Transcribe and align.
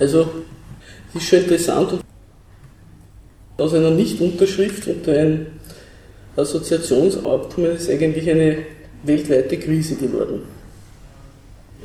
Also, 0.00 0.28
es 1.14 1.22
ist 1.22 1.28
schon 1.28 1.40
interessant, 1.40 2.00
aus 3.56 3.74
einer 3.74 3.90
Nicht-Unterschrift 3.90 4.86
unter 4.86 5.12
ein 5.18 5.46
Assoziationsabkommen 6.36 7.72
ist 7.72 7.90
eigentlich 7.90 8.30
eine 8.30 8.58
weltweite 9.02 9.58
Krise 9.58 9.96
geworden. 9.96 10.42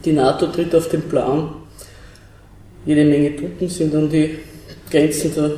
Die 0.06 0.14
NATO 0.14 0.48
tritt 0.48 0.76
auf 0.76 0.90
den 0.90 1.02
Plan, 1.04 1.56
jede 2.86 3.06
Menge 3.06 3.36
Truppen 3.36 3.70
sind 3.70 3.96
an 3.96 4.10
die 4.10 4.38
Grenzen 4.92 5.34
der 5.34 5.52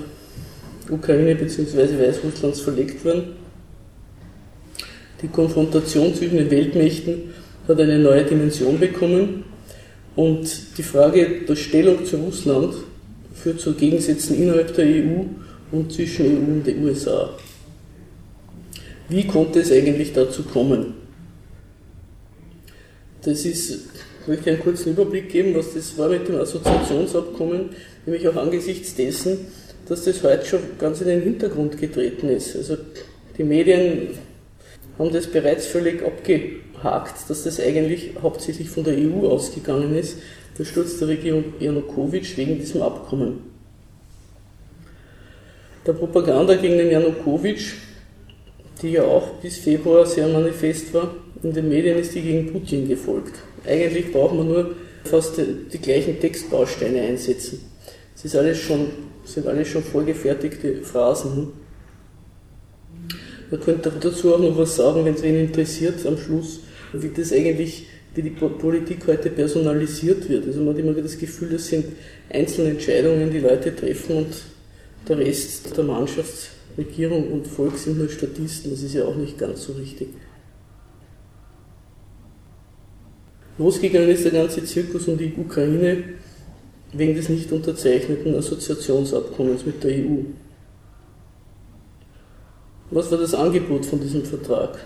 Ukraine 0.89 1.35
bzw. 1.35 1.99
Weißrusslands 1.99 2.61
verlegt 2.61 3.03
worden. 3.03 3.33
Die 5.21 5.27
Konfrontation 5.27 6.13
zwischen 6.13 6.37
den 6.37 6.51
Weltmächten 6.51 7.33
hat 7.67 7.79
eine 7.79 7.99
neue 7.99 8.23
Dimension 8.23 8.79
bekommen 8.79 9.43
und 10.15 10.77
die 10.77 10.83
Frage 10.83 11.41
der 11.47 11.55
Stellung 11.55 12.05
zu 12.05 12.17
Russland 12.17 12.73
führt 13.33 13.59
zu 13.59 13.73
Gegensätzen 13.73 14.41
innerhalb 14.41 14.73
der 14.75 14.85
EU 14.85 15.23
und 15.71 15.91
zwischen 15.91 16.25
EU 16.25 16.53
und 16.53 16.63
den 16.65 16.83
USA. 16.85 17.29
Wie 19.09 19.27
konnte 19.27 19.59
es 19.59 19.71
eigentlich 19.71 20.13
dazu 20.13 20.43
kommen? 20.43 20.93
Das 23.23 23.45
ist, 23.45 23.71
ich 24.21 24.27
möchte 24.27 24.51
einen 24.51 24.59
kurzen 24.59 24.93
Überblick 24.93 25.29
geben, 25.29 25.53
was 25.55 25.73
das 25.73 25.97
war 25.97 26.09
mit 26.09 26.27
dem 26.27 26.35
Assoziationsabkommen, 26.37 27.71
nämlich 28.05 28.27
auch 28.27 28.35
angesichts 28.35 28.95
dessen, 28.95 29.39
dass 29.87 30.05
das 30.05 30.23
heute 30.23 30.45
schon 30.45 30.59
ganz 30.79 31.01
in 31.01 31.07
den 31.07 31.21
Hintergrund 31.21 31.77
getreten 31.77 32.29
ist. 32.29 32.55
Also 32.55 32.77
die 33.37 33.43
Medien 33.43 34.09
haben 34.97 35.11
das 35.11 35.27
bereits 35.27 35.67
völlig 35.67 36.01
abgehakt, 36.85 37.29
dass 37.29 37.43
das 37.43 37.59
eigentlich 37.59 38.11
hauptsächlich 38.21 38.69
von 38.69 38.83
der 38.83 38.95
EU 38.97 39.27
ausgegangen 39.27 39.95
ist, 39.95 40.17
der 40.57 40.65
Sturz 40.65 40.99
der 40.99 41.09
Regierung 41.09 41.45
Janukowitsch 41.59 42.37
wegen 42.37 42.59
diesem 42.59 42.81
Abkommen. 42.81 43.39
Der 45.85 45.93
Propaganda 45.93 46.55
gegen 46.55 46.77
den 46.77 46.91
Janukowitsch, 46.91 47.73
die 48.81 48.91
ja 48.91 49.03
auch 49.03 49.35
bis 49.41 49.57
Februar 49.57 50.05
sehr 50.05 50.27
manifest 50.27 50.93
war, 50.93 51.13
in 51.43 51.53
den 51.53 51.69
Medien 51.69 51.97
ist 51.97 52.15
die 52.15 52.21
gegen 52.21 52.51
Putin 52.51 52.87
gefolgt. 52.87 53.33
Eigentlich 53.67 54.11
braucht 54.11 54.35
man 54.35 54.47
nur 54.47 54.75
fast 55.03 55.37
die 55.37 55.77
gleichen 55.77 56.19
Textbausteine 56.19 57.01
einsetzen. 57.01 57.59
Es 58.15 58.25
ist 58.25 58.35
alles 58.35 58.57
schon, 58.57 58.87
sind 59.25 59.45
alles 59.47 59.67
schon 59.67 59.83
vorgefertigte 59.83 60.81
Phrasen. 60.81 61.51
Man 63.51 63.59
könnte 63.59 63.91
dazu 63.99 64.33
auch 64.33 64.39
noch 64.39 64.57
was 64.57 64.75
sagen, 64.75 65.05
wenn 65.05 65.13
es 65.13 65.21
wen 65.21 65.35
interessiert, 65.35 66.03
am 66.07 66.17
Schluss, 66.17 66.61
wie 66.93 67.09
das 67.09 67.31
eigentlich, 67.33 67.87
wie 68.13 68.21
die 68.21 68.29
Politik 68.29 69.07
heute 69.07 69.29
personalisiert 69.29 70.29
wird. 70.29 70.45
Also 70.45 70.61
man 70.61 70.73
hat 70.73 70.79
immer 70.79 70.93
das 70.93 71.17
Gefühl, 71.17 71.49
das 71.49 71.67
sind 71.67 71.85
einzelne 72.29 72.71
Entscheidungen, 72.71 73.31
die 73.31 73.39
Leute 73.39 73.75
treffen 73.75 74.17
und 74.17 74.35
der 75.07 75.17
Rest 75.19 75.75
der 75.75 75.83
Mannschaft, 75.83 76.49
Regierung 76.77 77.31
und 77.31 77.47
Volk 77.47 77.77
sind 77.77 77.97
nur 77.97 78.09
Statisten. 78.09 78.71
Das 78.71 78.81
ist 78.81 78.93
ja 78.93 79.05
auch 79.05 79.15
nicht 79.15 79.37
ganz 79.37 79.63
so 79.63 79.73
richtig. 79.73 80.09
Losgegangen 83.57 84.09
ist 84.09 84.25
der 84.25 84.33
ganze 84.33 84.63
Zirkus 84.65 85.07
um 85.07 85.17
die 85.17 85.33
Ukraine 85.37 86.03
wegen 86.91 87.15
des 87.15 87.29
nicht 87.29 87.51
unterzeichneten 87.51 88.35
Assoziationsabkommens 88.35 89.65
mit 89.65 89.83
der 89.83 89.91
EU. 89.91 90.23
Was 92.91 93.11
war 93.11 93.17
das 93.17 93.33
Angebot 93.33 93.85
von 93.85 93.99
diesem 93.99 94.23
Vertrag? 94.23 94.77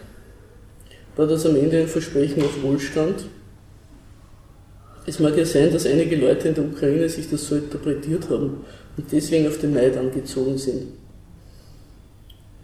War 1.19 1.27
das 1.27 1.45
am 1.45 1.57
Ende 1.57 1.81
ein 1.81 1.87
Versprechen 1.89 2.41
auf 2.43 2.63
Wohlstand? 2.63 3.25
Es 5.05 5.19
mag 5.19 5.35
ja 5.35 5.43
sein, 5.43 5.69
dass 5.69 5.85
einige 5.85 6.15
Leute 6.15 6.47
in 6.47 6.55
der 6.55 6.63
Ukraine 6.63 7.09
sich 7.09 7.29
das 7.29 7.45
so 7.45 7.57
interpretiert 7.57 8.29
haben 8.29 8.61
und 8.95 9.11
deswegen 9.11 9.45
auf 9.45 9.57
den 9.57 9.73
Maidan 9.73 10.13
gezogen 10.13 10.57
sind, 10.57 10.93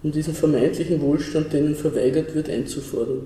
um 0.03 0.09
diesen 0.14 0.34
vermeintlichen 0.34 1.02
Wohlstand, 1.02 1.52
der 1.52 1.66
ihnen 1.66 1.75
verweigert 1.75 2.34
wird, 2.34 2.50
einzufordern. 2.50 3.24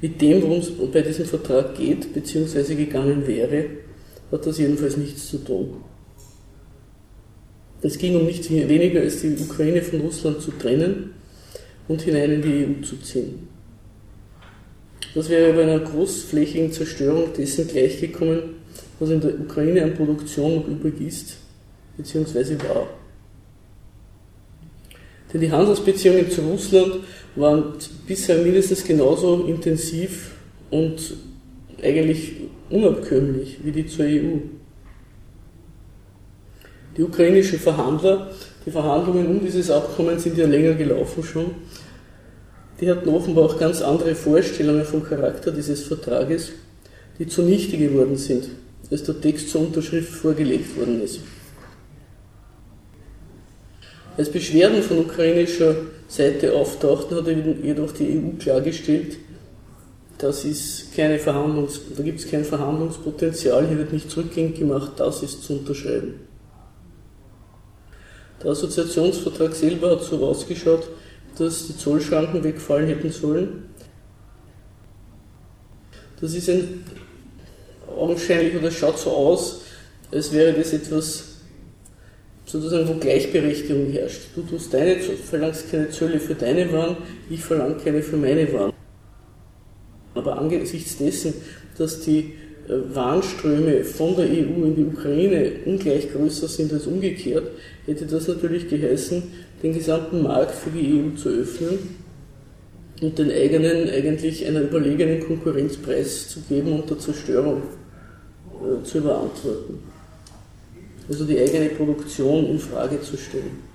Mit 0.00 0.20
dem, 0.20 0.42
worum 0.42 0.58
es 0.58 0.72
bei 0.72 1.02
diesem 1.02 1.26
Vertrag 1.26 1.76
geht, 1.76 2.12
beziehungsweise 2.12 2.74
gegangen 2.74 3.28
wäre, 3.28 3.66
hat 4.32 4.44
das 4.44 4.58
jedenfalls 4.58 4.96
nichts 4.96 5.28
zu 5.28 5.38
tun. 5.38 5.76
Es 7.80 7.96
ging 7.96 8.16
um 8.16 8.24
nichts 8.24 8.50
weniger 8.50 9.02
als 9.02 9.20
die 9.20 9.36
Ukraine 9.38 9.82
von 9.82 10.00
Russland 10.00 10.42
zu 10.42 10.50
trennen 10.50 11.13
und 11.88 12.02
hinein 12.02 12.32
in 12.32 12.42
die 12.42 12.66
EU 12.66 12.84
zu 12.84 12.96
ziehen. 13.00 13.48
Das 15.14 15.28
wäre 15.28 15.52
bei 15.52 15.62
einer 15.62 15.78
großflächigen 15.78 16.72
Zerstörung 16.72 17.32
dessen 17.36 17.68
gleichgekommen, 17.68 18.40
was 18.98 19.10
in 19.10 19.20
der 19.20 19.38
Ukraine 19.38 19.84
an 19.84 19.94
Produktion 19.94 20.56
noch 20.56 20.66
übrig 20.66 21.00
ist, 21.00 21.36
beziehungsweise 21.96 22.58
war. 22.60 22.88
Denn 25.32 25.40
die 25.40 25.50
Handelsbeziehungen 25.50 26.30
zu 26.30 26.42
Russland 26.42 26.96
waren 27.36 27.74
bisher 28.06 28.38
mindestens 28.38 28.84
genauso 28.84 29.44
intensiv 29.44 30.32
und 30.70 31.14
eigentlich 31.82 32.32
unabkömmlich 32.70 33.58
wie 33.62 33.72
die 33.72 33.86
zur 33.86 34.04
EU. 34.04 34.38
Die 36.96 37.02
ukrainischen 37.02 37.58
Verhandler, 37.58 38.30
die 38.66 38.70
Verhandlungen 38.70 39.26
um 39.26 39.44
dieses 39.44 39.70
Abkommen 39.70 40.18
sind 40.18 40.38
ja 40.38 40.46
länger 40.46 40.74
gelaufen 40.74 41.22
schon, 41.22 41.50
die 42.80 42.90
hatten 42.90 43.08
offenbar 43.08 43.44
auch 43.44 43.58
ganz 43.58 43.82
andere 43.82 44.14
Vorstellungen 44.14 44.84
vom 44.84 45.04
Charakter 45.04 45.52
dieses 45.52 45.84
Vertrages, 45.84 46.52
die 47.18 47.26
zunichte 47.26 47.76
geworden 47.76 48.16
sind, 48.16 48.48
als 48.90 49.04
der 49.04 49.20
Text 49.20 49.50
zur 49.50 49.62
Unterschrift 49.62 50.12
vorgelegt 50.12 50.76
worden 50.76 51.02
ist. 51.02 51.20
Als 54.16 54.30
Beschwerden 54.30 54.82
von 54.82 54.98
ukrainischer 54.98 55.74
Seite 56.08 56.52
auftauchten, 56.54 57.16
hat 57.16 57.26
jedoch 57.62 57.92
die 57.92 58.16
EU 58.16 58.38
klargestellt, 58.38 59.16
das 60.18 60.44
ist 60.44 60.94
keine 60.94 61.18
Verhandlungs, 61.18 61.80
da 61.96 62.02
gibt 62.02 62.20
es 62.20 62.30
kein 62.30 62.44
Verhandlungspotenzial, 62.44 63.66
hier 63.66 63.78
wird 63.78 63.92
nicht 63.92 64.10
zurückgängig 64.10 64.58
gemacht, 64.58 64.92
das 64.96 65.22
ist 65.22 65.42
zu 65.42 65.54
unterschreiben. 65.54 66.14
Der 68.42 68.50
Assoziationsvertrag 68.50 69.54
selber 69.54 69.92
hat 69.92 70.02
so 70.02 70.24
ausgeschaut, 70.24 70.88
dass 71.38 71.66
die 71.66 71.76
Zollschranken 71.76 72.44
wegfallen 72.44 72.88
hätten 72.88 73.10
sollen. 73.10 73.64
Das 76.20 76.34
ist 76.34 76.48
ein 76.48 76.84
augenscheinlich 77.96 78.56
oder 78.56 78.70
schaut 78.70 78.98
so 78.98 79.10
aus, 79.10 79.62
als 80.10 80.32
wäre 80.32 80.52
das 80.52 80.72
etwas 80.72 81.34
sozusagen, 82.46 82.88
wo 82.88 82.94
Gleichberechtigung 82.94 83.90
herrscht. 83.90 84.22
Du 84.34 84.42
tust 84.42 84.72
deine, 84.72 84.96
verlangst 84.96 85.70
keine 85.70 85.90
Zölle 85.90 86.20
für 86.20 86.34
deine 86.34 86.72
Waren, 86.72 86.96
ich 87.30 87.40
verlange 87.40 87.76
keine 87.76 88.02
für 88.02 88.16
meine 88.16 88.52
Waren. 88.52 88.72
Aber 90.14 90.38
angesichts 90.38 90.98
dessen, 90.98 91.34
dass 91.76 92.00
die 92.00 92.34
äh, 92.68 92.94
Warenströme 92.94 93.84
von 93.84 94.16
der 94.16 94.26
EU 94.26 94.64
in 94.64 94.76
die 94.76 94.84
Ukraine 94.84 95.52
ungleich 95.64 96.12
größer 96.12 96.48
sind 96.48 96.72
als 96.72 96.86
umgekehrt, 96.86 97.48
hätte 97.86 98.06
das 98.06 98.28
natürlich 98.28 98.68
geheißen, 98.68 99.22
den 99.62 99.74
gesamten 99.74 100.22
Markt 100.22 100.54
für 100.54 100.70
die 100.70 101.00
EU 101.00 101.16
zu 101.16 101.28
öffnen 101.28 101.78
und 103.00 103.18
den 103.18 103.30
eigenen, 103.30 103.90
eigentlich 103.90 104.46
einer 104.46 104.62
überlegenen 104.62 105.20
Konkurrenzpreis 105.20 106.28
zu 106.28 106.40
geben 106.40 106.72
und 106.72 106.88
der 106.88 106.98
Zerstörung 106.98 107.62
äh, 108.60 108.84
zu 108.84 108.98
überantworten. 108.98 109.78
Also 111.08 111.24
die 111.24 111.38
eigene 111.38 111.70
Produktion 111.70 112.46
in 112.46 112.58
Frage 112.58 113.00
zu 113.02 113.16
stellen. 113.16 113.73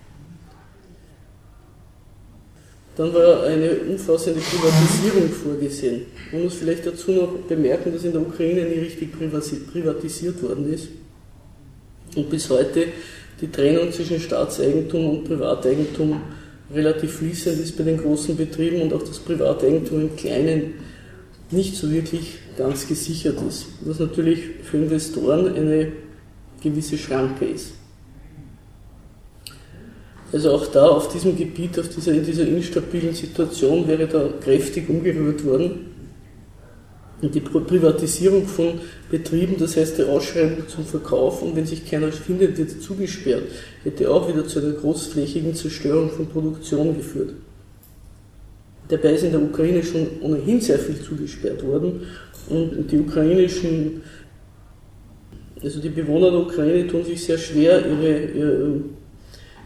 Dann 2.99 3.13
war 3.13 3.43
eine 3.43 3.77
umfassende 3.89 4.41
Privatisierung 4.41 5.29
vorgesehen. 5.29 6.01
Man 6.33 6.43
muss 6.43 6.55
vielleicht 6.55 6.85
dazu 6.85 7.11
noch 7.11 7.29
bemerken, 7.47 7.93
dass 7.93 8.03
in 8.03 8.11
der 8.11 8.19
Ukraine 8.19 8.65
nie 8.65 8.79
richtig 8.79 9.13
privatisiert 9.17 10.43
worden 10.43 10.73
ist 10.73 10.89
und 12.17 12.29
bis 12.29 12.49
heute 12.49 12.87
die 13.39 13.49
Trennung 13.49 13.89
zwischen 13.93 14.19
Staatseigentum 14.19 15.11
und 15.11 15.23
Privateigentum 15.23 16.21
relativ 16.73 17.13
fließend 17.13 17.61
ist 17.61 17.77
bei 17.77 17.85
den 17.85 17.99
großen 17.99 18.35
Betrieben 18.35 18.81
und 18.81 18.91
auch 18.91 19.03
das 19.03 19.19
Privateigentum 19.19 20.01
im 20.01 20.15
Kleinen 20.17 20.73
nicht 21.51 21.77
so 21.77 21.89
wirklich 21.89 22.39
ganz 22.57 22.85
gesichert 22.85 23.37
ist, 23.47 23.67
was 23.79 23.99
natürlich 23.99 24.41
für 24.69 24.75
Investoren 24.75 25.55
eine 25.55 25.93
gewisse 26.61 26.97
Schranke 26.97 27.45
ist. 27.45 27.78
Also 30.31 30.51
auch 30.51 30.67
da 30.67 30.87
auf 30.87 31.11
diesem 31.11 31.35
Gebiet, 31.35 31.79
auf 31.79 31.89
dieser, 31.89 32.13
in 32.13 32.23
dieser 32.23 32.47
instabilen 32.47 33.15
Situation 33.15 33.87
wäre 33.87 34.07
da 34.07 34.29
kräftig 34.39 34.87
umgerührt 34.89 35.43
worden. 35.43 35.87
Und 37.21 37.35
die 37.35 37.41
Privatisierung 37.41 38.47
von 38.47 38.79
Betrieben, 39.11 39.55
das 39.57 39.75
heißt 39.75 39.97
die 39.97 40.03
Ausschreibung 40.03 40.67
zum 40.69 40.85
Verkauf 40.85 41.41
und 41.41 41.55
wenn 41.55 41.65
sich 41.65 41.89
keiner 41.89 42.11
findet, 42.11 42.57
wird 42.57 42.81
zugesperrt, 42.81 43.43
hätte 43.83 44.09
auch 44.09 44.29
wieder 44.29 44.47
zu 44.47 44.59
einer 44.59 44.71
großflächigen 44.71 45.53
Zerstörung 45.53 46.09
von 46.11 46.27
Produktion 46.27 46.95
geführt. 46.95 47.33
Dabei 48.87 49.13
ist 49.13 49.23
in 49.23 49.31
der 49.31 49.41
Ukraine 49.41 49.83
schon 49.83 50.07
ohnehin 50.21 50.61
sehr 50.61 50.79
viel 50.79 50.99
zugesperrt 51.01 51.63
worden 51.63 52.01
und 52.49 52.89
die 52.89 52.99
ukrainischen 52.99 54.01
Also 55.61 55.81
die 55.81 55.89
Bewohner 55.89 56.31
der 56.31 56.39
Ukraine 56.39 56.87
tun 56.87 57.03
sich 57.03 57.21
sehr 57.21 57.37
schwer, 57.37 57.85
ihre, 57.85 58.23
ihr, 58.23 58.81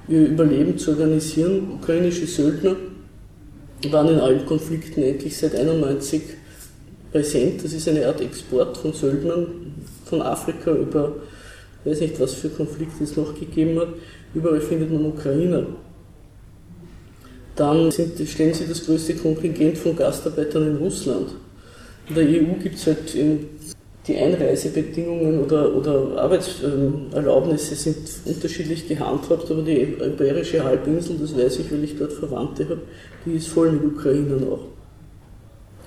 ihr 0.08 0.28
Überleben 0.28 0.78
zu 0.78 0.92
organisieren. 0.92 1.72
Ukrainische 1.82 2.28
Söldner 2.28 2.76
waren 3.90 4.10
in 4.10 4.20
allen 4.20 4.46
Konflikten 4.46 5.04
eigentlich 5.04 5.38
seit 5.38 5.56
1991 5.56 6.22
präsent. 7.12 7.64
Das 7.64 7.74
ist 7.74 7.88
eine 7.88 8.08
Art 8.08 8.22
Export 8.22 8.78
von 8.78 8.94
Söldnern 8.94 9.48
von 10.06 10.22
Afrika 10.22 10.72
über, 10.72 11.16
ich 11.84 11.92
weiß 11.92 12.02
nicht, 12.02 12.20
was 12.20 12.34
für 12.34 12.50
Konflikte 12.50 13.04
es 13.04 13.16
noch 13.16 13.38
gegeben 13.38 13.80
hat. 13.80 13.90
Überall 14.34 14.62
findet 14.62 14.92
man 14.92 15.06
Ukrainer. 15.06 15.66
Dann 17.56 17.92
sind, 17.92 18.20
stellen 18.28 18.54
sie 18.54 18.68
das 18.68 18.86
größte 18.86 19.16
Kontingent 19.16 19.78
von 19.78 19.96
Gastarbeitern 19.96 20.68
in 20.68 20.78
Russland. 20.78 21.36
In 22.10 22.16
der 22.16 22.26
EU 22.26 22.60
gibt 22.62 22.76
es 22.76 22.88
halt 22.88 23.16
die 24.08 24.18
Einreisebedingungen 24.18 25.42
oder, 25.42 25.74
oder 25.74 26.22
Arbeitserlaubnisse 26.22 27.76
sind 27.76 27.98
unterschiedlich 28.26 28.88
gehandhabt, 28.88 29.50
aber 29.50 29.62
die 29.62 29.82
Iberische 29.82 30.64
Halbinsel, 30.64 31.18
das 31.20 31.38
weiß 31.38 31.60
ich, 31.60 31.72
weil 31.72 31.84
ich 31.84 31.98
dort 31.98 32.12
Verwandte 32.12 32.66
habe, 32.66 32.82
die 33.26 33.36
ist 33.36 33.48
voll 33.48 33.72
mit 33.72 33.86
Ukrainern 33.86 34.46
auch. 34.50 34.68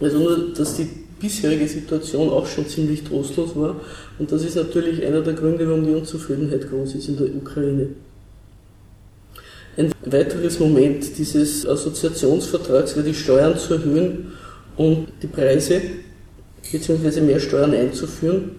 Also 0.00 0.18
nur, 0.18 0.54
dass 0.54 0.76
die 0.76 0.88
bisherige 1.20 1.68
Situation 1.68 2.30
auch 2.30 2.46
schon 2.46 2.66
ziemlich 2.66 3.04
trostlos 3.04 3.54
war 3.54 3.76
und 4.18 4.32
das 4.32 4.44
ist 4.44 4.56
natürlich 4.56 5.04
einer 5.04 5.20
der 5.20 5.34
Gründe, 5.34 5.68
warum 5.68 5.84
die 5.84 5.94
Unzufriedenheit 5.94 6.68
groß 6.70 6.94
ist 6.94 7.08
in 7.08 7.18
der 7.18 7.34
Ukraine. 7.34 7.88
Ein 9.78 9.92
weiteres 10.06 10.58
Moment 10.58 11.18
dieses 11.18 11.66
Assoziationsvertrags 11.66 12.96
wäre 12.96 13.06
die 13.06 13.14
Steuern 13.14 13.58
zu 13.58 13.74
erhöhen 13.74 14.32
und 14.76 15.08
die 15.22 15.26
Preise 15.26 15.82
bzw. 16.72 17.20
mehr 17.20 17.40
Steuern 17.40 17.74
einzuführen. 17.74 18.52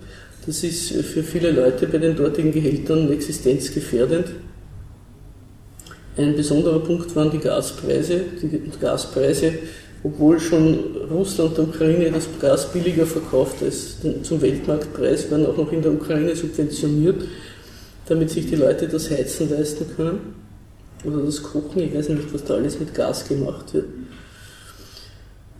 Das 0.45 0.63
ist 0.63 0.92
für 0.92 1.24
viele 1.24 1.51
Leute 1.51 1.88
bei 1.88 1.98
den 1.98 2.15
dortigen 2.15 2.51
Gehältern 2.51 3.12
existenzgefährdend. 3.12 4.27
Ein 6.15 6.36
besonderer 6.36 6.80
Punkt 6.80 7.15
waren 7.15 7.30
die 7.30 7.38
Gaspreise. 7.38 8.21
Die 8.42 8.62
Gaspreise, 8.80 9.54
obwohl 10.04 10.39
schon 10.39 10.80
Russland 11.12 11.57
der 11.57 11.65
Ukraine 11.65 12.12
das 12.12 12.27
Gas 12.39 12.71
billiger 12.71 13.06
verkauft 13.06 13.62
als 13.62 13.98
zum 14.24 14.42
Weltmarktpreis, 14.42 15.30
werden 15.30 15.45
auch 15.45 15.57
noch 15.57 15.71
in 15.71 15.81
der 15.81 15.92
Ukraine 15.92 16.36
subventioniert, 16.36 17.24
damit 18.07 18.30
sich 18.30 18.48
die 18.48 18.56
Leute 18.56 18.88
das 18.88 19.12
Heizen 19.12 19.50
leisten 19.50 19.86
können. 19.95 20.19
Oder 21.04 21.24
das 21.24 21.44
Kochen, 21.44 21.83
ich 21.83 21.94
weiß 21.94 22.09
nicht, 22.09 22.33
was 22.33 22.44
da 22.44 22.56
alles 22.56 22.80
mit 22.80 22.95
Gas 22.95 23.27
gemacht 23.27 23.74
wird. 23.74 23.86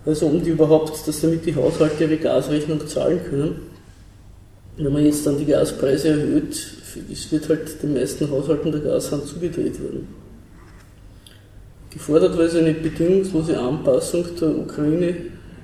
Also 0.08 0.24
um 0.24 0.42
die 0.42 0.50
überhaupt, 0.50 1.06
dass 1.06 1.20
damit 1.20 1.44
die 1.44 1.54
Haushalte 1.54 2.04
ihre 2.04 2.16
Gasrechnung 2.16 2.88
zahlen 2.88 3.20
können. 3.28 3.60
Wenn 4.78 4.90
man 4.90 5.04
jetzt 5.04 5.26
dann 5.26 5.36
die 5.36 5.44
Gaspreise 5.44 6.08
erhöht, 6.08 6.72
es 7.12 7.30
wird 7.30 7.46
halt 7.50 7.82
den 7.82 7.92
meisten 7.92 8.30
Haushalten 8.30 8.72
der 8.72 8.80
Gashahn 8.80 9.22
zugedreht 9.26 9.78
werden. 9.82 10.08
Gefordert 11.90 12.38
war 12.38 12.44
also 12.44 12.56
eine 12.56 12.72
bedingungslose 12.72 13.60
Anpassung 13.60 14.24
der 14.40 14.56
Ukraine 14.56 15.14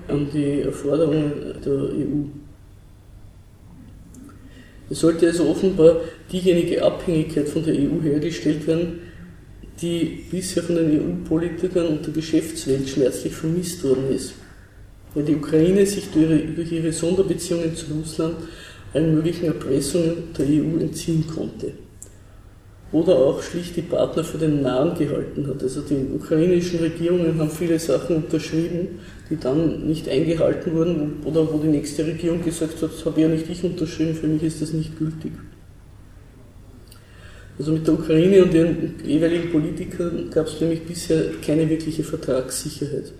an 0.08 0.28
die 0.30 0.60
Erforderungen 0.60 1.32
der 1.64 1.72
EU. 1.72 2.26
Es 4.90 5.00
sollte 5.00 5.26
also 5.28 5.48
offenbar 5.48 6.00
diejenige 6.30 6.84
Abhängigkeit 6.84 7.48
von 7.48 7.64
der 7.64 7.76
EU 7.76 8.02
hergestellt 8.02 8.66
werden, 8.66 8.98
die 9.80 10.24
bisher 10.30 10.62
von 10.62 10.76
den 10.76 11.00
EU-Politikern 11.00 11.86
und 11.86 12.06
der 12.06 12.12
Geschäftswelt 12.12 12.88
schmerzlich 12.88 13.34
vermisst 13.34 13.82
worden 13.84 14.10
ist. 14.10 14.34
Weil 15.14 15.24
die 15.24 15.36
Ukraine 15.36 15.86
sich 15.86 16.08
durch 16.10 16.72
ihre, 16.72 16.92
Sonderbeziehungen 16.92 17.74
zu 17.74 17.86
Russland 17.92 18.36
allen 18.92 19.14
möglichen 19.14 19.46
Erpressungen 19.46 20.34
der 20.36 20.46
EU 20.46 20.80
entziehen 20.80 21.24
konnte. 21.26 21.72
Oder 22.92 23.16
auch 23.16 23.42
schlicht 23.42 23.74
die 23.74 23.82
Partner 23.82 24.22
für 24.22 24.38
den 24.38 24.62
Nahen 24.62 24.96
gehalten 24.96 25.48
hat. 25.48 25.60
Also 25.62 25.80
die 25.80 26.14
ukrainischen 26.14 26.78
Regierungen 26.78 27.36
haben 27.38 27.50
viele 27.50 27.78
Sachen 27.80 28.16
unterschrieben, 28.16 29.00
die 29.28 29.36
dann 29.36 29.88
nicht 29.88 30.08
eingehalten 30.08 30.74
wurden 30.74 31.16
oder 31.24 31.52
wo 31.52 31.58
die 31.58 31.68
nächste 31.68 32.06
Regierung 32.06 32.44
gesagt 32.44 32.80
hat, 32.82 32.92
das 32.92 33.04
habe 33.04 33.20
ja 33.20 33.28
nicht 33.28 33.50
ich 33.50 33.64
unterschrieben, 33.64 34.14
für 34.14 34.28
mich 34.28 34.44
ist 34.44 34.62
das 34.62 34.72
nicht 34.72 34.96
gültig. 34.96 35.32
Also 37.58 37.72
mit 37.72 37.86
der 37.86 37.94
Ukraine 37.94 38.42
und 38.42 38.52
ihren 38.52 38.94
jeweiligen 39.04 39.50
Politikern 39.50 40.28
gab 40.30 40.46
es 40.46 40.60
nämlich 40.60 40.82
bisher 40.82 41.24
keine 41.44 41.68
wirkliche 41.68 42.02
Vertragssicherheit. 42.02 43.12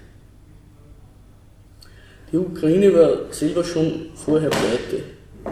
Die 2.32 2.38
Ukraine 2.38 2.92
war 2.92 3.32
selber 3.32 3.62
schon 3.62 4.06
vorher 4.16 4.50
pleite. 4.50 5.04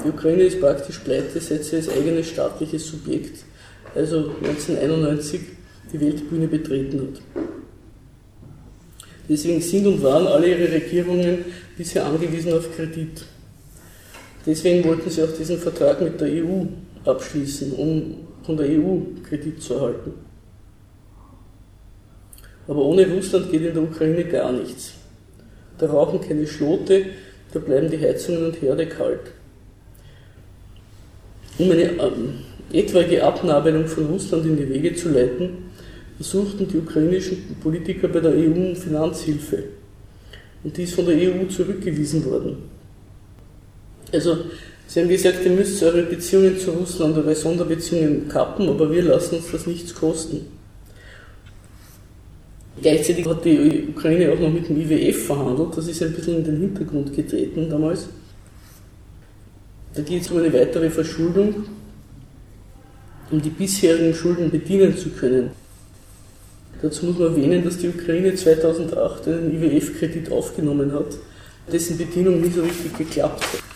Die 0.05 0.09
Ukraine 0.09 0.43
ist 0.43 0.61
praktisch 0.61 0.99
pleite, 0.99 1.39
seit 1.39 1.63
sie 1.63 1.77
als 1.77 1.89
eigenes 1.89 2.31
staatliches 2.31 2.89
Subjekt, 2.89 3.45
also 3.95 4.35
1991, 4.43 5.41
die 5.93 6.01
Weltbühne 6.01 6.49
betreten 6.49 7.01
hat. 7.03 7.45
Deswegen 9.29 9.61
sind 9.61 9.87
und 9.87 10.03
waren 10.03 10.27
alle 10.27 10.49
ihre 10.49 10.73
Regierungen 10.73 11.45
bisher 11.79 12.05
angewiesen 12.05 12.53
auf 12.53 12.75
Kredit. 12.75 13.25
Deswegen 14.45 14.85
wollten 14.85 15.09
sie 15.09 15.23
auch 15.23 15.37
diesen 15.39 15.59
Vertrag 15.59 16.01
mit 16.01 16.21
der 16.21 16.29
EU 16.29 16.65
abschließen, 17.05 17.73
um 17.75 18.17
von 18.43 18.57
der 18.57 18.67
EU 18.67 18.99
Kredit 19.29 19.63
zu 19.63 19.75
erhalten. 19.75 20.13
Aber 22.69 22.85
ohne 22.85 23.07
Russland 23.09 23.51
geht 23.51 23.63
in 23.63 23.75
der 23.75 23.83
Ukraine 23.83 24.25
gar 24.25 24.53
nichts. 24.53 24.95
Da 25.79 25.87
rauchen 25.87 26.21
keine 26.21 26.47
Schlote, 26.47 27.07
da 27.53 27.59
bleiben 27.59 27.91
die 27.91 27.99
Heizungen 27.99 28.47
und 28.47 28.63
Herde 28.63 28.87
kalt. 28.87 29.33
Um 31.59 31.71
eine 31.71 31.83
ähm, 31.83 32.35
etwaige 32.73 33.23
Abnabelung 33.23 33.87
von 33.87 34.07
Russland 34.07 34.47
in 34.47 34.57
die 34.57 34.69
Wege 34.69 34.95
zu 34.95 35.11
leiten, 35.11 35.71
versuchten 36.17 36.69
die 36.69 36.79
ukrainischen 36.79 37.57
Politiker 37.63 38.09
bei 38.09 38.21
der 38.21 38.33
EU 38.33 38.53
um 38.53 38.77
Finanzhilfe. 38.77 39.65
Und 40.65 40.77
die 40.77 40.85
ist 40.85 40.95
von 40.95 41.07
der 41.07 41.17
EU 41.17 41.47
zurückgewiesen 41.47 42.25
worden. 42.25 42.59
Also 44.13 44.39
Sie 44.93 45.01
haben 45.01 45.09
gesagt, 45.09 45.43
ihr 45.47 45.53
müsst 45.53 45.83
eure 45.83 46.03
Beziehungen 46.03 46.59
zu 46.59 46.71
Russland, 46.73 47.17
eure 47.17 47.35
Sonderbeziehungen 47.35 48.29
kappen, 48.29 48.69
aber 48.69 48.93
wir 48.93 49.01
lassen 49.01 49.37
uns 49.37 49.51
das 49.51 49.67
nichts 49.67 49.95
kosten. 49.95 50.45
Gleichzeitig 52.83 53.25
hat 53.25 53.43
die 53.43 53.89
Ukraine 53.89 54.31
auch 54.31 54.39
noch 54.39 54.53
mit 54.53 54.69
dem 54.69 54.79
IWF 54.79 55.29
verhandelt, 55.29 55.75
das 55.75 55.89
ist 55.89 56.03
ein 56.03 56.13
bisschen 56.13 56.37
in 56.37 56.45
den 56.45 56.61
Hintergrund 56.61 57.17
getreten 57.17 57.71
damals. 57.71 58.09
Da 59.95 60.03
geht 60.03 60.21
es 60.21 60.31
um 60.31 60.37
eine 60.37 60.53
weitere 60.53 60.91
Verschuldung, 60.91 61.55
um 63.31 63.41
die 63.41 63.49
bisherigen 63.49 64.13
Schulden 64.13 64.51
bedienen 64.51 64.95
zu 64.95 65.09
können. 65.09 65.53
Dazu 66.83 67.07
muss 67.07 67.19
man 67.19 67.29
erwähnen, 67.29 67.65
dass 67.65 67.79
die 67.79 67.89
Ukraine 67.89 68.35
2008 68.35 69.27
einen 69.29 69.55
IWF-Kredit 69.55 70.31
aufgenommen 70.31 70.93
hat, 70.93 71.17
dessen 71.73 71.97
Bedienung 71.97 72.43
nie 72.43 72.51
so 72.51 72.61
richtig 72.61 72.95
geklappt 72.99 73.43
hat. 73.43 73.72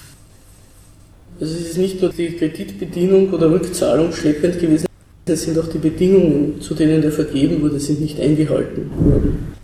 Also 1.39 1.55
es 1.55 1.71
ist 1.71 1.79
nicht 1.79 2.01
nur 2.01 2.11
die 2.11 2.29
Kreditbedienung 2.29 3.31
oder 3.31 3.51
Rückzahlung 3.51 4.11
schleppend 4.13 4.59
gewesen, 4.59 4.87
es 5.27 5.43
sind 5.43 5.59
auch 5.59 5.69
die 5.69 5.79
Bedingungen, 5.79 6.61
zu 6.61 6.73
denen 6.75 7.03
der 7.03 7.13
vergeben 7.13 7.61
wurde, 7.61 7.79
sind 7.79 8.01
nicht 8.01 8.19
eingehalten 8.19 8.91
worden. 8.97 9.55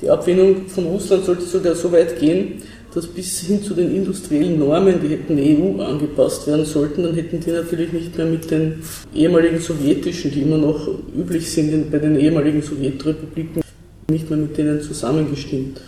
Die 0.00 0.08
Ablehnung 0.08 0.68
von 0.68 0.86
Russland 0.86 1.24
sollte 1.24 1.42
sogar 1.42 1.74
so 1.74 1.92
weit 1.92 2.18
gehen, 2.18 2.62
dass 2.94 3.06
bis 3.06 3.40
hin 3.40 3.62
zu 3.62 3.74
den 3.74 3.94
industriellen 3.94 4.58
Normen, 4.58 5.00
die 5.02 5.08
hätten 5.08 5.38
EU 5.38 5.82
angepasst 5.82 6.46
werden 6.46 6.64
sollten, 6.64 7.02
dann 7.02 7.14
hätten 7.14 7.40
die 7.40 7.50
natürlich 7.50 7.92
nicht 7.92 8.16
mehr 8.16 8.26
mit 8.26 8.50
den 8.50 8.82
ehemaligen 9.14 9.58
sowjetischen, 9.58 10.30
die 10.30 10.42
immer 10.42 10.58
noch 10.58 10.88
üblich 11.14 11.50
sind 11.50 11.90
bei 11.90 11.98
den 11.98 12.18
ehemaligen 12.18 12.62
Sowjetrepubliken, 12.62 13.62
nicht 14.10 14.30
mehr 14.30 14.38
mit 14.38 14.56
denen 14.56 14.80
zusammengestimmt. 14.80 15.80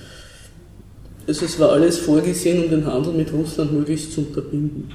Also 1.27 1.45
es 1.45 1.59
war 1.59 1.73
alles 1.73 1.99
vorgesehen, 1.99 2.65
um 2.65 2.71
den 2.71 2.87
Handel 2.87 3.13
mit 3.13 3.33
Russland 3.33 3.73
möglichst 3.73 4.13
zu 4.13 4.21
unterbinden. 4.21 4.93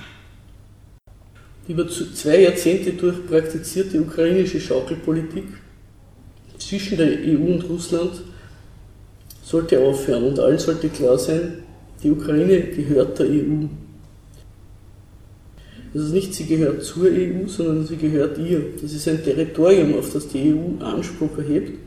Über 1.68 1.88
zwei 1.88 2.42
Jahrzehnte 2.42 2.94
durch 2.94 3.26
praktizierte 3.28 4.00
ukrainische 4.02 4.60
Schaukelpolitik 4.60 5.44
zwischen 6.58 6.98
der 6.98 7.08
EU 7.08 7.54
und 7.54 7.70
Russland 7.70 8.22
sollte 9.44 9.80
aufhören 9.80 10.24
und 10.24 10.40
allen 10.40 10.58
sollte 10.58 10.90
klar 10.90 11.18
sein, 11.18 11.64
die 12.02 12.12
Ukraine 12.12 12.62
gehört 12.62 13.20
der 13.20 13.28
EU. 13.28 13.68
Das 15.94 16.04
ist 16.04 16.14
nicht, 16.14 16.34
sie 16.34 16.46
gehört 16.46 16.84
zur 16.84 17.08
EU, 17.08 17.48
sondern 17.48 17.86
sie 17.86 17.98
gehört 17.98 18.38
ihr. 18.38 18.64
Das 18.82 18.94
ist 18.94 19.08
ein 19.10 19.22
Territorium, 19.24 19.98
auf 20.00 20.14
das 20.14 20.30
die 20.30 20.54
EU 20.54 20.82
Anspruch 20.84 21.38
erhebt, 21.38 21.78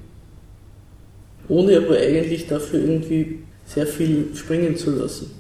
ohne 1.49 1.79
aber 1.79 1.97
eigentlich 1.97 2.47
dafür 2.47 2.81
irgendwie 2.81 3.39
sehr 3.67 3.87
viel 3.87 4.29
springen 4.35 4.77
zu 4.77 4.91
lassen. 4.91 5.31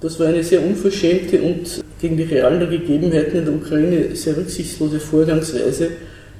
Das 0.00 0.18
war 0.18 0.28
eine 0.28 0.42
sehr 0.42 0.64
unverschämte 0.64 1.42
und 1.42 1.84
gegen 2.00 2.16
die 2.16 2.22
realen 2.22 2.70
Gegebenheiten 2.70 3.38
in 3.38 3.44
der 3.44 3.54
Ukraine 3.54 4.16
sehr 4.16 4.36
rücksichtslose 4.36 4.98
Vorgangsweise 4.98 5.90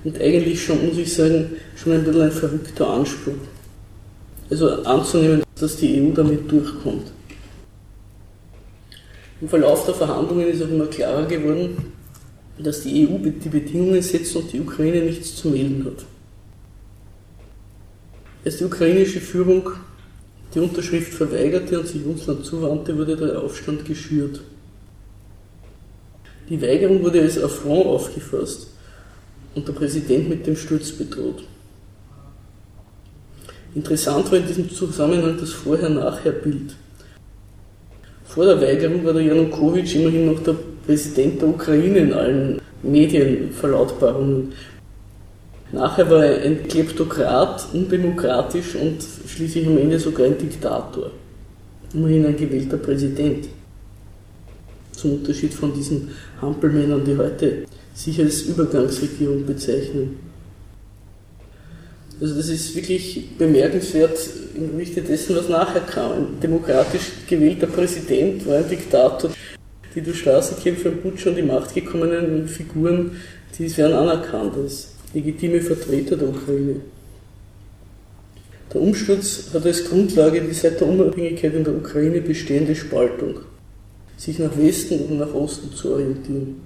und 0.02 0.18
eigentlich 0.18 0.64
schon, 0.64 0.86
muss 0.86 0.96
ich 0.96 1.12
sagen, 1.12 1.50
schon 1.76 1.92
ein 1.92 2.04
bisschen 2.04 2.22
ein 2.22 2.32
verrückter 2.32 2.88
Anspruch. 2.88 3.34
Also 4.48 4.82
anzunehmen, 4.82 5.42
dass 5.60 5.76
die 5.76 6.00
EU 6.00 6.12
damit 6.14 6.50
durchkommt. 6.50 7.12
Im 9.40 9.48
Verlauf 9.48 9.84
der 9.86 9.94
Verhandlungen 9.94 10.48
ist 10.48 10.62
auch 10.62 10.68
immer 10.68 10.86
klarer 10.86 11.26
geworden, 11.26 11.92
dass 12.58 12.82
die 12.82 13.06
EU 13.06 13.18
die 13.18 13.48
Bedingungen 13.48 14.02
setzt 14.02 14.34
und 14.36 14.52
die 14.52 14.60
Ukraine 14.60 15.02
nichts 15.02 15.36
zu 15.36 15.48
melden 15.48 15.84
hat. 15.84 16.04
Als 18.44 18.56
die 18.56 18.64
ukrainische 18.64 19.20
Führung 19.20 19.70
die 20.54 20.60
Unterschrift 20.60 21.12
verweigerte 21.12 21.78
und 21.78 21.86
sich 21.86 22.04
Russland 22.04 22.44
zuwandte, 22.44 22.96
wurde 22.96 23.16
der 23.16 23.40
Aufstand 23.40 23.84
geschürt. 23.84 24.40
Die 26.48 26.60
Weigerung 26.60 27.02
wurde 27.04 27.20
als 27.20 27.42
Affront 27.42 27.86
aufgefasst 27.86 28.68
und 29.54 29.68
der 29.68 29.72
Präsident 29.72 30.28
mit 30.28 30.46
dem 30.46 30.56
Sturz 30.56 30.90
bedroht. 30.90 31.44
Interessant 33.74 34.30
war 34.32 34.38
in 34.38 34.46
diesem 34.46 34.68
Zusammenhang 34.68 35.36
das 35.38 35.52
Vorher-Nachher-Bild. 35.52 36.74
Vor 38.24 38.46
der 38.46 38.60
Weigerung 38.60 39.04
war 39.04 39.12
der 39.12 39.22
Janukowitsch 39.22 39.94
immerhin 39.94 40.26
noch 40.26 40.42
der 40.42 40.56
Präsident 40.86 41.40
der 41.40 41.48
Ukraine 41.48 41.98
in 41.98 42.12
allen 42.12 42.60
Medienverlautbarungen. 42.82 44.52
Nachher 45.72 46.10
war 46.10 46.24
er 46.24 46.42
ein 46.42 46.66
Kleptokrat, 46.66 47.68
undemokratisch 47.72 48.74
und 48.74 48.98
schließlich 49.26 49.66
am 49.66 49.78
Ende 49.78 50.00
sogar 50.00 50.26
ein 50.26 50.36
Diktator. 50.36 51.12
Immerhin 51.94 52.26
ein 52.26 52.36
gewählter 52.36 52.76
Präsident. 52.76 53.46
Zum 54.92 55.14
Unterschied 55.14 55.54
von 55.54 55.72
diesen 55.72 56.10
Hampelmännern, 56.40 57.04
die 57.04 57.16
heute 57.16 57.64
sich 57.94 58.18
als 58.20 58.42
Übergangsregierung 58.42 59.46
bezeichnen. 59.46 60.18
Also 62.20 62.34
das 62.34 62.48
ist 62.48 62.74
wirklich 62.74 63.36
bemerkenswert 63.38 64.18
im 64.54 64.76
Lichte 64.76 65.00
dessen, 65.00 65.36
was 65.36 65.48
nachher 65.48 65.80
kam. 65.80 66.12
Ein 66.12 66.26
demokratisch 66.42 67.12
gewählter 67.28 67.66
Präsident 67.66 68.46
war 68.46 68.58
ein 68.58 68.68
Diktator. 68.68 69.30
Die 69.94 70.02
durch 70.02 70.18
Straßenkämpfe 70.18 70.90
und 70.90 71.02
Putsch 71.02 71.26
an 71.26 71.34
die 71.34 71.42
Macht 71.42 71.74
gekommenen 71.74 72.46
Figuren, 72.46 73.12
die 73.58 73.76
werden 73.76 73.94
anerkannt 73.94 74.54
als 74.56 74.89
legitime 75.14 75.60
Vertreter 75.60 76.16
der 76.16 76.28
Ukraine. 76.28 76.76
Der 78.72 78.80
Umsturz 78.80 79.50
hat 79.52 79.66
als 79.66 79.84
Grundlage 79.84 80.40
die 80.40 80.54
seit 80.54 80.80
der 80.80 80.88
Unabhängigkeit 80.88 81.54
in 81.54 81.64
der 81.64 81.74
Ukraine 81.74 82.20
bestehende 82.20 82.76
Spaltung, 82.76 83.40
sich 84.16 84.38
nach 84.38 84.56
Westen 84.56 85.00
und 85.06 85.18
nach 85.18 85.34
Osten 85.34 85.72
zu 85.74 85.92
orientieren. 85.92 86.60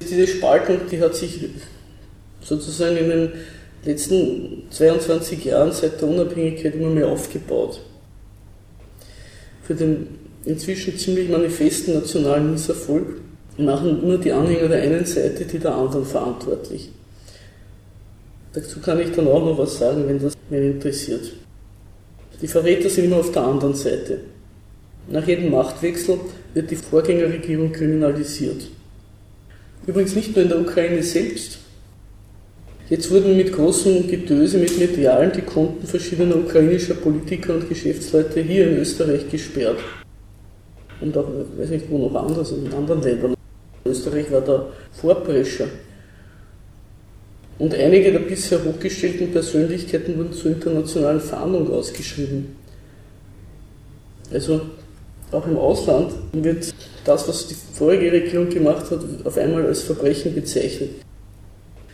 Diese 0.00 0.26
Spaltung, 0.26 0.80
die 0.90 1.00
hat 1.00 1.14
sich 1.14 1.48
sozusagen 2.42 2.98
in 2.98 3.08
den 3.08 3.32
letzten 3.84 4.64
22 4.70 5.44
Jahren 5.46 5.72
seit 5.72 6.00
der 6.00 6.08
Unabhängigkeit 6.08 6.74
immer 6.74 6.90
mehr 6.90 7.08
aufgebaut. 7.08 7.80
Für 9.62 9.74
den 9.74 10.06
inzwischen 10.44 10.96
ziemlich 10.98 11.28
manifesten 11.28 11.94
nationalen 11.94 12.52
Misserfolg 12.52 13.20
machen 13.58 14.06
nur 14.06 14.18
die 14.18 14.32
Anhänger 14.32 14.68
der 14.68 14.82
einen 14.82 15.04
Seite 15.04 15.44
die 15.44 15.58
der 15.58 15.74
anderen 15.74 16.04
verantwortlich. 16.04 16.90
Dazu 18.52 18.80
kann 18.80 19.00
ich 19.00 19.12
dann 19.12 19.28
auch 19.28 19.44
noch 19.44 19.58
was 19.58 19.78
sagen, 19.78 20.04
wenn 20.06 20.20
das 20.20 20.34
mir 20.48 20.62
interessiert. 20.62 21.32
Die 22.40 22.48
Verräter 22.48 22.88
sind 22.88 23.06
immer 23.06 23.16
auf 23.16 23.32
der 23.32 23.42
anderen 23.42 23.74
Seite. 23.74 24.20
Nach 25.10 25.26
jedem 25.26 25.50
Machtwechsel 25.50 26.18
wird 26.54 26.70
die 26.70 26.76
Vorgängerregierung 26.76 27.72
kriminalisiert. 27.72 28.62
Übrigens 29.86 30.14
nicht 30.14 30.34
nur 30.34 30.44
in 30.44 30.48
der 30.50 30.60
Ukraine 30.60 31.02
selbst, 31.02 31.58
Jetzt 32.90 33.10
wurden 33.10 33.36
mit 33.36 33.52
großem 33.52 34.08
Getöse, 34.08 34.56
mit 34.56 34.78
Medialen 34.78 35.30
die 35.32 35.42
Konten 35.42 35.86
verschiedener 35.86 36.36
ukrainischer 36.36 36.94
Politiker 36.94 37.54
und 37.56 37.68
Geschäftsleute 37.68 38.40
hier 38.40 38.70
in 38.70 38.78
Österreich 38.78 39.28
gesperrt. 39.30 39.78
Und 41.02 41.16
auch, 41.16 41.26
weiß 41.58 41.68
nicht, 41.68 41.84
wo 41.90 41.98
noch 41.98 42.14
anders, 42.14 42.50
in 42.52 42.72
anderen 42.72 43.02
Ländern. 43.02 43.37
Österreich 43.84 44.30
war 44.30 44.40
da 44.40 44.66
Vorprescher. 44.92 45.66
Und 47.58 47.74
einige 47.74 48.12
der 48.12 48.20
bisher 48.20 48.64
hochgestellten 48.64 49.32
Persönlichkeiten 49.32 50.16
wurden 50.16 50.32
zur 50.32 50.52
internationalen 50.52 51.20
Fahndung 51.20 51.72
ausgeschrieben. 51.72 52.56
Also 54.32 54.60
auch 55.32 55.46
im 55.46 55.56
Ausland 55.56 56.12
wird 56.32 56.72
das, 57.04 57.28
was 57.28 57.48
die 57.48 57.56
vorige 57.74 58.12
Regierung 58.12 58.48
gemacht 58.48 58.90
hat, 58.90 59.00
auf 59.24 59.36
einmal 59.36 59.66
als 59.66 59.82
Verbrechen 59.82 60.34
bezeichnet. 60.34 60.90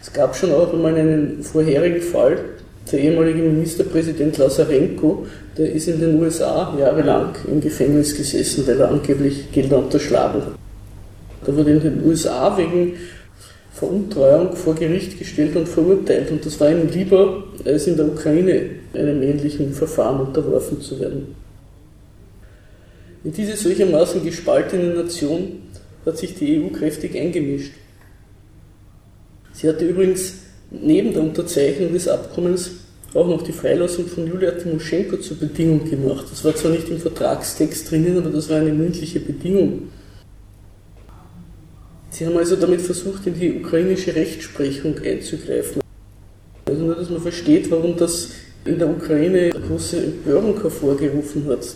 Es 0.00 0.12
gab 0.12 0.36
schon 0.36 0.52
auch 0.52 0.72
einmal 0.72 0.94
einen 0.94 1.42
vorherigen 1.42 2.02
Fall, 2.02 2.38
der 2.92 3.00
ehemalige 3.00 3.42
Ministerpräsident 3.42 4.36
Lazarenko, 4.36 5.26
der 5.56 5.72
ist 5.72 5.88
in 5.88 6.00
den 6.00 6.20
USA 6.20 6.76
jahrelang 6.78 7.34
im 7.50 7.60
Gefängnis 7.60 8.14
gesessen, 8.14 8.66
weil 8.66 8.80
er 8.80 8.90
angeblich 8.90 9.50
Gelder 9.50 9.78
unterschlagen 9.78 10.42
hat. 10.42 10.63
Da 11.44 11.54
wurde 11.56 11.72
in 11.72 11.80
den 11.80 12.04
USA 12.04 12.56
wegen 12.56 12.94
Veruntreuung 13.72 14.54
vor 14.54 14.74
Gericht 14.74 15.18
gestellt 15.18 15.56
und 15.56 15.68
verurteilt. 15.68 16.30
Und 16.30 16.46
das 16.46 16.60
war 16.60 16.70
ihm 16.70 16.88
lieber, 16.88 17.44
als 17.64 17.86
in 17.86 17.96
der 17.96 18.06
Ukraine 18.06 18.70
einem 18.92 19.22
ähnlichen 19.22 19.72
Verfahren 19.72 20.20
unterworfen 20.20 20.80
zu 20.80 20.98
werden. 21.00 21.34
In 23.24 23.32
diese 23.32 23.56
solchermaßen 23.56 24.22
gespaltene 24.24 24.94
Nation 24.94 25.62
hat 26.06 26.18
sich 26.18 26.34
die 26.34 26.60
EU 26.60 26.68
kräftig 26.68 27.16
eingemischt. 27.16 27.72
Sie 29.52 29.68
hatte 29.68 29.86
übrigens 29.86 30.34
neben 30.70 31.12
der 31.12 31.22
Unterzeichnung 31.22 31.92
des 31.92 32.06
Abkommens 32.06 32.70
auch 33.14 33.28
noch 33.28 33.42
die 33.42 33.52
Freilassung 33.52 34.06
von 34.06 34.26
Julia 34.26 34.50
Timoschenko 34.52 35.16
zur 35.18 35.38
Bedingung 35.38 35.88
gemacht. 35.88 36.26
Das 36.30 36.44
war 36.44 36.54
zwar 36.54 36.72
nicht 36.72 36.88
im 36.88 36.98
Vertragstext 36.98 37.90
drinnen, 37.90 38.18
aber 38.18 38.30
das 38.30 38.48
war 38.50 38.58
eine 38.58 38.72
mündliche 38.72 39.20
Bedingung. 39.20 39.88
Sie 42.14 42.24
haben 42.24 42.36
also 42.36 42.54
damit 42.54 42.80
versucht, 42.80 43.26
in 43.26 43.34
die 43.34 43.54
ukrainische 43.56 44.14
Rechtsprechung 44.14 44.94
einzugreifen. 45.04 45.82
Also 46.64 46.84
nur, 46.84 46.94
dass 46.94 47.10
man 47.10 47.20
versteht, 47.20 47.68
warum 47.72 47.96
das 47.96 48.30
in 48.64 48.78
der 48.78 48.88
Ukraine 48.88 49.50
große 49.50 49.96
Empörung 49.96 50.62
hervorgerufen 50.62 51.44
hat. 51.48 51.66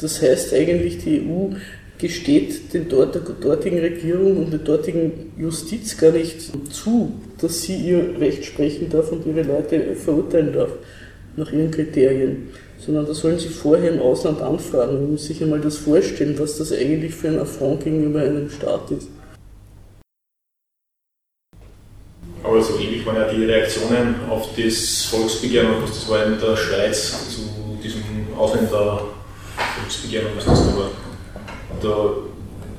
Das 0.00 0.22
heißt 0.22 0.54
eigentlich, 0.54 0.98
die 0.98 1.22
EU 1.22 1.56
gesteht 1.98 2.72
den 2.72 2.88
dort, 2.88 3.16
der 3.16 3.22
dortigen 3.22 3.80
Regierung 3.80 4.44
und 4.44 4.52
der 4.52 4.60
dortigen 4.60 5.32
Justiz 5.36 5.98
gar 5.98 6.12
nicht 6.12 6.52
zu, 6.72 7.12
dass 7.40 7.62
sie 7.62 7.74
ihr 7.74 8.20
Recht 8.20 8.44
sprechen 8.44 8.90
darf 8.90 9.10
und 9.10 9.26
ihre 9.26 9.42
Leute 9.42 9.96
verurteilen 9.96 10.52
darf 10.52 10.70
nach 11.36 11.52
ihren 11.52 11.72
Kriterien, 11.72 12.50
sondern 12.78 13.06
da 13.06 13.12
sollen 13.12 13.40
sie 13.40 13.48
vorher 13.48 13.92
im 13.92 14.00
Ausland 14.00 14.40
anfragen 14.40 15.04
und 15.04 15.18
sich 15.18 15.42
einmal 15.42 15.60
das 15.60 15.78
vorstellen, 15.78 16.38
was 16.38 16.58
das 16.58 16.72
eigentlich 16.72 17.12
für 17.12 17.26
ein 17.26 17.40
Affront 17.40 17.82
gegenüber 17.82 18.20
einem 18.20 18.48
Staat 18.48 18.92
ist. 18.92 19.08
Aber 22.42 22.62
so 22.62 22.78
ähnlich 22.78 23.06
waren 23.06 23.16
ja 23.16 23.32
die 23.32 23.44
Reaktionen 23.44 24.16
auf 24.28 24.48
das 24.56 25.04
Volksbegehren, 25.04 25.82
was 25.82 25.90
das 25.90 26.08
war 26.08 26.26
in 26.26 26.40
der 26.40 26.56
Schweiz 26.56 27.28
zu 27.30 27.42
diesem 27.82 28.02
Ausländer-Volksbegehren, 28.36 30.28
was 30.36 30.44
das 30.46 30.66
da 30.66 30.76
war 30.76 30.90
der, 31.82 31.90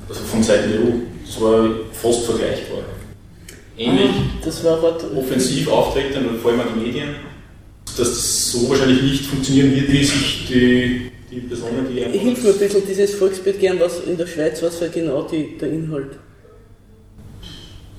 also 0.08 0.22
von 0.24 0.42
Seiten 0.42 0.70
der 0.70 0.80
EU. 0.80 0.92
Das 1.24 1.40
war 1.40 1.70
fast 1.92 2.24
vergleichbar. 2.24 2.80
Ähnlich 3.76 4.10
das 4.44 4.62
war 4.62 4.82
offensiv 4.82 5.68
auftreten, 5.68 6.38
vor 6.40 6.52
allem 6.52 6.60
an 6.60 6.68
die 6.74 6.86
Medien, 6.86 7.16
dass 7.96 8.08
das 8.08 8.52
so 8.52 8.68
wahrscheinlich 8.68 9.02
nicht 9.02 9.26
funktionieren 9.26 9.74
wird, 9.74 9.90
wie 9.90 10.04
sich 10.04 10.46
die, 10.48 11.10
die 11.30 11.40
Personen, 11.40 11.86
die. 11.90 12.00
Hilf 12.18 12.44
mir 12.44 12.50
ein 12.50 12.58
bisschen, 12.58 12.82
dieses 12.86 13.14
Volksbegehren, 13.14 13.80
was 13.80 14.04
in 14.04 14.16
der 14.16 14.26
Schweiz, 14.26 14.62
was 14.62 14.80
war 14.80 14.88
genau 14.88 15.22
die, 15.22 15.58
der 15.58 15.70
Inhalt? 15.70 16.18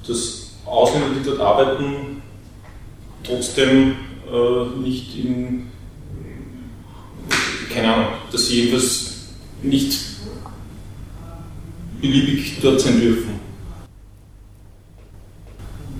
Dass 0.08 0.45
Ausländer, 0.66 1.08
die 1.18 1.24
dort 1.24 1.40
arbeiten, 1.40 2.22
trotzdem 3.24 3.96
äh, 4.32 4.80
nicht 4.80 5.18
in. 5.18 5.68
keine 7.74 7.94
Ahnung, 7.94 8.08
dass 8.32 8.48
sie 8.48 8.62
jedenfalls 8.62 9.12
nicht 9.62 9.98
beliebig 12.02 12.60
dort 12.62 12.80
sein 12.80 13.00
dürfen. 13.00 13.40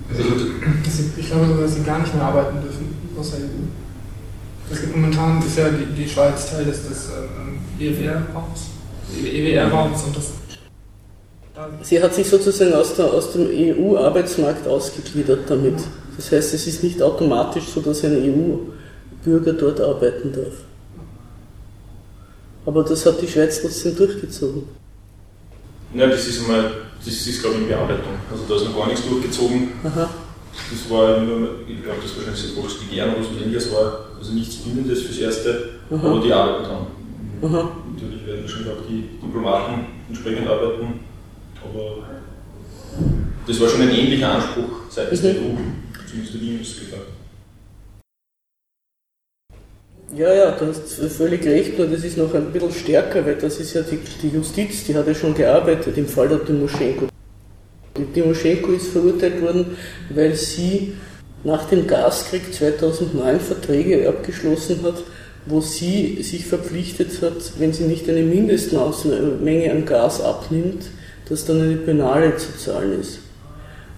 Also 0.10 0.22
ich, 0.24 1.18
ich 1.18 1.28
glaube 1.28 1.48
sogar, 1.48 1.64
dass 1.64 1.76
sie 1.76 1.84
gar 1.84 2.00
nicht 2.00 2.14
mehr 2.14 2.24
arbeiten 2.24 2.62
dürfen, 2.62 2.96
außer 3.18 3.38
EU. 3.38 4.72
Es 4.72 4.82
gibt 4.82 4.96
momentan 4.96 5.40
ist 5.46 5.58
ja 5.58 5.70
die, 5.70 5.86
die 5.94 6.10
Schweiz 6.10 6.50
Teil 6.50 6.66
des, 6.66 6.88
des 6.88 7.10
ähm, 7.10 7.60
EWR-Raums, 7.80 8.70
EWR-Raums 9.24 10.04
und 10.04 10.18
das. 10.18 10.32
Sie 11.82 12.02
hat 12.02 12.14
sich 12.14 12.30
sozusagen 12.30 12.74
aus, 12.74 12.96
der, 12.96 13.06
aus 13.06 13.32
dem 13.32 13.48
EU-Arbeitsmarkt 13.50 14.68
ausgegliedert 14.68 15.50
damit. 15.50 15.76
Das 16.18 16.32
heißt, 16.32 16.54
es 16.54 16.68
ist 16.68 16.84
nicht 16.84 17.02
automatisch 17.02 17.66
so, 17.74 17.82
dass 17.82 18.04
ein 18.04 18.14
EU-Bürger 18.14 19.54
dort 19.54 19.80
arbeiten 19.80 20.34
darf. 20.34 20.54
Aber 22.66 22.84
das 22.84 23.06
hat 23.06 23.22
die 23.22 23.28
Schweiz 23.28 23.62
trotzdem 23.62 23.96
durchgezogen. 23.96 24.64
Ja, 25.94 26.08
das 26.08 26.28
ist 26.28 26.42
einmal, 26.42 26.72
das 27.04 27.14
ist 27.28 27.42
glaube 27.42 27.56
ich 27.58 27.62
in 27.62 27.68
Bearbeitung. 27.70 28.14
Also 28.30 28.44
da 28.50 28.56
ist 28.56 28.66
noch 28.66 28.78
gar 28.78 28.88
nichts 28.88 29.08
durchgezogen. 29.08 29.72
Aha. 29.84 30.10
Das 30.72 30.90
war 30.90 31.20
nur, 31.20 31.50
ich 31.68 31.84
glaube, 31.84 32.00
das 32.02 32.16
wahrscheinlich 32.16 32.42
das 32.42 32.52
Volksbegehren 32.52 33.14
oder 33.16 33.24
so 33.24 33.44
ähnliches 33.44 33.72
war, 33.72 34.06
also 34.18 34.34
nichts 34.34 34.56
Bindendes 34.56 35.04
fürs 35.04 35.20
Erste, 35.20 35.70
Aha. 35.92 36.08
aber 36.08 36.22
die 36.22 36.34
arbeiten 36.34 36.64
dran. 36.64 36.88
Aha. 37.44 37.72
Natürlich 37.94 38.26
werden 38.26 38.48
schon 38.48 38.66
wahrscheinlich 38.66 38.84
auch 38.84 38.88
die 38.90 39.26
Diplomaten 39.26 39.86
entsprechend 40.10 40.48
arbeiten. 40.48 41.00
Aber 41.70 42.04
das 43.48 43.60
war 43.60 43.70
schon 43.70 43.82
ein 43.82 43.92
ähnlicher 43.92 44.36
Anspruch 44.36 44.90
seitens 44.90 45.22
der 45.22 45.32
EU, 45.32 45.56
zumindest 46.08 46.34
der 46.34 46.42
Vilnius 46.42 46.80
gesagt. 46.80 47.08
Ja, 50.16 50.34
ja, 50.34 50.52
du 50.52 50.68
hast 50.68 50.94
völlig 51.18 51.46
recht, 51.46 51.78
nur 51.78 51.88
das 51.88 52.04
ist 52.04 52.18
noch 52.18 52.34
ein 52.34 52.52
bisschen 52.52 52.72
stärker, 52.72 53.26
weil 53.26 53.36
das 53.36 53.60
ist 53.60 53.74
ja 53.74 53.82
die, 53.82 54.00
die 54.22 54.30
Justiz, 54.30 54.86
die 54.86 54.96
hat 54.96 55.08
ja 55.08 55.16
schon 55.16 55.34
gearbeitet 55.34 55.98
im 55.98 56.08
Fall 56.08 56.30
der 56.30 56.46
Timoschenko. 56.46 57.08
Die 57.98 58.06
Timoschenko 58.06 58.72
ist 58.74 58.88
verurteilt 58.88 59.42
worden, 59.42 59.78
weil 60.14 60.36
sie 60.36 60.94
nach 61.44 61.66
dem 61.70 61.86
Gaskrieg 61.88 62.54
2009 62.54 63.40
Verträge 63.40 64.08
abgeschlossen 64.08 64.84
hat, 64.84 65.04
wo 65.48 65.62
sie 65.62 66.22
sich 66.24 66.46
verpflichtet 66.46 67.22
hat, 67.22 67.60
wenn 67.60 67.74
sie 67.74 67.84
nicht 67.84 68.08
eine 68.10 68.22
Mindestmenge 68.22 69.72
an 69.72 69.86
Gas 69.86 70.22
abnimmt, 70.22 70.86
dass 71.30 71.46
dann 71.46 71.62
eine 71.62 71.78
Penale 71.78 72.38
zu 72.38 72.58
zahlen 72.58 73.00
ist. 73.00 73.20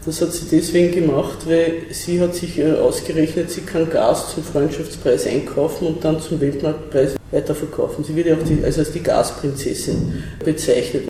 Das 0.05 0.21
hat 0.21 0.31
sie 0.31 0.45
deswegen 0.49 0.93
gemacht, 0.93 1.39
weil 1.45 1.73
sie 1.91 2.21
hat 2.21 2.33
sich 2.33 2.57
äh, 2.59 2.71
ausgerechnet, 2.71 3.51
sie 3.51 3.61
kann 3.61 3.89
Gas 3.89 4.33
zum 4.33 4.43
Freundschaftspreis 4.43 5.27
einkaufen 5.27 5.87
und 5.87 6.05
dann 6.05 6.21
zum 6.21 6.39
Weltmarktpreis 6.39 7.15
weiterverkaufen. 7.29 8.05
Sie 8.05 8.15
wird 8.15 8.27
ja 8.27 8.35
auch 8.35 8.43
die, 8.43 8.63
also 8.63 8.79
als 8.79 8.91
die 8.93 9.03
Gasprinzessin 9.03 10.23
bezeichnet. 10.43 11.09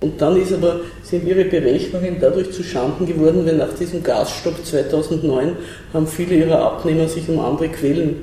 Und 0.00 0.20
dann 0.20 0.40
ist 0.40 0.52
aber, 0.52 0.82
sind 1.02 1.26
ihre 1.26 1.44
Berechnungen 1.46 2.18
dadurch 2.20 2.52
zu 2.52 2.62
Schanden 2.62 3.06
geworden, 3.06 3.44
weil 3.46 3.56
nach 3.56 3.72
diesem 3.72 4.02
Gasstopp 4.02 4.64
2009 4.64 5.56
haben 5.92 6.06
viele 6.06 6.36
ihrer 6.36 6.60
Abnehmer 6.60 7.08
sich 7.08 7.28
um 7.28 7.40
andere 7.40 7.68
Quellen 7.68 8.18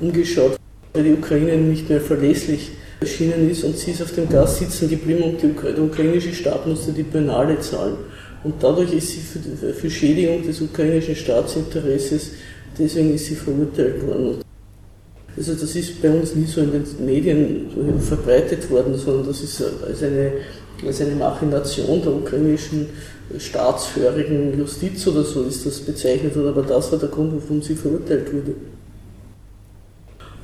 umgeschaut, 0.00 0.56
weil 0.92 1.04
die 1.04 1.12
Ukraine 1.12 1.56
nicht 1.56 1.88
mehr 1.88 2.00
verlässlich 2.00 2.72
erschienen 3.00 3.50
ist 3.50 3.64
und 3.64 3.76
sie 3.76 3.92
ist 3.92 4.02
auf 4.02 4.12
dem 4.12 4.28
Gas 4.28 4.58
sitzen 4.58 4.88
geblieben 4.88 5.22
und 5.22 5.42
der 5.42 5.82
ukrainische 5.82 6.34
Staat 6.34 6.66
musste 6.66 6.92
die 6.92 7.02
Penale 7.02 7.58
zahlen. 7.60 7.96
Und 8.42 8.54
dadurch 8.60 8.92
ist 8.92 9.08
sie 9.08 9.20
für, 9.20 9.72
für 9.72 9.90
Schädigung 9.90 10.42
des 10.42 10.60
ukrainischen 10.60 11.14
Staatsinteresses, 11.14 12.32
deswegen 12.78 13.14
ist 13.14 13.26
sie 13.26 13.34
verurteilt 13.34 14.06
worden. 14.06 14.42
Also 15.36 15.54
das 15.54 15.76
ist 15.76 16.02
bei 16.02 16.10
uns 16.10 16.34
nie 16.34 16.46
so 16.46 16.60
in 16.60 16.72
den 16.72 16.84
Medien 17.04 18.00
verbreitet 18.00 18.68
worden, 18.70 18.96
sondern 18.96 19.26
das 19.26 19.42
ist 19.42 19.62
als 19.62 20.02
eine, 20.02 20.32
als 20.86 21.00
eine 21.00 21.14
Machination 21.14 22.02
der 22.02 22.12
ukrainischen 22.12 22.86
staatshörigen 23.38 24.58
Justiz 24.58 25.06
oder 25.06 25.22
so 25.22 25.44
ist 25.44 25.64
das 25.64 25.78
bezeichnet 25.80 26.34
worden, 26.34 26.48
aber 26.48 26.62
das 26.62 26.90
war 26.90 26.98
der 26.98 27.08
Grund, 27.08 27.32
warum 27.34 27.62
sie 27.62 27.74
verurteilt 27.74 28.32
wurde. 28.32 28.54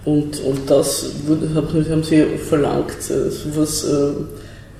Und, 0.06 0.40
und 0.40 0.70
das 0.70 1.10
wurde, 1.26 1.52
haben 1.54 2.02
sie 2.02 2.24
verlangt, 2.38 3.10
äh, 3.10 3.28
sowas, 3.28 3.84
äh, 3.84 4.12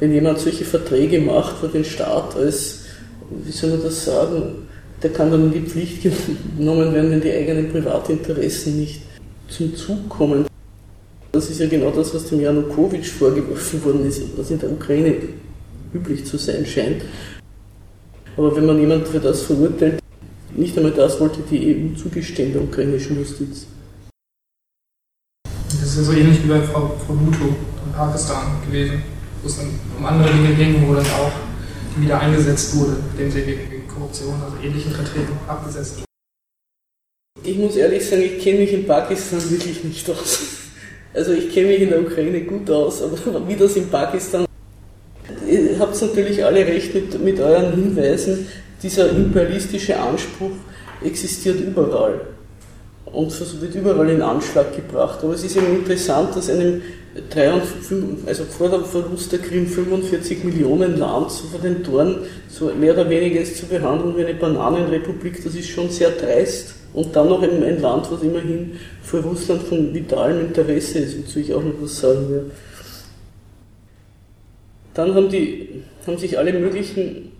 wenn 0.00 0.14
jemand 0.14 0.38
solche 0.38 0.64
Verträge 0.64 1.21
macht, 1.21 1.62
wo 1.62 1.66
den 1.66 1.85
Staat 1.85 2.37
als 2.37 2.87
wie 3.30 3.50
soll 3.50 3.71
man 3.71 3.83
das 3.83 4.04
sagen, 4.04 4.66
der 5.02 5.11
kann 5.11 5.30
dann 5.30 5.52
in 5.52 5.52
die 5.52 5.68
Pflicht 5.68 6.02
genommen 6.59 6.95
werden, 6.95 7.11
wenn 7.11 7.21
die 7.21 7.33
eigenen 7.33 7.71
Privatinteressen 7.71 8.78
nicht 8.78 9.02
zum 9.49 9.75
Zug 9.76 10.09
kommen. 10.09 10.47
Das 11.33 11.50
ist 11.50 11.61
ja 11.61 11.66
genau 11.66 11.90
das, 11.90 12.14
was 12.14 12.28
dem 12.28 12.40
Janukowitsch 12.40 13.11
vorgeworfen 13.11 13.85
worden 13.85 14.06
ist, 14.06 14.23
was 14.37 14.50
in 14.50 14.59
der 14.59 14.71
Ukraine 14.71 15.16
üblich 15.92 16.25
zu 16.25 16.38
sein 16.38 16.64
scheint. 16.64 17.02
Aber 18.37 18.54
wenn 18.56 18.66
man 18.66 18.78
jemanden 18.78 19.06
für 19.06 19.21
das 19.21 19.42
verurteilt, 19.42 20.00
nicht 20.54 20.76
einmal 20.76 20.92
das 20.92 21.21
wollte 21.21 21.40
die 21.50 21.75
EU 21.75 21.99
zugestehen 21.99 22.52
der 22.52 22.62
ukrainischen 22.62 23.18
Justiz. 23.18 23.66
Ist 25.97 26.09
ja 26.09 26.12
so 26.12 26.21
ähnlich 26.21 26.45
wie 26.45 26.49
bei 26.49 26.61
Frau, 26.61 26.95
Frau 27.07 27.15
Bhutto 27.15 27.47
in 27.47 27.93
Pakistan 27.97 28.61
gewesen, 28.67 29.03
wo 29.41 29.49
es 29.49 29.57
dann 29.57 29.71
um 29.97 30.05
andere 30.05 30.29
Dinge 30.31 30.55
ging, 30.55 30.87
wo 30.87 30.93
dann 30.93 31.07
auch 31.07 31.33
wieder 31.97 32.20
eingesetzt 32.20 32.77
wurde, 32.77 32.99
indem 33.12 33.31
sie 33.31 33.47
wegen 33.47 33.88
Korruption, 33.88 34.35
also 34.44 34.62
ähnlichen 34.62 34.92
Verträgen 34.92 35.33
abgesetzt 35.49 35.94
wurde. 35.97 37.49
Ich 37.49 37.57
muss 37.57 37.77
ehrlich 37.77 38.07
sagen, 38.07 38.20
ich 38.20 38.38
kenne 38.40 38.59
mich 38.59 38.75
in 38.75 38.87
Pakistan 38.87 39.40
wirklich 39.51 39.85
nicht 39.85 40.11
aus. 40.11 40.40
Also 41.14 41.33
ich 41.33 41.51
kenne 41.55 41.68
mich 41.68 41.81
in 41.81 41.88
der 41.88 42.03
Ukraine 42.03 42.42
gut 42.42 42.68
aus, 42.68 43.01
aber 43.01 43.49
wie 43.49 43.57
das 43.57 43.77
in 43.77 43.88
Pakistan. 43.88 44.44
Ihr 45.49 45.79
habt 45.79 45.99
natürlich 45.99 46.44
alle 46.44 46.66
recht 46.66 46.94
mit, 46.94 47.25
mit 47.25 47.40
euren 47.40 47.73
Hinweisen. 47.73 48.47
Dieser 48.83 49.09
imperialistische 49.12 49.99
Anspruch 49.99 50.53
existiert 51.03 51.59
überall 51.59 52.20
und 53.12 53.61
wird 53.62 53.75
überall 53.75 54.11
in 54.11 54.23
Anschlag 54.23 54.75
gebracht. 54.75 55.21
Aber 55.23 55.35
es 55.35 55.45
ist 55.45 55.57
eben 55.57 55.77
interessant, 55.77 56.35
dass 56.37 56.51
einem 56.51 56.83
53, 57.31 57.99
also 58.27 58.45
vor 58.45 58.69
dem 58.69 58.85
Verlust 58.85 59.33
der 59.33 59.38
Krim 59.38 59.66
45 59.66 60.45
Millionen 60.45 60.99
Land 60.99 61.31
so 61.31 61.47
vor 61.47 61.61
den 61.61 61.83
Toren 61.83 62.19
so 62.49 62.66
mehr 62.75 62.92
oder 62.92 63.09
weniger 63.09 63.40
ist 63.40 63.57
zu 63.57 63.66
behandeln 63.66 64.16
wie 64.16 64.25
eine 64.25 64.35
Bananenrepublik, 64.35 65.42
das 65.42 65.55
ist 65.55 65.69
schon 65.69 65.88
sehr 65.88 66.11
dreist. 66.11 66.75
Und 66.92 67.14
dann 67.14 67.29
noch 67.29 67.42
ein, 67.42 67.62
ein 67.62 67.81
Land, 67.81 68.11
was 68.11 68.23
immerhin 68.23 68.73
für 69.03 69.21
Russland 69.21 69.62
von 69.62 69.95
vitalem 69.95 70.47
Interesse 70.47 71.01
ist, 71.01 71.19
wozu 71.19 71.38
ich 71.38 71.53
auch 71.53 71.62
noch 71.62 71.75
was 71.81 71.99
sagen 71.99 72.29
will. 72.31 72.51
Dann 74.95 75.14
haben, 75.14 75.29
die, 75.29 75.83
haben 76.07 76.16
sich 76.16 76.38
alle 76.38 76.55
möglichen, 76.55 77.33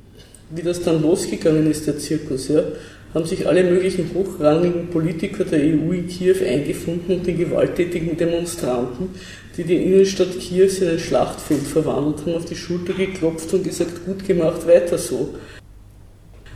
wie 0.50 0.62
das 0.62 0.83
dann 0.83 1.00
losgegangen 1.00 1.70
ist, 1.70 1.87
der 1.87 1.98
Zirkus, 1.98 2.48
ja, 2.48 2.62
haben 3.14 3.24
sich 3.24 3.46
alle 3.46 3.64
möglichen 3.64 4.10
hochrangigen 4.14 4.88
Politiker 4.88 5.44
der 5.44 5.60
EU 5.60 5.92
in 5.92 6.06
Kiew 6.06 6.36
eingefunden 6.44 7.16
und 7.16 7.26
den 7.26 7.38
gewalttätigen 7.38 8.16
Demonstranten 8.16 9.08
die 9.56 9.64
die 9.64 9.84
Innenstadt 9.84 10.38
Kiews 10.38 10.78
in 10.78 10.90
ein 10.90 10.98
Schlachtfeld 10.98 11.62
verwandelt 11.62 12.20
haben, 12.20 12.34
auf 12.34 12.44
die 12.44 12.56
Schulter 12.56 12.92
geklopft 12.92 13.52
und 13.54 13.64
gesagt, 13.64 14.04
gut 14.04 14.26
gemacht, 14.26 14.66
weiter 14.66 14.98
so. 14.98 15.34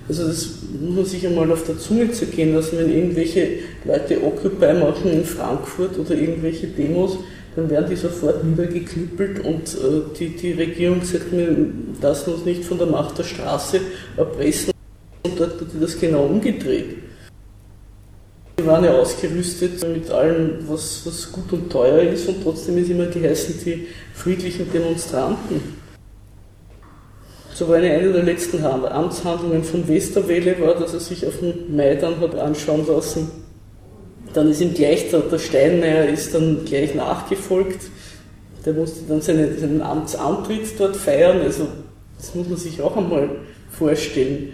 Also 0.08 0.26
das 0.26 0.48
muss 0.80 0.96
man 0.96 1.04
sich 1.04 1.26
einmal 1.26 1.50
auf 1.52 1.64
der 1.64 1.78
Zunge 1.78 2.10
zergehen 2.10 2.54
lassen, 2.54 2.78
wenn 2.78 2.92
irgendwelche 2.92 3.48
Leute 3.84 4.22
Occupy 4.22 4.74
machen 4.74 5.12
in 5.12 5.24
Frankfurt 5.24 5.98
oder 5.98 6.14
irgendwelche 6.14 6.66
Demos, 6.66 7.18
dann 7.56 7.70
werden 7.70 7.86
die 7.88 7.96
sofort 7.96 8.44
niedergeknüppelt 8.44 9.44
und 9.44 9.74
äh, 9.74 10.02
die, 10.18 10.28
die 10.30 10.52
Regierung 10.52 11.02
sagt, 11.02 11.32
wir 11.32 11.54
lassen 12.02 12.34
uns 12.34 12.44
nicht 12.44 12.64
von 12.64 12.78
der 12.78 12.86
Macht 12.86 13.18
der 13.18 13.24
Straße 13.24 13.80
erpressen 14.16 14.72
und 15.22 15.38
dort 15.38 15.60
wird 15.60 15.82
das 15.82 15.98
genau 15.98 16.24
umgedreht. 16.24 16.96
Die 18.58 18.66
waren 18.66 18.84
ja 18.84 18.92
ausgerüstet 18.92 19.82
mit 19.88 20.10
allem, 20.10 20.68
was, 20.68 21.02
was 21.06 21.32
gut 21.32 21.52
und 21.52 21.70
teuer 21.70 22.02
ist 22.02 22.28
und 22.28 22.42
trotzdem 22.42 22.76
ist 22.78 22.90
immer 22.90 23.06
geheißen, 23.06 23.54
die 23.64 23.86
friedlichen 24.14 24.70
Demonstranten. 24.70 25.80
So 27.54 27.68
war 27.68 27.76
eine, 27.76 27.90
eine 27.90 28.12
der 28.12 28.22
letzten 28.22 28.64
Amtshandlungen 28.64 29.64
von 29.64 29.86
Westerwelle 29.86 30.58
war, 30.60 30.74
dass 30.74 30.94
er 30.94 31.00
sich 31.00 31.26
auf 31.26 31.40
dem 31.40 31.76
Maidan 31.76 32.20
hat 32.20 32.34
anschauen 32.34 32.86
lassen. 32.86 33.30
Dann 34.32 34.50
ist 34.50 34.60
ihm 34.60 34.74
gleich 34.74 35.10
der, 35.10 35.20
der 35.20 35.38
Steinmeier 35.38 36.06
ist 36.08 36.34
dann 36.34 36.64
gleich 36.64 36.94
nachgefolgt. 36.94 37.80
Der 38.64 38.74
musste 38.74 39.00
dann 39.08 39.20
seinen, 39.20 39.58
seinen 39.58 39.82
Amtsantritt 39.82 40.78
dort 40.78 40.96
feiern. 40.96 41.40
Also 41.40 41.66
das 42.16 42.34
muss 42.34 42.48
man 42.48 42.58
sich 42.58 42.80
auch 42.80 42.96
einmal 42.96 43.28
vorstellen. 43.70 44.52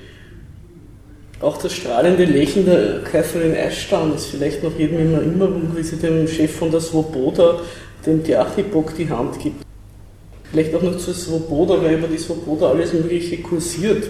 Auch 1.41 1.59
das 1.59 1.75
strahlende 1.75 2.25
Lächeln 2.25 2.65
der 2.65 3.03
Catherine 3.03 3.57
Ashton 3.59 4.15
ist 4.15 4.27
vielleicht 4.27 4.63
noch 4.63 4.77
jedem 4.79 5.01
in 5.01 5.13
Erinnerung, 5.13 5.71
wie 5.77 5.83
sie 5.83 5.97
dem 5.97 6.27
Chef 6.27 6.51
von 6.51 6.71
der 6.71 6.81
Swoboda, 6.81 7.61
dem 8.07 8.23
Diachipok, 8.23 8.97
die 8.97 9.11
Hand 9.11 9.39
gibt. 9.39 9.63
Vielleicht 10.51 10.75
auch 10.75 10.83
noch 10.83 10.97
zur 10.97 11.13
Swoboda, 11.13 11.83
weil 11.83 11.99
über 11.99 12.09
die 12.09 12.17
Swoboda 12.17 12.71
alles 12.71 12.95
Mögliche 12.95 13.39
kursiert. 13.43 14.09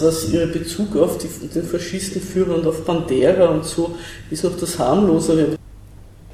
Was 0.00 0.30
ihr 0.30 0.46
Bezug 0.48 0.96
auf 0.96 1.16
die, 1.16 1.28
den 1.48 1.62
Faschistenführer 1.62 2.56
und 2.56 2.66
auf 2.66 2.84
Bandera 2.84 3.46
und 3.46 3.64
so 3.64 3.94
ist 4.30 4.44
noch 4.44 4.58
das 4.58 4.78
harmlosere. 4.78 5.56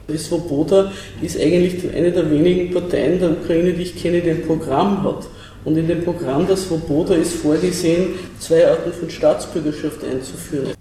Die 0.08 0.16
Swoboda 0.16 0.90
ist 1.22 1.38
eigentlich 1.38 1.94
eine 1.94 2.10
der 2.10 2.28
wenigen 2.30 2.72
Parteien 2.72 3.20
der 3.20 3.30
Ukraine, 3.32 3.74
die 3.74 3.82
ich 3.82 3.96
kenne, 3.96 4.22
die 4.22 4.30
ein 4.30 4.42
Programm 4.42 5.04
hat. 5.04 5.28
Und 5.68 5.76
in 5.76 5.86
dem 5.86 6.02
Programm 6.02 6.46
der 6.46 6.56
Svoboda 6.56 7.12
ist 7.12 7.34
vorgesehen, 7.34 8.14
zwei 8.38 8.66
Arten 8.66 8.90
von 8.90 9.10
Staatsbürgerschaft 9.10 10.02
einzuführen. 10.02 10.72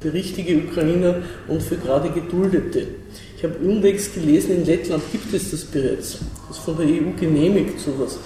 Für 0.00 0.14
richtige 0.14 0.56
Ukrainer 0.56 1.16
und 1.46 1.62
für 1.62 1.76
gerade 1.76 2.08
Geduldete. 2.08 2.86
Ich 3.36 3.44
habe 3.44 3.56
unlängst 3.58 4.14
gelesen, 4.14 4.56
in 4.56 4.64
Lettland 4.64 5.02
gibt 5.12 5.34
es 5.34 5.50
das 5.50 5.62
bereits. 5.66 6.20
Das 6.48 6.56
ist 6.56 6.64
von 6.64 6.78
der 6.78 6.86
EU 6.86 7.12
genehmigt, 7.20 7.78
sowas. 7.80 8.18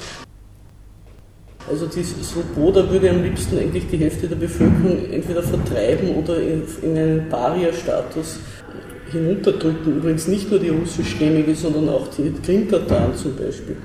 Also 1.69 1.87
die 1.87 2.05
Svoboda 2.05 2.89
würde 2.89 3.11
am 3.11 3.25
liebsten 3.25 3.59
eigentlich 3.59 3.89
die 3.91 3.97
Hälfte 3.97 4.29
der 4.29 4.37
Bevölkerung 4.37 5.11
entweder 5.11 5.43
vertreiben 5.43 6.15
oder 6.15 6.41
in, 6.41 6.63
in 6.83 6.97
einen 6.97 7.29
Paria-Status 7.29 8.39
hinunterdrücken. 9.11 9.97
Übrigens 9.97 10.29
nicht 10.29 10.49
nur 10.49 10.61
die 10.61 10.69
russischstämmige, 10.69 11.57
sondern 11.57 11.89
auch 11.89 12.07
die 12.07 12.33
Krim-Tataren 12.41 13.17
zum 13.17 13.35
Beispiel 13.35 13.77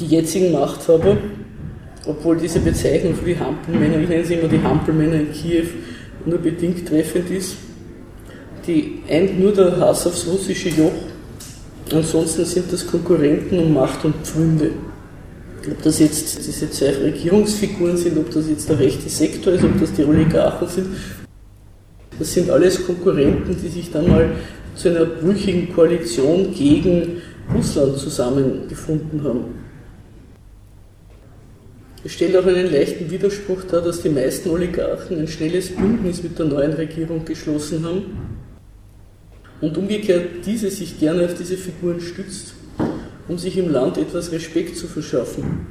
die 0.00 0.06
jetzigen 0.06 0.52
Machthaber, 0.52 1.16
obwohl 2.06 2.36
diese 2.36 2.60
Bezeichnung 2.60 3.14
für 3.14 3.24
die 3.24 3.38
Hampelmänner, 3.38 3.98
ich 3.98 4.08
nenne 4.08 4.24
sie 4.24 4.34
immer 4.34 4.48
die 4.48 4.62
Hampelmänner 4.62 5.20
in 5.20 5.32
Kiew, 5.32 5.66
nur 6.24 6.38
bedingt 6.38 6.88
treffend 6.88 7.30
ist, 7.30 7.56
die 8.66 9.02
eint 9.08 9.38
nur 9.38 9.52
der 9.52 9.78
Hass 9.78 10.06
aufs 10.06 10.26
russische 10.26 10.68
Joch 10.70 10.92
Ansonsten 11.92 12.44
sind 12.44 12.72
das 12.72 12.84
Konkurrenten 12.86 13.58
um 13.60 13.74
Macht 13.74 14.04
und 14.04 14.14
Pfründe. 14.24 14.72
Ob 15.70 15.82
das 15.82 16.00
jetzt 16.00 16.38
diese 16.46 16.70
zwei 16.70 16.90
Regierungsfiguren 16.90 17.96
sind, 17.96 18.18
ob 18.18 18.30
das 18.30 18.48
jetzt 18.48 18.68
der 18.68 18.78
rechte 18.78 19.08
Sektor 19.08 19.52
ist, 19.52 19.64
ob 19.64 19.80
das 19.80 19.92
die 19.92 20.04
Oligarchen 20.04 20.68
sind, 20.68 20.86
das 22.18 22.32
sind 22.32 22.50
alles 22.50 22.84
Konkurrenten, 22.84 23.56
die 23.62 23.68
sich 23.68 23.90
dann 23.90 24.08
mal 24.08 24.30
zu 24.74 24.88
einer 24.88 25.04
brüchigen 25.04 25.72
Koalition 25.72 26.52
gegen 26.52 27.22
Russland 27.54 27.98
zusammengefunden 27.98 29.22
haben. 29.22 29.65
Es 32.06 32.12
stellt 32.12 32.36
auch 32.36 32.46
einen 32.46 32.70
leichten 32.70 33.10
Widerspruch 33.10 33.64
dar, 33.64 33.82
dass 33.82 34.00
die 34.00 34.10
meisten 34.10 34.50
Oligarchen 34.50 35.18
ein 35.18 35.26
schnelles 35.26 35.74
Bündnis 35.74 36.22
mit 36.22 36.38
der 36.38 36.46
neuen 36.46 36.72
Regierung 36.74 37.24
geschlossen 37.24 37.84
haben 37.84 38.38
und 39.60 39.76
umgekehrt 39.76 40.46
diese 40.46 40.70
sich 40.70 41.00
gerne 41.00 41.24
auf 41.24 41.34
diese 41.34 41.56
Figuren 41.56 42.00
stützt, 42.00 42.54
um 43.26 43.36
sich 43.38 43.58
im 43.58 43.72
Land 43.72 43.98
etwas 43.98 44.30
Respekt 44.30 44.76
zu 44.76 44.86
verschaffen. 44.86 45.66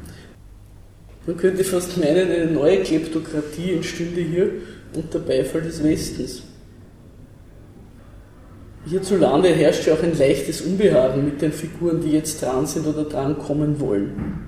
Man 1.25 1.37
könnte 1.37 1.63
fast 1.63 1.97
meinen, 1.97 2.29
eine 2.29 2.51
neue 2.51 2.81
Kleptokratie 2.81 3.71
entstünde 3.71 4.19
hier 4.19 4.49
unter 4.93 5.19
Beifall 5.19 5.61
des 5.61 5.81
Westens. 5.81 6.43
Hierzulande 8.89 9.47
herrscht 9.51 9.87
ja 9.87 9.93
auch 9.93 10.03
ein 10.03 10.17
leichtes 10.17 10.59
Unbehagen 10.59 11.23
mit 11.23 11.41
den 11.41 11.53
Figuren, 11.53 12.01
die 12.01 12.11
jetzt 12.11 12.41
dran 12.41 12.65
sind 12.65 12.85
oder 12.85 13.05
dran 13.05 13.39
kommen 13.39 13.79
wollen. 13.79 14.44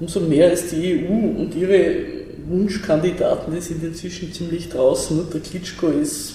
Umso 0.00 0.20
mehr 0.20 0.50
als 0.50 0.68
die 0.70 1.06
EU 1.06 1.40
und 1.40 1.54
ihre 1.54 1.96
Wunschkandidaten, 2.48 3.54
die 3.54 3.60
sind 3.60 3.82
inzwischen 3.82 4.32
ziemlich 4.32 4.68
draußen. 4.68 5.26
Der 5.32 5.40
Klitschko 5.40 5.88
ist 5.88 6.34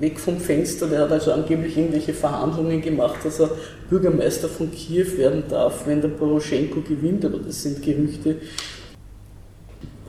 weg 0.00 0.18
vom 0.18 0.38
Fenster, 0.38 0.86
der 0.86 1.00
hat 1.00 1.12
also 1.12 1.32
angeblich 1.32 1.76
irgendwelche 1.76 2.14
Verhandlungen 2.14 2.80
gemacht, 2.80 3.16
dass 3.24 3.40
er 3.40 3.50
Bürgermeister 3.90 4.48
von 4.48 4.70
Kiew 4.70 5.18
werden 5.18 5.44
darf, 5.48 5.86
wenn 5.86 6.00
der 6.00 6.08
Poroschenko 6.08 6.80
gewinnt, 6.80 7.24
aber 7.24 7.38
das 7.38 7.62
sind 7.62 7.82
Gerüchte. 7.82 8.36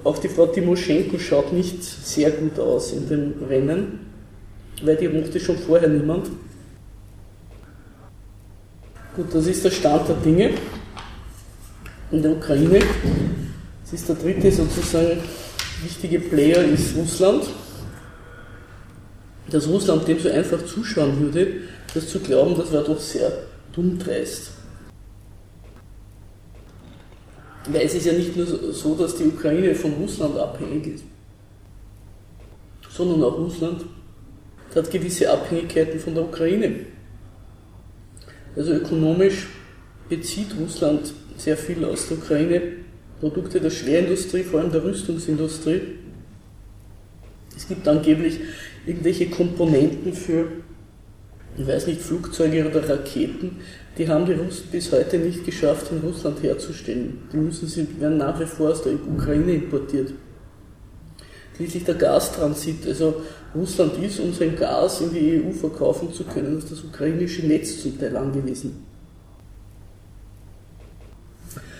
Auch 0.04 0.18
die 0.20 0.30
Frau 0.30 0.46
Timoschenko 0.46 1.18
schaut 1.18 1.52
nicht 1.52 1.84
sehr 1.84 2.32
gut 2.32 2.60
aus 2.60 2.94
in 2.94 3.10
dem 3.10 3.34
Rennen 3.50 4.06
weil 4.84 4.96
die 4.96 5.08
mochte 5.08 5.39
schon 5.39 5.58
vorher 5.58 5.88
niemand. 5.88 6.28
Gut, 9.15 9.34
das 9.34 9.48
ist 9.48 9.63
der 9.63 9.72
Stand 9.72 10.10
der 10.10 10.15
Dinge 10.18 10.52
in 12.15 12.21
der 12.21 12.32
Ukraine. 12.32 12.80
Das 13.84 13.93
ist 13.93 14.08
der 14.08 14.15
dritte 14.15 14.51
sozusagen 14.51 15.19
wichtige 15.84 16.19
Player 16.19 16.63
ist 16.63 16.95
Russland. 16.95 17.43
Dass 19.49 19.67
Russland 19.67 20.08
dem 20.08 20.19
so 20.19 20.30
einfach 20.30 20.65
zuschauen 20.65 21.19
würde, 21.19 21.62
das 21.93 22.10
zu 22.10 22.19
glauben, 22.19 22.56
das 22.58 22.71
war 22.71 22.84
doch 22.84 22.99
sehr 22.99 23.32
dumm 23.73 23.99
dreist. 23.99 24.51
Weil 27.67 27.82
es 27.82 27.95
ist 27.95 28.06
ja 28.06 28.13
nicht 28.13 28.36
nur 28.36 28.45
so, 28.45 28.95
dass 28.95 29.15
die 29.15 29.25
Ukraine 29.25 29.75
von 29.75 29.93
Russland 29.93 30.38
abhängig 30.38 30.88
ist, 30.88 31.04
sondern 32.89 33.23
auch 33.23 33.38
Russland 33.38 33.86
hat 34.73 34.91
gewisse 34.91 35.32
Abhängigkeiten 35.32 35.99
von 35.99 36.13
der 36.15 36.23
Ukraine. 36.23 36.86
Also 38.56 38.73
ökonomisch 38.73 39.47
bezieht 40.10 40.47
Russland 40.60 41.13
sehr 41.38 41.58
viel 41.58 41.84
aus 41.86 42.08
der 42.08 42.17
Ukraine, 42.17 42.62
Produkte 43.19 43.60
der 43.60 43.69
Schwerindustrie, 43.69 44.43
vor 44.43 44.60
allem 44.60 44.71
der 44.71 44.84
Rüstungsindustrie. 44.84 45.82
Es 47.56 47.67
gibt 47.67 47.88
angeblich 47.88 48.39
irgendwelche 48.86 49.30
Komponenten 49.30 50.13
für, 50.13 50.48
ich 51.58 51.65
weiß 51.65 51.88
nicht, 51.88 52.02
Flugzeuge 52.02 52.67
oder 52.67 52.88
Raketen, 52.88 53.58
die 53.98 54.10
haben 54.10 54.26
die 54.26 54.34
Russen 54.34 54.67
bis 54.71 54.91
heute 54.91 55.17
nicht 55.17 55.45
geschafft, 55.45 55.91
in 55.91 56.00
Russland 56.00 56.43
herzustellen. 56.43 57.19
Die 57.32 57.38
müssen 57.38 57.67
sie, 57.67 57.88
werden 58.00 58.17
nach 58.17 58.38
wie 58.39 58.45
vor 58.45 58.71
aus 58.71 58.84
der 58.84 58.93
Ukraine 58.93 59.54
importiert. 59.54 60.12
Schließlich 61.56 61.86
der 61.86 61.95
Gastransit, 61.95 62.86
also 62.86 63.21
Russland 63.56 63.93
ist, 64.04 64.19
um 64.19 64.34
sein 64.34 64.58
Gas 64.58 65.00
in 65.00 65.13
die 65.13 65.41
EU 65.41 65.52
verkaufen 65.52 66.12
zu 66.12 66.26
können, 66.26 66.58
ist 66.58 66.69
das 66.69 66.84
ukrainische 66.84 67.48
Netz 67.48 67.82
zum 67.82 67.98
Teil 67.98 68.17
angewiesen. 68.17 68.84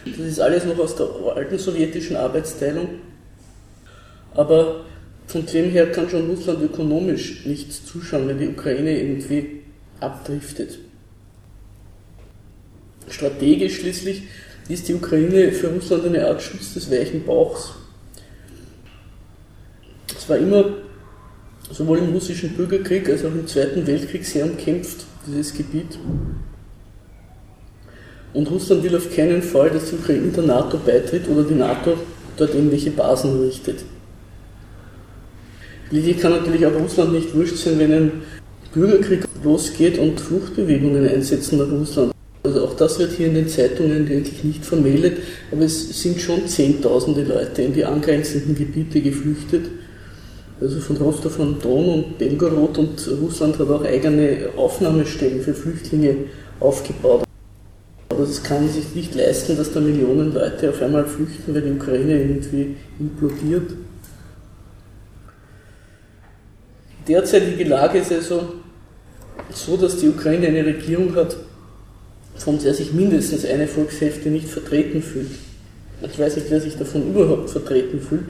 Das 0.06 0.20
ist 0.20 0.39
alles 0.39 0.65
noch 0.65 0.78
aus 0.78 0.96
der 0.96 1.08
alten 1.36 1.58
sowjetischen 1.58 2.15
Arbeitsteilung. 2.15 2.88
Aber 4.36 4.86
von 5.28 5.46
dem 5.46 5.72
her 5.72 5.91
kann 5.91 6.10
schon 6.10 6.30
Russland 6.30 6.62
ökonomisch 6.62 7.46
nichts 7.46 7.86
zuschauen, 7.86 8.28
wenn 8.28 8.39
die 8.39 8.50
Ukraine 8.50 9.00
irgendwie 9.00 9.62
abdriftet. 10.00 10.78
Strategisch 13.10 13.80
schließlich 13.80 14.24
ist 14.70 14.88
die 14.88 14.94
Ukraine 14.94 15.52
für 15.52 15.70
Russland 15.70 16.06
eine 16.06 16.28
Art 16.28 16.41
Schutz 16.41 16.74
des 16.74 16.91
weichen 16.91 17.24
Bauchs. 17.26 17.74
Es 20.15 20.28
war 20.30 20.38
immer 20.38 20.65
sowohl 21.72 22.00
im 22.00 22.13
russischen 22.13 22.52
Bürgerkrieg 22.52 23.10
als 23.10 23.24
auch 23.26 23.32
im 23.32 23.48
Zweiten 23.48 23.86
Weltkrieg 23.86 24.26
sehr 24.26 24.46
umkämpft, 24.46 25.06
dieses 25.28 25.54
Gebiet. 25.54 25.98
Und 28.36 28.52
Russland 28.52 28.84
will 28.84 28.95
auf 28.95 29.15
keinen 29.15 29.41
Fall, 29.41 29.71
dass 29.71 29.89
die 29.89 29.95
Ukraine 29.95 30.28
der 30.28 30.43
NATO 30.43 30.78
beitritt 30.78 31.28
oder 31.28 31.43
die 31.43 31.56
NATO 31.56 31.93
dort 32.38 32.54
irgendwelche 32.54 32.91
Basen 32.91 33.41
richtet. 33.41 33.78
Schließlich 35.89 36.19
kann 36.19 36.34
natürlich 36.34 36.65
auch 36.65 36.74
Russland 36.74 37.13
nicht 37.13 37.34
wurscht 37.34 37.58
sein, 37.58 37.80
wenn 37.80 37.93
ein 37.93 38.12
Bürgerkrieg 38.74 39.24
losgeht 39.43 39.98
und 39.98 40.19
Fluchtbewegungen 40.19 41.08
einsetzen 41.08 41.58
nach 41.60 41.71
Russland. 41.71 42.12
Also 42.43 42.65
auch 42.65 42.76
das 42.76 43.00
wird 43.00 43.13
hier 43.13 43.28
in 43.28 43.36
den 43.36 43.48
Zeitungen 43.48 44.06
eigentlich 44.08 44.43
nicht 44.43 44.65
vermeldet, 44.65 45.17
aber 45.52 45.63
es 45.63 46.02
sind 46.02 46.19
schon 46.19 46.48
Zehntausende 46.48 47.24
Leute 47.24 47.62
in 47.63 47.74
die 47.74 47.86
angrenzenden 47.86 48.54
Gebiete 48.54 49.02
geflüchtet 49.02 49.63
also 50.62 50.80
von 50.80 50.95
Rostov 50.98 51.39
on 51.39 51.58
Don 51.62 51.89
und 51.89 52.17
Belgorod 52.17 52.78
und 52.78 53.10
Russland 53.21 53.60
hat 53.60 53.69
auch 53.69 53.84
eigene 53.84 54.50
Aufnahmestellen 54.56 55.41
für 55.41 55.54
Flüchtlinge 55.54 56.15
aufgebaut. 56.60 57.25
Aber 58.15 58.23
es 58.23 58.41
kann 58.41 58.69
sich 58.69 58.95
nicht 58.95 59.13
leisten, 59.13 59.58
dass 59.58 59.73
da 59.73 59.82
Millionen 59.82 60.34
Leute 60.34 60.69
auf 60.69 60.82
einmal 60.82 61.06
flüchten, 61.06 61.54
weil 61.54 61.63
die 61.63 61.71
Ukraine 61.71 62.17
irgendwie 62.17 62.78
implodiert. 62.97 63.71
Die 67.01 67.12
derzeitige 67.12 67.65
Lage 67.65 67.97
ist 67.97 68.13
also 68.13 68.54
so, 69.54 69.75
dass 69.75 69.97
die 69.97 70.08
Ukraine 70.08 70.47
eine 70.47 70.65
Regierung 70.65 71.13
hat, 71.15 71.36
von 72.38 72.58
der 72.58 72.73
sich 72.73 72.93
mindestens 72.93 73.43
eine 73.43 73.67
Volkshälfte 73.67 74.30
nicht 74.30 74.47
vertreten 74.47 75.01
fühlt. 75.01 75.32
Ich 76.01 76.17
weiß 76.17 76.38
nicht, 76.38 76.49
wer 76.49 76.62
sich 76.62 76.78
davon 76.78 77.10
überhaupt 77.10 77.49
vertreten 77.49 77.99
fühlt. 77.99 78.30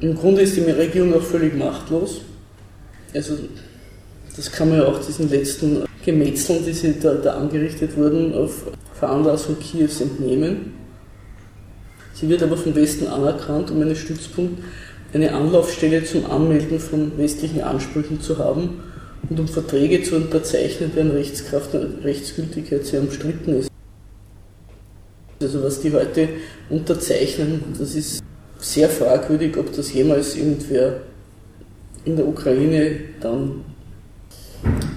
Im 0.00 0.16
Grunde 0.16 0.40
ist 0.40 0.56
die 0.56 0.62
Regierung 0.62 1.12
auch 1.12 1.22
völlig 1.22 1.54
machtlos. 1.54 2.22
Also 3.12 3.36
das 4.34 4.50
kann 4.50 4.70
man 4.70 4.78
ja 4.78 4.86
auch 4.86 5.04
diesen 5.04 5.28
letzten 5.28 5.84
Gemetzeln, 6.04 6.64
die 6.64 7.00
da, 7.00 7.14
da 7.14 7.34
angerichtet 7.34 7.96
wurden, 7.96 8.34
auf 8.34 8.66
Veranlassung 8.94 9.58
Kiews 9.58 10.00
entnehmen. 10.00 10.72
Sie 12.14 12.28
wird 12.28 12.42
aber 12.42 12.56
vom 12.56 12.74
Westen 12.74 13.06
anerkannt, 13.06 13.70
um 13.70 13.80
einen 13.80 13.96
Stützpunkt, 13.96 14.62
eine 15.12 15.32
Anlaufstelle 15.32 16.04
zum 16.04 16.30
Anmelden 16.30 16.78
von 16.78 17.16
westlichen 17.18 17.62
Ansprüchen 17.62 18.20
zu 18.20 18.38
haben 18.38 18.82
und 19.28 19.40
um 19.40 19.48
Verträge 19.48 20.02
zu 20.02 20.16
unterzeichnen, 20.16 20.92
deren 20.94 21.10
Rechtskraft 21.10 21.74
und 21.74 22.04
Rechtsgültigkeit 22.04 22.84
sehr 22.84 23.00
umstritten 23.00 23.58
ist. 23.58 23.70
Also 25.42 25.62
was 25.62 25.80
die 25.80 25.92
heute 25.92 26.28
unterzeichnen, 26.68 27.62
das 27.78 27.94
ist 27.94 28.22
sehr 28.58 28.88
fragwürdig, 28.88 29.56
ob 29.56 29.74
das 29.74 29.92
jemals 29.92 30.36
irgendwer 30.36 31.00
in 32.04 32.16
der 32.16 32.26
Ukraine 32.26 33.00
dann 33.20 33.64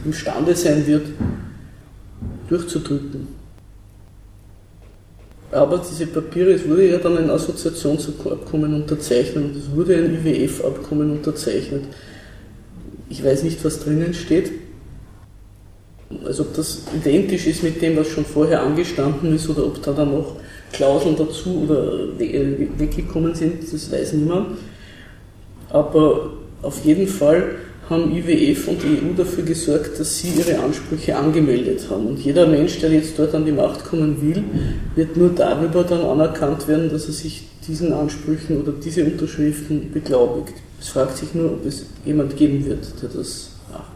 imstande 0.06 0.56
sein 0.56 0.86
wird, 0.88 1.08
durchzudrücken. 2.50 3.28
Aber 5.52 5.78
diese 5.78 6.08
Papiere, 6.08 6.54
es 6.54 6.68
wurde 6.68 6.90
ja 6.90 6.98
dann 6.98 7.18
ein 7.18 7.30
Assoziationsabkommen 7.30 8.74
unterzeichnet 8.74 9.44
und 9.44 9.56
es 9.56 9.72
wurde 9.72 9.96
ein 9.96 10.26
IWF-Abkommen 10.26 11.12
unterzeichnet. 11.12 11.84
Ich 13.10 13.24
weiß 13.24 13.44
nicht, 13.44 13.64
was 13.64 13.80
drinnen 13.80 14.14
steht. 14.16 14.52
Also 16.26 16.44
ob 16.44 16.56
das 16.56 16.84
identisch 16.96 17.46
ist 17.48 17.64
mit 17.64 17.82
dem, 17.82 17.98
was 17.98 18.08
schon 18.08 18.26
vorher 18.26 18.64
angestanden 18.64 19.36
ist 19.36 19.48
oder 19.48 19.66
ob 19.66 19.82
da 19.84 19.92
dann 19.94 20.12
noch 20.12 20.38
Klauseln 20.72 21.16
dazu 21.16 21.64
oder 21.66 22.18
weggekommen 22.18 23.36
sind, 23.36 23.62
das 23.72 23.92
weiß 23.92 24.14
niemand. 24.14 24.58
Aber 25.70 26.34
auf 26.64 26.84
jeden 26.84 27.08
Fall 27.08 27.56
haben 27.90 28.16
IWF 28.16 28.68
und 28.68 28.84
EU 28.84 29.14
dafür 29.16 29.44
gesorgt, 29.44 30.00
dass 30.00 30.20
sie 30.20 30.30
ihre 30.30 30.60
Ansprüche 30.60 31.16
angemeldet 31.16 31.90
haben. 31.90 32.08
Und 32.08 32.20
jeder 32.20 32.48
Mensch, 32.48 32.80
der 32.80 32.92
jetzt 32.92 33.20
dort 33.20 33.36
an 33.36 33.46
die 33.46 33.52
Macht 33.52 33.84
kommen 33.84 34.22
will, 34.22 34.44
wird 34.96 35.18
nur 35.18 35.30
darüber 35.30 35.84
dann 35.84 36.02
anerkannt 36.02 36.68
werden, 36.68 36.90
dass 36.90 37.08
er 37.08 37.14
sich 37.14 37.44
diesen 37.68 37.94
Ansprüchen 37.94 38.62
oder 38.62 38.72
diese 38.72 39.04
Unterschriften 39.06 39.92
beglaubigt. 39.92 40.54
Es 40.80 40.90
fragt 40.90 41.18
sich 41.18 41.34
nur, 41.34 41.52
ob 41.52 41.66
es 41.66 41.86
jemand 42.06 42.36
geben 42.36 42.66
wird, 42.66 42.86
der 43.02 43.10
das 43.10 43.52
macht. 43.72 43.92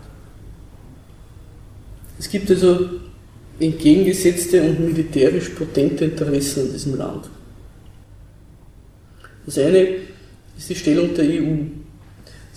Es 2.20 2.30
gibt 2.30 2.50
also 2.50 2.90
entgegengesetzte 3.60 4.62
und 4.62 4.80
militärisch 4.80 5.50
potente 5.50 6.06
Interessen 6.06 6.68
in 6.68 6.74
diesem 6.74 6.98
Land. 6.98 7.30
Das 9.46 9.58
eine 9.58 9.88
ist 10.58 10.70
die 10.70 10.76
Stellung 10.76 11.14
der 11.14 11.26
EU. 11.26 11.56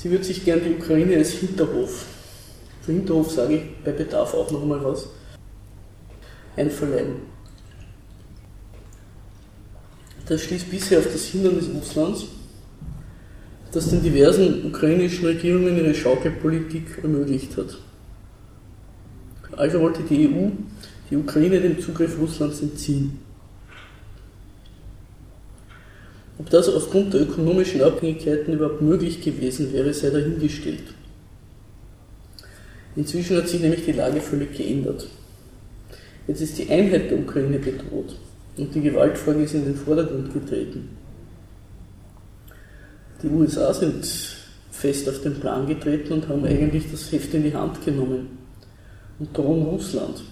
Sie 0.00 0.10
würde 0.10 0.24
sich 0.24 0.42
gern 0.46 0.62
die 0.64 0.82
Ukraine 0.82 1.16
als 1.16 1.32
Hinterhof, 1.32 2.06
für 2.80 2.92
Hinterhof 2.92 3.30
sage 3.32 3.56
ich 3.56 3.62
bei 3.84 3.92
Bedarf 3.92 4.32
auch 4.32 4.50
noch 4.50 4.64
mal 4.64 4.82
was, 4.82 5.08
einverleiben. 6.56 7.16
Das 10.24 10.40
schließt 10.40 10.70
bisher 10.70 11.00
auf 11.00 11.12
das 11.12 11.26
Hindernis 11.26 11.66
Russlands, 11.74 12.24
das 13.72 13.90
den 13.90 14.02
diversen 14.02 14.64
ukrainischen 14.64 15.26
Regierungen 15.26 15.76
ihre 15.76 15.92
Schaukelpolitik 15.92 17.00
ermöglicht 17.02 17.54
hat. 17.58 17.76
Also 19.54 19.80
wollte 19.80 20.02
die 20.04 20.28
EU 20.28 20.48
die 21.10 21.16
Ukraine 21.18 21.60
dem 21.60 21.78
Zugriff 21.78 22.18
Russlands 22.18 22.62
entziehen. 22.62 23.18
Ob 26.40 26.48
das 26.48 26.70
aufgrund 26.70 27.12
der 27.12 27.20
ökonomischen 27.20 27.82
Abhängigkeiten 27.82 28.54
überhaupt 28.54 28.80
möglich 28.80 29.20
gewesen 29.20 29.74
wäre, 29.74 29.92
sei 29.92 30.08
dahingestellt. 30.08 30.84
Inzwischen 32.96 33.36
hat 33.36 33.46
sich 33.46 33.60
nämlich 33.60 33.84
die 33.84 33.92
Lage 33.92 34.22
völlig 34.22 34.56
geändert. 34.56 35.06
Jetzt 36.26 36.40
ist 36.40 36.56
die 36.56 36.70
Einheit 36.70 37.10
der 37.10 37.18
Ukraine 37.18 37.58
bedroht 37.58 38.16
und 38.56 38.74
die 38.74 38.80
Gewaltfrage 38.80 39.42
ist 39.42 39.52
in 39.52 39.66
den 39.66 39.76
Vordergrund 39.76 40.32
getreten. 40.32 40.88
Die 43.22 43.28
USA 43.28 43.74
sind 43.74 44.08
fest 44.70 45.10
auf 45.10 45.20
den 45.20 45.40
Plan 45.40 45.66
getreten 45.66 46.14
und 46.14 46.28
haben 46.28 46.46
eigentlich 46.46 46.90
das 46.90 47.12
Heft 47.12 47.34
in 47.34 47.42
die 47.42 47.54
Hand 47.54 47.84
genommen 47.84 48.38
und 49.18 49.36
drohen 49.36 49.64
Russland. 49.64 50.22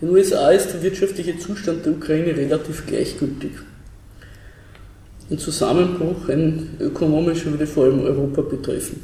In 0.00 0.08
den 0.08 0.16
USA 0.16 0.52
ist 0.52 0.72
der 0.72 0.82
wirtschaftliche 0.82 1.38
Zustand 1.38 1.84
der 1.84 1.92
Ukraine 1.92 2.34
relativ 2.34 2.86
gleichgültig. 2.86 3.50
Ein 5.30 5.38
Zusammenbruch, 5.38 6.28
ein 6.28 6.70
ökonomischer, 6.80 7.50
würde 7.52 7.66
vor 7.66 7.84
allem 7.84 8.00
Europa 8.00 8.42
betreffen. 8.42 9.00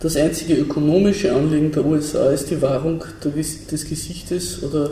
Das 0.00 0.16
einzige 0.16 0.54
ökonomische 0.54 1.34
Anliegen 1.34 1.72
der 1.72 1.84
USA 1.84 2.30
ist 2.30 2.50
die 2.50 2.62
Wahrung 2.62 3.04
des 3.24 3.88
Gesichtes 3.88 4.62
oder 4.62 4.90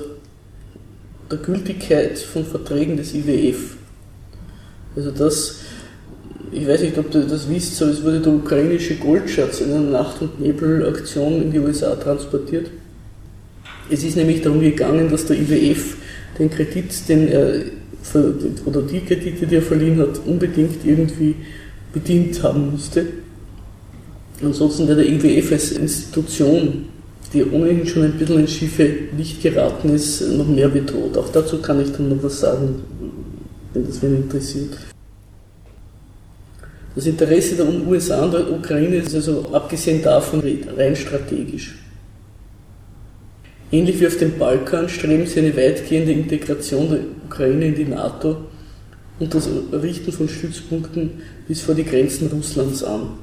der 1.30 1.38
Gültigkeit 1.38 2.18
von 2.18 2.44
Verträgen 2.44 2.96
des 2.96 3.14
IWF. 3.14 3.76
Also 4.94 5.10
das, 5.10 5.60
ich 6.50 6.66
weiß 6.66 6.82
nicht, 6.82 6.98
ob 6.98 7.10
du 7.10 7.24
das 7.24 7.48
wisst, 7.48 7.80
aber 7.80 7.92
es 7.92 8.02
wurde 8.02 8.20
der 8.20 8.32
ukrainische 8.32 8.96
Goldschatz 8.96 9.60
in 9.60 9.72
einer 9.72 9.90
Nacht- 9.90 10.20
und 10.20 10.40
Nebelaktion 10.40 11.42
in 11.42 11.52
die 11.52 11.60
USA 11.60 11.94
transportiert. 11.94 12.70
Es 13.88 14.02
ist 14.02 14.16
nämlich 14.16 14.42
darum 14.42 14.60
gegangen, 14.60 15.08
dass 15.08 15.26
der 15.26 15.38
IWF 15.38 15.96
den 16.38 16.50
Kredit, 16.50 17.08
den 17.08 17.28
er 17.28 17.62
oder 18.64 18.82
die 18.82 19.00
Kredite, 19.00 19.46
die 19.46 19.54
er 19.56 19.62
verliehen 19.62 19.98
hat, 19.98 20.20
unbedingt 20.26 20.84
irgendwie 20.84 21.34
bedient 21.92 22.42
haben 22.42 22.72
musste. 22.72 23.06
Ansonsten 24.42 24.86
wäre 24.86 25.02
der 25.02 25.08
IWF 25.08 25.52
als 25.52 25.72
Institution, 25.72 26.86
die 27.32 27.44
ohnehin 27.44 27.86
schon 27.86 28.04
ein 28.04 28.12
bisschen 28.12 28.40
ins 28.40 28.52
schiefe 28.52 28.88
Licht 29.16 29.42
geraten 29.42 29.90
ist, 29.90 30.20
noch 30.32 30.46
mehr 30.46 30.68
bedroht. 30.68 31.16
Auch 31.16 31.30
dazu 31.30 31.58
kann 31.58 31.80
ich 31.80 31.90
dann 31.92 32.10
noch 32.10 32.22
was 32.22 32.40
sagen, 32.40 32.82
wenn 33.72 33.86
das 33.86 34.02
wen 34.02 34.16
interessiert. 34.16 34.76
Das 36.94 37.06
Interesse 37.06 37.56
der 37.56 37.66
USA 37.86 38.24
und 38.24 38.32
der 38.32 38.50
Ukraine 38.50 38.96
ist 38.96 39.14
also 39.14 39.44
abgesehen 39.52 40.02
davon 40.02 40.42
rein 40.76 40.96
strategisch. 40.96 41.74
Ähnlich 43.72 44.00
wie 44.00 44.06
auf 44.06 44.16
dem 44.16 44.38
Balkan 44.38 44.88
streben 44.88 45.26
sie 45.26 45.40
eine 45.40 45.56
weitgehende 45.56 46.12
Integration 46.12 46.88
der 46.88 47.00
Ukraine 47.26 47.66
in 47.66 47.74
die 47.74 47.84
NATO 47.84 48.36
und 49.18 49.34
das 49.34 49.48
Errichten 49.72 50.12
von 50.12 50.28
Stützpunkten 50.28 51.22
bis 51.48 51.62
vor 51.62 51.74
die 51.74 51.84
Grenzen 51.84 52.28
Russlands 52.28 52.84
an. 52.84 53.18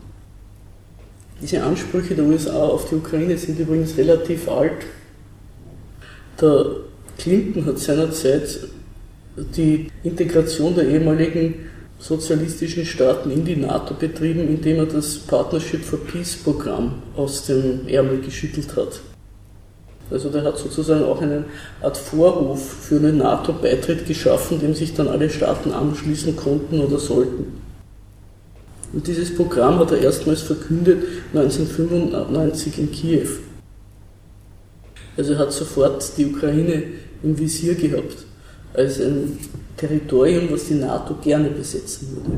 Diese 1.41 1.63
Ansprüche 1.63 2.15
der 2.15 2.25
USA 2.25 2.63
auf 2.63 2.89
die 2.89 2.95
Ukraine 2.95 3.38
sind 3.38 3.60
übrigens 3.60 3.97
relativ 3.97 4.49
alt. 4.49 4.86
Der 6.41 6.65
Clinton 7.17 7.65
hat 7.65 7.79
seinerzeit 7.79 8.60
die 9.56 9.88
Integration 10.03 10.75
der 10.75 10.88
ehemaligen 10.88 11.69
sozialistischen 11.99 12.86
Staaten 12.86 13.32
in 13.32 13.45
die 13.45 13.56
NATO 13.56 13.93
betrieben, 13.93 14.47
indem 14.47 14.77
er 14.77 14.86
das 14.88 15.19
Partnership 15.19 15.84
for 15.84 15.99
Peace 15.99 16.36
Programm 16.36 17.01
aus 17.15 17.45
dem 17.45 17.88
Ärmel 17.88 18.19
geschüttelt 18.19 18.75
hat. 18.75 18.99
Also 20.13 20.30
der 20.30 20.43
hat 20.43 20.60
sozusagen 20.60 21.04
auch 21.04 21.19
eine 21.21 21.45
Art 21.82 21.97
Vorhof 21.97 22.62
für 22.62 22.97
einen 22.97 23.17
NATO-Beitritt 23.17 24.06
geschaffen, 24.06 24.60
dem 24.60 24.76
sich 24.76 24.93
dann 24.93 25.08
alle 25.08 25.28
Staaten 25.28 25.71
anschließen 25.71 26.36
konnten 26.36 26.82
oder 26.82 26.99
sollten. 26.99 27.60
Und 28.93 29.08
dieses 29.08 29.36
Programm 29.36 29.80
hat 29.80 29.91
er 29.91 30.02
erstmals 30.02 30.43
verkündet 30.43 31.04
1995 31.34 32.78
in 32.78 32.91
Kiew. 32.91 33.28
Also 35.17 35.34
er 35.34 35.39
hat 35.39 35.52
sofort 35.52 36.15
die 36.15 36.28
Ukraine 36.28 36.84
im 37.23 37.38
Visier 37.39 37.73
gehabt, 37.73 38.17
als 38.76 39.02
ein 39.02 39.39
Territorium, 39.78 40.52
was 40.52 40.65
die 40.65 40.76
NATO 40.76 41.15
gerne 41.23 41.49
besetzen 41.49 42.10
würde. 42.12 42.38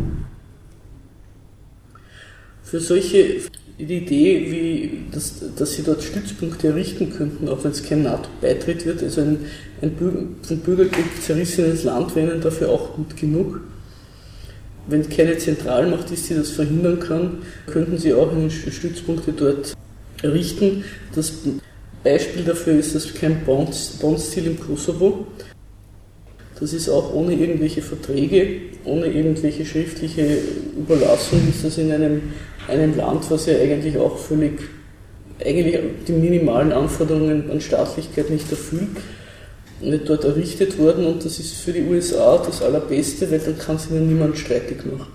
Für 2.63 2.79
solche 2.79 3.41
die 3.77 3.97
Idee, 3.97 4.51
wie, 4.51 5.11
dass, 5.11 5.33
dass 5.55 5.73
sie 5.73 5.83
dort 5.83 6.01
Stützpunkte 6.01 6.69
errichten 6.69 7.11
könnten, 7.11 7.49
auch 7.49 7.63
wenn 7.63 7.71
es 7.71 7.83
kein 7.83 8.03
NATO-Beitritt 8.03 8.85
wird. 8.85 9.03
Also 9.03 9.21
ein, 9.21 9.39
ein 9.81 9.91
vom 10.41 10.57
Bürgerkrieg 10.59 11.05
zerrissenes 11.21 11.83
Land 11.83 12.15
wäre 12.15 12.31
ihnen 12.31 12.41
dafür 12.41 12.69
auch 12.69 12.93
gut 12.95 13.17
genug. 13.17 13.61
Wenn 14.87 15.09
keine 15.09 15.37
Zentralmacht 15.37 16.11
ist, 16.11 16.29
die 16.29 16.35
das 16.35 16.51
verhindern 16.51 16.99
kann, 16.99 17.39
könnten 17.65 17.97
sie 17.97 18.13
auch 18.13 18.31
Stützpunkte 18.49 19.33
dort 19.33 19.75
errichten. 20.21 20.83
Das 21.13 21.33
Beispiel 22.03 22.43
dafür 22.43 22.73
ist 22.73 22.93
das 22.93 23.13
Camp 23.13 23.45
Bond-Stil 23.45 24.45
im 24.45 24.59
Kosovo. 24.59 25.27
Das 26.59 26.73
ist 26.73 26.89
auch 26.89 27.13
ohne 27.13 27.33
irgendwelche 27.33 27.81
Verträge, 27.81 28.61
ohne 28.85 29.07
irgendwelche 29.07 29.65
schriftliche 29.65 30.37
Überlassung, 30.77 31.39
ist 31.49 31.65
das 31.65 31.77
in 31.77 31.91
einem 31.91 32.21
einem 32.67 32.97
Land, 32.97 33.29
was 33.29 33.45
ja 33.45 33.57
eigentlich 33.57 33.97
auch 33.97 34.17
völlig, 34.17 34.59
eigentlich 35.43 35.79
die 36.07 36.13
minimalen 36.13 36.71
Anforderungen 36.71 37.49
an 37.51 37.61
Staatlichkeit 37.61 38.29
nicht 38.29 38.49
erfüllt, 38.49 38.97
nicht 39.81 40.09
dort 40.09 40.23
errichtet 40.23 40.77
worden 40.79 41.05
und 41.05 41.25
das 41.25 41.39
ist 41.39 41.55
für 41.55 41.73
die 41.73 41.83
USA 41.83 42.37
das 42.37 42.61
Allerbeste, 42.61 43.29
weil 43.29 43.39
dann 43.39 43.57
kann 43.57 43.75
es 43.75 43.89
ihnen 43.89 44.07
niemand 44.07 44.37
streitig 44.37 44.85
machen. 44.85 45.11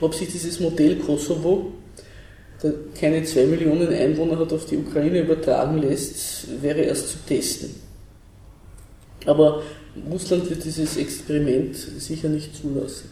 Ob 0.00 0.14
sich 0.14 0.28
dieses 0.28 0.60
Modell 0.60 0.96
Kosovo, 0.96 1.72
der 2.62 2.72
keine 2.98 3.24
zwei 3.24 3.44
Millionen 3.44 3.88
Einwohner 3.88 4.38
hat, 4.38 4.52
auf 4.52 4.66
die 4.66 4.76
Ukraine 4.76 5.20
übertragen 5.20 5.78
lässt, 5.78 6.62
wäre 6.62 6.80
erst 6.80 7.08
zu 7.08 7.18
testen. 7.26 7.70
Aber 9.26 9.62
Russland 10.10 10.48
wird 10.48 10.64
dieses 10.64 10.96
Experiment 10.96 11.76
sicher 11.76 12.28
nicht 12.28 12.54
zulassen. 12.56 13.10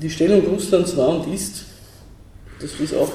Die 0.00 0.10
Stellung 0.10 0.46
Russlands 0.46 0.96
war 0.96 1.08
und 1.08 1.34
ist, 1.34 1.64
das 2.60 2.78
ist 2.80 2.94
auch 2.94 3.10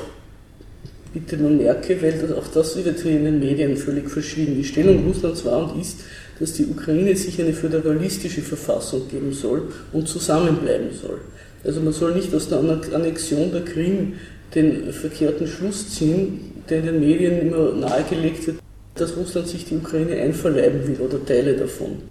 bitte 1.13 1.37
nur 1.37 1.51
merke, 1.51 2.01
weil 2.01 2.13
das, 2.13 2.31
auch 2.31 2.47
das 2.47 2.83
wird 2.83 2.99
hier 3.01 3.11
in 3.11 3.25
den 3.25 3.39
Medien 3.39 3.75
völlig 3.77 4.09
verschwiegen. 4.09 4.55
Die 4.55 4.63
Stellung 4.63 5.05
Russlands 5.05 5.45
war 5.45 5.71
und 5.71 5.81
ist, 5.81 5.99
dass 6.39 6.53
die 6.53 6.65
Ukraine 6.65 7.15
sich 7.15 7.39
eine 7.39 7.53
föderalistische 7.53 8.41
Verfassung 8.41 9.07
geben 9.09 9.31
soll 9.33 9.69
und 9.93 10.07
zusammenbleiben 10.07 10.89
soll. 10.91 11.19
Also 11.63 11.81
man 11.81 11.93
soll 11.93 12.15
nicht 12.15 12.33
aus 12.33 12.49
der 12.49 12.59
Annexion 12.59 13.51
der 13.51 13.63
Krim 13.63 14.13
den 14.55 14.91
verkehrten 14.91 15.47
Schluss 15.47 15.93
ziehen, 15.93 16.63
der 16.69 16.79
in 16.79 16.85
den 16.85 16.99
Medien 16.99 17.41
immer 17.41 17.73
nahegelegt 17.73 18.47
wird, 18.47 18.57
dass 18.95 19.15
Russland 19.15 19.47
sich 19.47 19.65
die 19.65 19.77
Ukraine 19.77 20.21
einverleiben 20.21 20.87
will 20.87 20.99
oder 20.99 21.23
Teile 21.23 21.55
davon. 21.55 22.03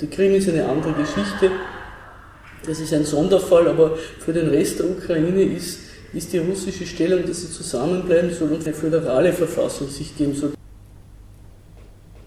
Die 0.00 0.06
Krim 0.06 0.34
ist 0.34 0.48
eine 0.48 0.66
andere 0.66 0.92
Geschichte, 0.92 1.50
das 2.66 2.80
ist 2.80 2.92
ein 2.92 3.04
Sonderfall, 3.04 3.68
aber 3.68 3.96
für 3.96 4.32
den 4.32 4.48
Rest 4.48 4.78
der 4.78 4.90
Ukraine 4.90 5.42
ist, 5.42 5.80
ist 6.12 6.32
die 6.32 6.38
russische 6.38 6.86
Stellung, 6.86 7.26
dass 7.26 7.40
sie 7.40 7.50
zusammenbleiben 7.50 8.32
soll 8.32 8.52
und 8.52 8.64
eine 8.64 8.74
föderale 8.74 9.32
Verfassung 9.32 9.88
sich 9.88 10.16
geben 10.16 10.34
soll. 10.34 10.52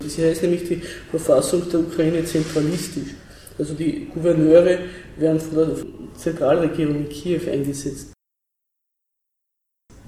Sie 0.06 0.24
heißt 0.24 0.44
nämlich 0.44 0.68
die 0.68 0.82
Verfassung 1.10 1.70
der 1.70 1.80
Ukraine 1.80 2.24
zentralistisch. 2.26 3.16
Also 3.58 3.74
die 3.74 4.08
Gouverneure 4.14 4.80
werden 5.18 5.40
von 5.40 5.56
der 5.56 5.70
Zentralregierung 6.18 6.96
in 6.96 7.10
Kiew 7.10 7.50
eingesetzt. 7.50 8.14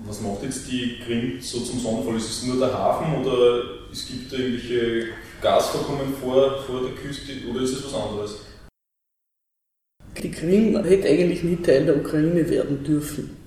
Was 0.05 0.21
macht 0.21 0.43
jetzt 0.43 0.71
die 0.71 0.99
Krim 1.05 1.39
so 1.41 1.60
zum 1.60 1.79
Sonderfall? 1.79 2.17
Ist 2.17 2.29
es 2.29 2.43
nur 2.43 2.60
der 2.60 2.73
Hafen 2.73 3.23
oder 3.23 3.63
es 3.91 4.05
gibt 4.05 4.31
da 4.31 4.38
irgendwelche 4.38 5.07
Gasvorkommen 5.41 6.13
vor, 6.21 6.62
vor 6.63 6.81
der 6.81 6.91
Küste 6.91 7.33
oder 7.49 7.62
ist 7.62 7.73
es 7.73 7.86
was 7.86 7.93
anderes? 7.93 8.38
Die 10.21 10.31
Krim 10.31 10.83
hätte 10.83 11.07
eigentlich 11.07 11.43
nie 11.43 11.57
Teil 11.57 11.86
der 11.86 11.97
Ukraine 11.97 12.49
werden 12.49 12.83
dürfen. 12.83 13.38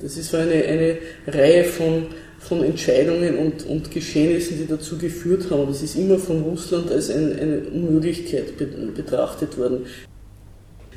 Das 0.00 0.16
ist 0.16 0.30
so 0.30 0.38
eine, 0.38 0.64
eine 0.64 0.98
Reihe 1.26 1.64
von, 1.64 2.06
von 2.38 2.64
Entscheidungen 2.64 3.36
und, 3.38 3.66
und 3.66 3.90
Geschehnissen, 3.90 4.58
die 4.58 4.66
dazu 4.66 4.98
geführt 4.98 5.50
haben. 5.50 5.68
Das 5.68 5.82
ist 5.82 5.94
immer 5.96 6.18
von 6.18 6.42
Russland 6.42 6.90
als 6.90 7.10
eine, 7.10 7.34
eine 7.34 7.60
Unmöglichkeit 7.60 8.56
betrachtet 8.94 9.58
worden. 9.58 9.86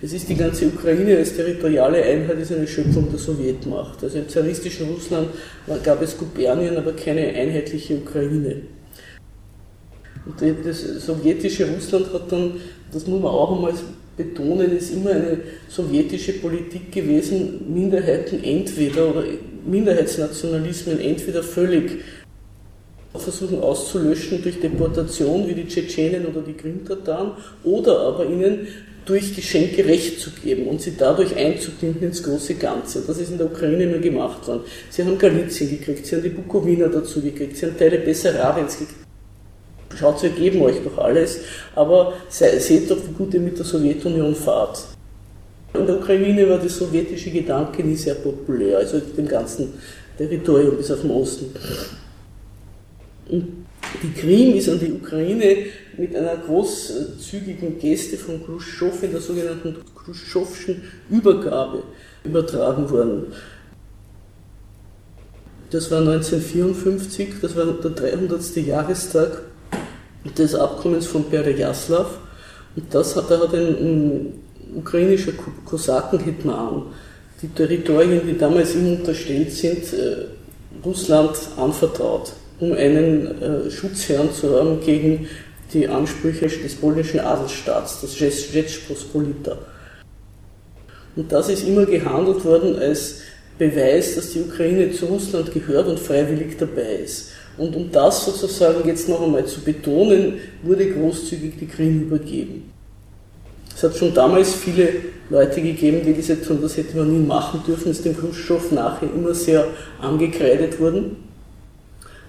Es 0.03 0.11
ist 0.11 0.27
die 0.27 0.35
ganze 0.35 0.67
Ukraine 0.67 1.15
als 1.15 1.33
territoriale 1.33 2.03
Einheit 2.03 2.37
ist 2.37 2.51
eine 2.51 2.67
Schöpfung 2.67 3.09
der 3.09 3.17
Sowjetmacht. 3.17 4.03
Also 4.03 4.17
im 4.17 4.27
zaristischen 4.27 4.89
Russland 4.89 5.29
gab 5.81 6.01
es 6.01 6.17
Gubernien, 6.17 6.75
aber 6.75 6.91
keine 6.91 7.25
einheitliche 7.27 7.95
Ukraine. 7.95 8.63
Und 10.25 10.41
das 10.65 11.05
sowjetische 11.05 11.69
Russland 11.73 12.11
hat 12.13 12.29
dann, 12.29 12.55
das 12.91 13.07
muss 13.07 13.21
man 13.21 13.31
auch 13.31 13.55
einmal 13.55 13.73
betonen, 14.17 14.75
ist 14.75 14.93
immer 14.93 15.11
eine 15.11 15.37
sowjetische 15.69 16.33
Politik 16.33 16.91
gewesen, 16.91 17.73
Minderheiten 17.73 18.43
entweder 18.43 19.09
oder 19.09 19.23
Minderheitsnationalismen 19.65 20.99
entweder 20.99 21.43
völlig 21.43 22.03
versuchen 23.15 23.61
auszulöschen 23.61 24.41
durch 24.41 24.59
Deportation 24.59 25.47
wie 25.47 25.53
die 25.53 25.67
Tschetschenen 25.67 26.25
oder 26.25 26.41
die 26.41 26.53
Krimtataren 26.53 27.31
oder 27.63 27.99
aber 27.99 28.25
ihnen 28.25 28.67
durch 29.05 29.35
Geschenke 29.35 29.85
Recht 29.85 30.19
zu 30.19 30.31
geben 30.31 30.67
und 30.67 30.81
sie 30.81 30.93
dadurch 30.97 31.35
einzubinden 31.35 32.03
ins 32.03 32.23
große 32.23 32.55
Ganze. 32.55 33.03
Das 33.05 33.17
ist 33.17 33.31
in 33.31 33.37
der 33.37 33.47
Ukraine 33.47 33.83
immer 33.83 33.97
gemacht 33.97 34.47
worden. 34.47 34.61
Sie 34.89 35.03
haben 35.03 35.17
Galizien 35.17 35.69
gekriegt, 35.69 36.05
sie 36.05 36.15
haben 36.15 36.23
die 36.23 36.29
Bukowina 36.29 36.87
dazu 36.87 37.21
gekriegt, 37.21 37.57
sie 37.57 37.65
haben 37.65 37.77
Teile 37.77 37.99
Bessarabiens 37.99 38.77
gekriegt. 38.77 38.99
Schaut, 39.95 40.23
wir 40.23 40.29
geben 40.31 40.61
euch 40.61 40.77
doch 40.83 40.97
alles, 40.97 41.41
aber 41.75 42.13
seht 42.29 42.89
doch, 42.89 42.97
wie 43.07 43.13
gut 43.13 43.33
ihr 43.33 43.39
mit 43.39 43.57
der 43.57 43.65
Sowjetunion 43.65 44.33
fahrt. 44.35 44.85
In 45.73 45.85
der 45.85 45.97
Ukraine 45.97 46.49
war 46.49 46.57
der 46.57 46.69
sowjetische 46.69 47.29
Gedanke 47.31 47.83
nie 47.83 47.95
sehr 47.95 48.15
populär, 48.15 48.77
also 48.77 48.99
dem 48.99 49.27
ganzen 49.27 49.73
Territorium 50.17 50.77
bis 50.77 50.91
auf 50.91 51.01
den 51.01 51.11
Osten. 51.11 51.45
Und 53.29 53.65
die 54.01 54.19
Krim 54.19 54.55
ist 54.55 54.69
an 54.69 54.79
die 54.79 54.91
Ukraine 54.91 55.57
mit 55.97 56.15
einer 56.15 56.37
großzügigen 56.37 57.79
Geste 57.79 58.17
von 58.17 58.43
Khrushchev 58.43 59.05
in 59.05 59.11
der 59.11 59.21
sogenannten 59.21 59.77
Khrushchevschen 59.95 60.83
Übergabe 61.09 61.83
übertragen 62.23 62.89
worden. 62.89 63.33
Das 65.69 65.89
war 65.89 65.99
1954, 65.99 67.35
das 67.41 67.55
war 67.55 67.65
der 67.65 67.91
300. 67.91 68.55
Jahrestag 68.57 69.41
des 70.37 70.55
Abkommens 70.55 71.07
von 71.07 71.25
Perejaslav. 71.25 72.19
Und 72.75 72.93
das 72.93 73.15
hat, 73.15 73.29
da 73.29 73.39
hat 73.39 73.53
ein, 73.53 73.75
ein 73.75 74.33
ukrainischer 74.75 75.33
Kosaken-Hitman 75.65 76.83
die 77.43 77.49
Territorien, 77.49 78.21
die 78.25 78.37
damals 78.37 78.73
ihm 78.73 78.99
unterstellt 78.99 79.51
sind, 79.51 79.93
äh, 79.93 80.27
Russland 80.83 81.37
anvertraut, 81.57 82.33
um 82.59 82.71
einen 82.71 83.41
äh, 83.41 83.69
Schutzherrn 83.69 84.31
zu 84.33 84.57
haben 84.57 84.79
gegen 84.79 85.27
die 85.73 85.87
Ansprüche 85.87 86.47
des 86.47 86.75
polnischen 86.75 87.19
Adelsstaats, 87.19 88.01
das 88.01 88.15
Rzeczpospolita. 88.15 89.57
Und 91.15 91.31
das 91.31 91.49
ist 91.49 91.67
immer 91.67 91.85
gehandelt 91.85 92.43
worden 92.45 92.77
als 92.77 93.21
Beweis, 93.57 94.15
dass 94.15 94.31
die 94.31 94.41
Ukraine 94.41 94.91
zu 94.91 95.05
Russland 95.05 95.51
gehört 95.53 95.87
und 95.87 95.99
freiwillig 95.99 96.57
dabei 96.57 96.95
ist. 97.03 97.29
Und 97.57 97.75
um 97.75 97.91
das 97.91 98.25
sozusagen 98.25 98.87
jetzt 98.87 99.07
noch 99.07 99.21
einmal 99.21 99.45
zu 99.45 99.61
betonen, 99.61 100.39
wurde 100.63 100.91
großzügig 100.91 101.53
die 101.59 101.67
Krim 101.67 102.01
übergeben. 102.01 102.71
Es 103.75 103.83
hat 103.83 103.95
schon 103.95 104.13
damals 104.13 104.55
viele 104.55 104.89
Leute 105.29 105.61
gegeben, 105.61 106.01
die 106.05 106.13
gesagt 106.13 106.49
haben, 106.49 106.61
das 106.61 106.77
hätte 106.77 106.97
man 106.97 107.11
nie 107.11 107.25
machen 107.25 107.61
dürfen, 107.65 107.91
ist 107.91 108.05
dem 108.05 108.17
Khrushchev 108.17 108.73
nachher 108.73 109.09
immer 109.13 109.33
sehr 109.33 109.67
angekreidet 110.01 110.79
worden. 110.79 111.17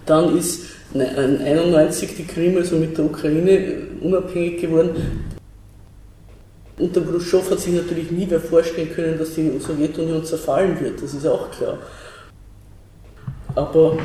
Dann 0.07 0.37
ist 0.37 0.61
1991 0.95 2.17
die 2.17 2.25
Krim 2.25 2.57
also 2.57 2.77
mit 2.77 2.97
der 2.97 3.05
Ukraine 3.07 3.77
unabhängig 4.01 4.61
geworden. 4.61 5.25
Unter 6.79 7.01
Khrushchev 7.01 7.51
hat 7.51 7.61
sich 7.61 7.75
natürlich 7.75 8.11
nie 8.11 8.27
wer 8.29 8.41
vorstellen 8.41 8.93
können, 8.93 9.19
dass 9.19 9.35
die 9.35 9.59
Sowjetunion 9.59 10.25
zerfallen 10.25 10.81
wird, 10.81 11.03
das 11.03 11.15
ist 11.15 11.27
auch 11.27 11.51
klar. 11.51 11.79
Aber 13.55 13.99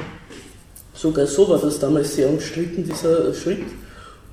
sogar 0.93 1.25
so 1.25 1.49
war 1.49 1.59
das 1.59 1.79
damals 1.79 2.15
sehr 2.15 2.29
umstritten, 2.29 2.83
dieser 2.83 3.33
Schritt. 3.33 3.65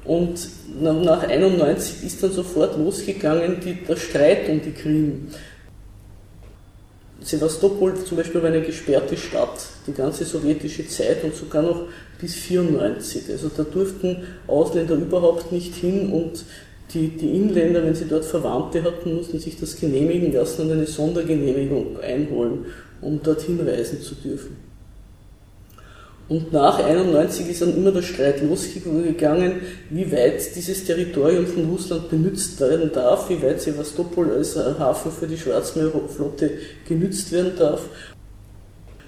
Und 0.04 0.38
nach 0.80 0.94
1991 0.94 2.04
ist 2.06 2.22
dann 2.22 2.32
sofort 2.32 2.76
losgegangen 2.78 3.58
die, 3.64 3.74
der 3.84 3.96
Streit 3.96 4.48
um 4.48 4.60
die 4.62 4.72
Krim. 4.72 5.28
Sevastopol 7.26 7.94
zum 8.04 8.18
Beispiel 8.18 8.40
war 8.40 8.50
eine 8.50 8.62
gesperrte 8.62 9.16
Stadt, 9.16 9.66
die 9.88 9.92
ganze 9.92 10.24
sowjetische 10.24 10.86
Zeit 10.86 11.24
und 11.24 11.34
sogar 11.34 11.62
noch 11.62 11.86
bis 12.20 12.34
1994. 12.34 13.24
Also 13.30 13.50
da 13.54 13.64
durften 13.64 14.18
Ausländer 14.46 14.94
überhaupt 14.94 15.50
nicht 15.50 15.74
hin 15.74 16.12
und 16.12 16.44
die, 16.94 17.08
die 17.08 17.34
Inländer, 17.34 17.84
wenn 17.84 17.96
sie 17.96 18.06
dort 18.06 18.24
Verwandte 18.24 18.84
hatten, 18.84 19.16
mussten 19.16 19.40
sich 19.40 19.58
das 19.58 19.74
genehmigen 19.74 20.32
lassen 20.32 20.62
und 20.62 20.72
eine 20.72 20.86
Sondergenehmigung 20.86 21.98
einholen, 22.00 22.66
um 23.00 23.20
dorthin 23.20 23.58
reisen 23.60 24.00
zu 24.00 24.14
dürfen. 24.14 24.65
Und 26.28 26.52
nach 26.52 26.80
91 26.80 27.48
ist 27.48 27.62
dann 27.62 27.76
immer 27.76 27.92
der 27.92 28.02
Streit 28.02 28.42
losgegangen, 28.42 29.60
wie 29.90 30.10
weit 30.10 30.56
dieses 30.56 30.84
Territorium 30.84 31.46
von 31.46 31.70
Russland 31.70 32.10
benutzt 32.10 32.58
werden 32.60 32.90
darf, 32.92 33.30
wie 33.30 33.40
weit 33.42 33.60
Sevastopol 33.60 34.32
als 34.32 34.56
Hafen 34.56 35.12
für 35.12 35.28
die 35.28 35.38
Schwarzmeerflotte 35.38 36.50
genützt 36.88 37.30
werden 37.30 37.52
darf. 37.56 37.82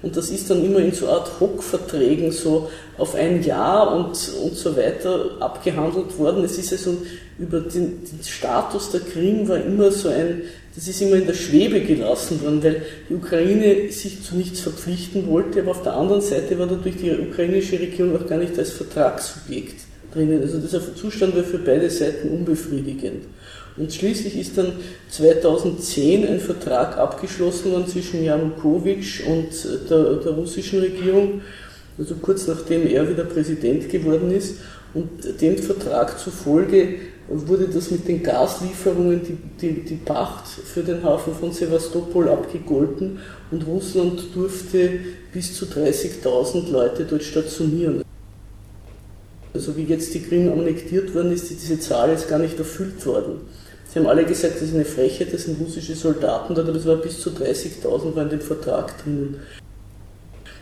Und 0.01 0.15
das 0.15 0.29
ist 0.29 0.49
dann 0.49 0.63
immer 0.63 0.79
in 0.79 0.93
so 0.93 1.09
Ad-Hoc-Verträgen 1.09 2.31
so 2.31 2.69
auf 2.97 3.15
ein 3.15 3.43
Jahr 3.43 3.93
und, 3.97 4.31
und 4.41 4.55
so 4.55 4.77
weiter 4.77 5.31
abgehandelt 5.41 6.17
worden. 6.17 6.45
Es 6.45 6.57
ist 6.57 6.71
also 6.71 6.95
über 7.37 7.59
den, 7.59 8.01
den 8.05 8.23
Status 8.23 8.91
der 8.91 9.01
Krim 9.01 9.45
war 9.49 9.57
immer 9.57 9.91
so 9.91 10.07
ein, 10.07 10.43
das 10.75 10.87
ist 10.87 11.01
immer 11.01 11.15
in 11.15 11.25
der 11.25 11.33
Schwebe 11.33 11.81
gelassen 11.81 12.41
worden, 12.41 12.63
weil 12.63 12.81
die 13.09 13.15
Ukraine 13.15 13.91
sich 13.91 14.23
zu 14.23 14.35
nichts 14.35 14.59
verpflichten 14.61 15.27
wollte, 15.27 15.61
aber 15.61 15.71
auf 15.71 15.83
der 15.83 15.93
anderen 15.93 16.21
Seite 16.21 16.57
war 16.59 16.67
dadurch 16.67 16.97
die 16.97 17.11
ukrainische 17.11 17.79
Regierung 17.79 18.15
auch 18.15 18.27
gar 18.27 18.37
nicht 18.37 18.57
als 18.57 18.71
Vertragssubjekt 18.71 19.81
drinnen. 20.13 20.41
Also 20.41 20.59
dieser 20.59 20.95
Zustand 20.95 21.35
war 21.35 21.43
für 21.43 21.59
beide 21.59 21.89
Seiten 21.89 22.29
unbefriedigend. 22.29 23.25
Und 23.77 23.93
schließlich 23.93 24.37
ist 24.37 24.57
dann 24.57 24.73
2010 25.09 26.27
ein 26.27 26.39
Vertrag 26.39 26.97
abgeschlossen 26.97 27.71
worden 27.71 27.87
zwischen 27.87 28.23
Janukowitsch 28.23 29.21
und 29.25 29.47
der, 29.89 30.15
der 30.15 30.31
russischen 30.33 30.79
Regierung, 30.79 31.41
also 31.97 32.15
kurz 32.15 32.47
nachdem 32.47 32.87
er 32.87 33.09
wieder 33.09 33.23
Präsident 33.23 33.89
geworden 33.89 34.31
ist. 34.31 34.57
Und 34.93 35.41
dem 35.41 35.57
Vertrag 35.57 36.19
zufolge 36.19 36.95
wurde 37.29 37.67
das 37.67 37.91
mit 37.91 38.07
den 38.07 38.23
Gaslieferungen, 38.23 39.21
die, 39.23 39.37
die, 39.61 39.81
die 39.81 39.95
Pacht 39.95 40.47
für 40.47 40.81
den 40.81 41.03
Hafen 41.03 41.35
von 41.35 41.51
Sevastopol 41.51 42.27
abgegolten 42.27 43.19
und 43.51 43.65
Russland 43.67 44.23
durfte 44.33 44.99
bis 45.31 45.55
zu 45.55 45.65
30.000 45.65 46.71
Leute 46.71 47.05
dort 47.05 47.23
stationieren. 47.23 48.03
Also 49.53 49.75
wie 49.77 49.83
jetzt 49.83 50.13
die 50.13 50.21
Krim 50.21 50.51
annektiert 50.51 51.13
worden 51.13 51.31
ist, 51.31 51.51
ist 51.51 51.61
diese 51.61 51.79
Zahl 51.79 52.09
jetzt 52.09 52.27
gar 52.27 52.39
nicht 52.39 52.57
erfüllt 52.57 53.05
worden. 53.05 53.41
Sie 53.91 53.99
haben 53.99 54.07
alle 54.07 54.25
gesagt, 54.25 54.55
das 54.55 54.63
ist 54.63 54.75
eine 54.75 54.85
Frechheit, 54.85 55.33
das 55.33 55.45
sind 55.45 55.59
russische 55.59 55.95
Soldaten 55.95 56.53
dort, 56.53 56.67
aber 56.67 56.77
es 56.77 56.85
war 56.85 56.97
bis 56.97 57.19
zu 57.19 57.31
30.000 57.31 58.15
war 58.15 58.23
in 58.23 58.29
dem 58.29 58.41
Vertrag 58.41 59.03
drinnen. 59.03 59.39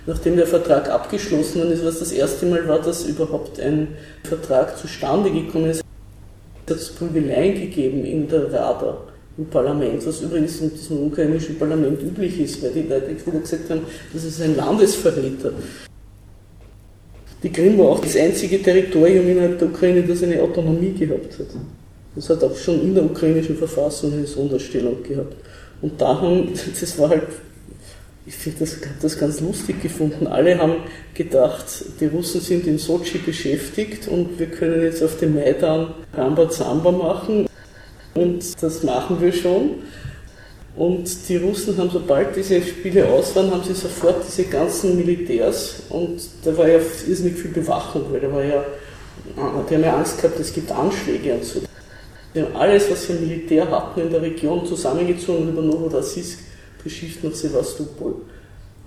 Nachdem 0.06 0.38
der 0.38 0.48
Vertrag 0.48 0.90
abgeschlossen 0.90 1.70
ist, 1.70 1.84
was 1.84 2.00
das 2.00 2.14
erste 2.14 2.46
Mal 2.46 2.66
war, 2.68 2.82
dass 2.82 3.06
überhaupt 3.06 3.60
ein 3.60 3.90
Vertrag 4.24 4.78
zustande 4.78 5.30
gekommen 5.30 5.72
ist, 5.72 5.84
es 6.76 6.90
Prügeleien 6.90 7.56
gegeben 7.56 8.06
in 8.06 8.28
der 8.28 8.52
Rada, 8.52 8.98
im 9.38 9.46
Parlament, 9.46 10.06
was 10.06 10.22
übrigens 10.22 10.60
in 10.62 10.72
diesem 10.72 11.08
ukrainischen 11.08 11.58
Parlament 11.58 12.02
üblich 12.02 12.40
ist, 12.40 12.62
weil 12.63 12.72
die 12.72 12.82
Leute 12.82 13.10
wieder 13.10 13.40
gesagt 13.40 13.70
haben, 13.70 13.82
das 14.13 14.24
ist 14.24 14.42
ein 14.42 14.56
Landesverräter. 14.56 15.52
Die 17.44 17.52
Krim 17.52 17.78
war 17.78 17.90
auch 17.90 18.00
das 18.00 18.15
einzige 18.15 18.62
Territorium 18.62 19.28
innerhalb 19.28 19.60
der 19.60 19.68
Ukraine, 19.68 20.02
das 20.02 20.24
eine 20.24 20.42
Autonomie 20.42 20.94
gehabt 20.94 21.38
hat. 21.38 21.48
Das 22.15 22.30
hat 22.30 22.44
auch 22.44 22.56
schon 22.56 22.82
in 22.82 22.96
der 22.96 23.06
ukrainischen 23.06 23.56
Verfassung 23.56 24.12
eine 24.13 24.26
Sonderstellung 24.26 25.04
gehabt. 25.04 25.36
Und 25.82 26.02
da 26.02 26.20
haben, 26.20 26.50
das 26.80 26.98
war 26.98 27.10
halt, 27.10 27.28
ich 28.28 28.36
finde 28.36 28.60
das, 28.60 28.78
das 29.02 29.17
ganz 29.17 29.40
lustig 29.40 29.82
gefunden. 29.82 30.28
Alle 30.28 30.58
haben 30.58 30.75
gedacht, 31.13 31.65
die 32.02 32.08
Russen 32.08 32.42
sind 32.42 32.67
in 32.67 32.78
Sochi 32.78 33.19
beschäftigt 33.19 34.10
und 34.10 34.38
wir 34.38 34.48
können 34.48 34.82
jetzt 34.84 35.02
auf 35.02 35.17
dem 35.17 35.36
Maidan 35.36 35.94
Ramba 36.13 36.50
Zamba 36.50 36.92
machen. 36.92 37.48
und 38.15 38.62
das 38.62 38.84
machen 38.84 39.21
wir 39.21 39.32
schon. 39.32 39.75
Und 40.75 41.10
die 41.30 41.38
Russen 41.38 41.78
haben, 41.78 41.90
sobald 41.90 42.36
diese 42.36 42.62
Spiele 42.62 43.08
aus 43.08 43.36
waren, 43.36 43.50
haben 43.50 43.63
sie 43.63 43.73
sofort 43.73 44.17
diese 44.28 44.44
ganzen 44.44 44.98
Militärs 44.98 45.84
und 45.90 46.19
da 46.44 46.56
war 46.56 46.67
ja 46.67 46.80
irrsinnig 47.08 47.36
viel 47.36 47.52
Bewachung, 47.52 48.04
weil 48.12 48.19
da 48.19 48.32
war 48.32 48.44
ja, 48.44 48.63
die 49.69 49.75
haben 49.75 49.84
ja 49.84 49.96
Angst 49.96 50.21
gehabt, 50.21 50.40
es 50.40 50.54
gibt 50.54 50.69
Anschläge 50.71 51.34
und 51.34 51.46
so. 51.46 51.62
Die 52.36 52.42
haben 52.42 52.56
alles, 52.56 52.92
was 52.92 53.08
sie 53.08 53.13
Militär 53.13 53.71
hatten 53.71 54.02
in 54.02 54.12
der 54.12 54.21
Region, 54.21 54.65
zusammengezogen 54.65 55.50
über 55.50 55.62
Novorossiysk 55.62 56.46
beschifft 56.88 57.23
nach 57.23 57.33
Sevastopol. 57.33 58.15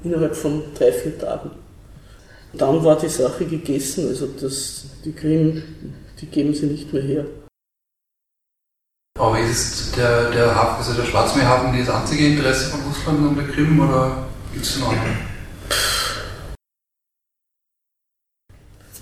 Innerhalb 0.02 0.34
von 0.34 0.62
drei, 0.74 0.92
vier 0.92 1.18
Tagen. 1.18 1.50
Dann 2.54 2.82
war 2.82 2.98
die 2.98 3.08
Sache 3.08 3.44
gegessen, 3.44 4.08
also 4.08 4.26
das, 4.26 4.86
die 5.04 5.12
Krim, 5.12 5.62
die 6.18 6.26
geben 6.26 6.54
sie 6.54 6.66
nicht 6.66 6.92
mehr 6.92 7.02
her. 7.02 7.26
Aber 9.18 9.38
ist 9.38 9.96
der, 9.96 10.30
der 10.30 10.54
Hafen, 10.54 10.78
also 10.78 10.94
der 10.94 11.06
Schwarzmeerhafen 11.06 11.78
das 11.78 11.94
einzige 11.94 12.26
Interesse 12.26 12.70
von 12.70 12.80
Russland 12.80 13.18
an 13.28 13.36
der 13.36 13.54
Krim 13.54 13.78
oder 13.78 14.26
gibt 14.52 14.64
es 14.64 14.78
noch 14.78 14.88
andere? 14.88 15.16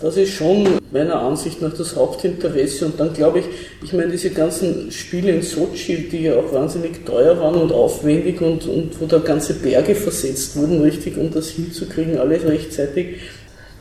Das 0.01 0.17
ist 0.17 0.33
schon 0.33 0.79
meiner 0.93 1.21
Ansicht 1.21 1.61
nach 1.61 1.75
das 1.77 1.97
Hauptinteresse. 1.97 2.87
Und 2.87 3.01
dann 3.01 3.13
glaube 3.13 3.41
ich, 3.41 3.47
ich 3.83 3.93
meine, 3.93 4.13
diese 4.13 4.31
ganzen 4.31 4.93
Spiele 4.93 5.33
in 5.33 5.43
Sochi, 5.43 6.09
die 6.09 6.23
ja 6.23 6.37
auch 6.37 6.53
wahnsinnig 6.53 7.05
teuer 7.05 7.39
waren 7.41 7.57
und 7.57 7.73
aufwendig 7.73 8.41
und, 8.41 8.65
und 8.67 9.01
wo 9.01 9.07
da 9.07 9.19
ganze 9.19 9.55
Berge 9.55 9.97
versetzt 9.97 10.55
wurden, 10.57 10.83
richtig, 10.83 11.17
um 11.17 11.33
das 11.33 11.49
hinzukriegen, 11.49 12.19
alles 12.19 12.45
rechtzeitig, 12.45 13.17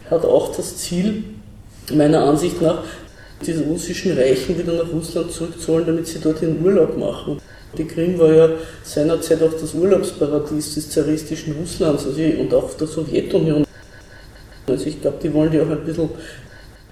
hat 0.09 0.25
auch 0.25 0.55
das 0.55 0.77
Ziel, 0.77 1.23
meiner 1.93 2.23
Ansicht 2.23 2.61
nach, 2.61 2.83
diese 3.45 3.63
russischen 3.65 4.17
Reichen 4.17 4.57
wieder 4.57 4.73
nach 4.73 4.91
Russland 4.91 5.31
zurückzuholen, 5.31 5.85
damit 5.85 6.07
sie 6.07 6.19
dort 6.19 6.41
den 6.41 6.65
Urlaub 6.65 6.97
machen. 6.97 7.39
Die 7.77 7.85
Krim 7.85 8.17
war 8.17 8.33
ja 8.33 8.49
seinerzeit 8.83 9.43
auch 9.43 9.53
das 9.53 9.75
Urlaubsparadies 9.75 10.73
des 10.73 10.89
zaristischen 10.89 11.53
Russlands 11.53 12.07
also 12.07 12.19
und 12.19 12.51
auch 12.55 12.73
der 12.73 12.87
Sowjetunion. 12.87 13.66
Also 14.69 14.87
ich 14.87 15.01
glaube, 15.01 15.17
die 15.23 15.33
wollen 15.33 15.49
die 15.49 15.61
auch 15.61 15.69
ein 15.69 15.85
bisschen 15.85 16.09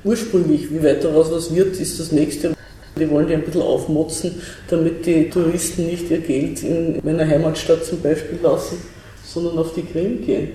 ursprünglich, 0.05 0.71
wie 0.71 0.81
weit 0.81 1.03
daraus 1.03 1.29
was 1.29 1.53
wird, 1.53 1.77
ist 1.77 1.99
das 1.99 2.11
nächste. 2.13 2.55
Die 2.97 3.09
wollen 3.09 3.27
die 3.27 3.33
ein 3.33 3.43
bisschen 3.43 3.61
aufmotzen, 3.61 4.41
damit 4.69 5.05
die 5.05 5.29
Touristen 5.29 5.85
nicht 5.87 6.09
ihr 6.09 6.19
Geld 6.19 6.63
in 6.63 7.01
meiner 7.03 7.27
Heimatstadt 7.27 7.83
zum 7.83 8.01
Beispiel 8.01 8.39
lassen, 8.41 8.77
sondern 9.25 9.57
auf 9.57 9.73
die 9.73 9.81
Krim 9.81 10.25
gehen. 10.25 10.51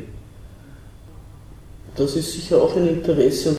Das 1.95 2.17
ist 2.17 2.33
sicher 2.33 2.63
auch 2.63 2.75
ein 2.75 2.89
Interesse. 2.89 3.59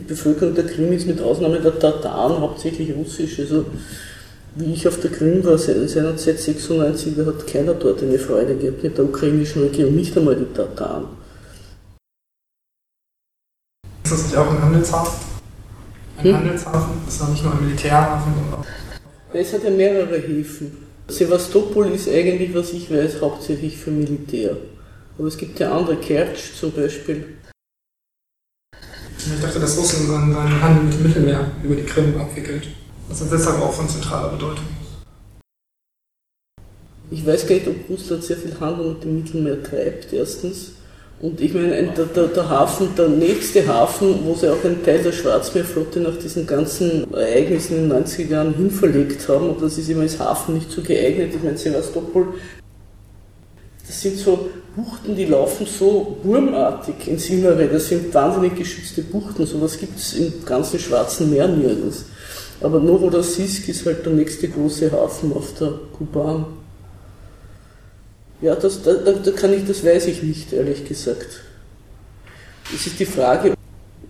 Die 0.00 0.04
Bevölkerung 0.04 0.54
der 0.54 0.64
Krim 0.64 0.90
ist 0.92 1.06
mit 1.06 1.20
Ausnahme 1.20 1.60
der 1.60 1.78
Tataren 1.78 2.40
hauptsächlich 2.40 2.94
russisch. 2.96 3.38
Also 3.40 3.66
wie 4.54 4.72
ich 4.72 4.88
auf 4.88 4.98
der 5.00 5.10
Krim 5.10 5.44
war, 5.44 5.58
seinerzeit 5.58 6.38
96, 6.38 7.12
da 7.18 7.26
hat 7.26 7.46
keiner 7.46 7.74
dort 7.74 8.02
eine 8.02 8.18
Freude 8.18 8.56
gehabt 8.56 8.82
mit 8.82 8.96
der 8.96 9.04
ukrainischen 9.04 9.64
Regierung, 9.64 9.94
nicht 9.94 10.16
einmal 10.16 10.36
die 10.36 10.50
Tataren. 10.54 11.19
Ist 14.10 14.18
das 14.18 14.26
nicht 14.26 14.36
auch 14.38 14.50
ein 14.50 14.60
Handelshafen? 14.60 15.20
Ein 16.18 16.24
hm? 16.24 16.34
Handelshafen? 16.34 16.94
ist 17.06 17.20
doch 17.20 17.28
nicht 17.28 17.44
nur 17.44 17.52
ein 17.52 17.64
Militärhafen. 17.64 18.32
Es 19.32 19.52
hat 19.52 19.62
ja 19.62 19.70
mehrere 19.70 20.18
Häfen. 20.18 20.78
Sevastopol 21.06 21.86
ist 21.92 22.08
eigentlich, 22.08 22.52
was 22.52 22.72
ich 22.72 22.90
weiß, 22.90 23.20
hauptsächlich 23.20 23.76
für 23.76 23.92
Militär. 23.92 24.56
Aber 25.16 25.28
es 25.28 25.38
gibt 25.38 25.60
ja 25.60 25.70
andere, 25.70 25.94
Kertsch 25.94 26.56
zum 26.58 26.72
Beispiel. 26.72 27.36
Ich 29.16 29.40
dachte, 29.40 29.60
dass 29.60 29.78
Russland 29.78 30.08
seinen, 30.08 30.34
seinen 30.34 30.60
Handel 30.60 30.82
mit 30.82 30.94
dem 30.94 31.02
Mittelmeer 31.04 31.50
über 31.62 31.76
die 31.76 31.84
Krim 31.84 32.20
abwickelt. 32.20 32.66
Das 33.08 33.20
ist 33.20 33.32
deshalb 33.32 33.62
auch 33.62 33.72
von 33.72 33.88
zentraler 33.88 34.30
Bedeutung. 34.30 34.64
Ich 37.12 37.24
weiß 37.24 37.46
gar 37.46 37.54
nicht, 37.54 37.68
ob 37.68 37.88
Russland 37.88 38.24
sehr 38.24 38.38
viel 38.38 38.58
Handel 38.58 38.94
mit 38.94 39.04
dem 39.04 39.16
Mittelmeer 39.18 39.62
treibt, 39.62 40.12
erstens. 40.12 40.79
Und 41.22 41.38
ich 41.38 41.52
meine, 41.52 41.82
der, 41.94 42.06
der, 42.06 42.28
der, 42.28 42.48
Hafen, 42.48 42.88
der 42.96 43.08
nächste 43.08 43.66
Hafen, 43.66 44.20
wo 44.24 44.34
sie 44.34 44.48
auch 44.48 44.64
einen 44.64 44.82
Teil 44.82 45.02
der 45.02 45.12
Schwarzmeerflotte 45.12 46.00
nach 46.00 46.16
diesen 46.16 46.46
ganzen 46.46 47.12
Ereignissen 47.12 47.76
in 47.76 47.90
den 47.90 48.04
90er 48.04 48.30
Jahren 48.30 48.54
hinverlegt 48.54 49.28
haben, 49.28 49.50
und 49.50 49.62
das 49.62 49.76
ist 49.76 49.90
immer 49.90 50.02
als 50.02 50.18
Hafen 50.18 50.54
nicht 50.54 50.70
so 50.70 50.80
geeignet. 50.80 51.34
Ich 51.34 51.42
meine, 51.42 51.58
Sevastopol, 51.58 52.28
das 53.86 54.00
sind 54.00 54.16
so 54.16 54.48
Buchten, 54.74 55.14
die 55.14 55.26
laufen 55.26 55.66
so 55.66 56.16
wurmartig 56.22 57.08
ins 57.08 57.28
Innere. 57.28 57.66
Das 57.66 57.88
sind 57.88 58.14
wahnsinnig 58.14 58.54
geschützte 58.56 59.02
Buchten. 59.02 59.44
Sowas 59.44 59.76
gibt 59.78 59.98
es 59.98 60.14
im 60.14 60.32
ganzen 60.46 60.78
Schwarzen 60.78 61.28
Meer 61.28 61.48
nirgends. 61.48 62.06
Aber 62.62 62.78
Novorossiysk 62.78 63.68
ist 63.68 63.84
halt 63.84 64.06
der 64.06 64.12
nächste 64.12 64.48
große 64.48 64.90
Hafen 64.92 65.32
auf 65.32 65.52
der 65.58 65.72
Kuban. 65.98 66.46
Ja, 68.40 68.54
das, 68.54 68.82
da, 68.82 68.94
da 68.94 69.30
kann 69.32 69.52
ich, 69.52 69.66
das 69.66 69.84
weiß 69.84 70.06
ich 70.06 70.22
nicht, 70.22 70.52
ehrlich 70.52 70.84
gesagt. 70.86 71.42
Es 72.74 72.86
ist 72.86 72.98
die 72.98 73.04
Frage, 73.04 73.54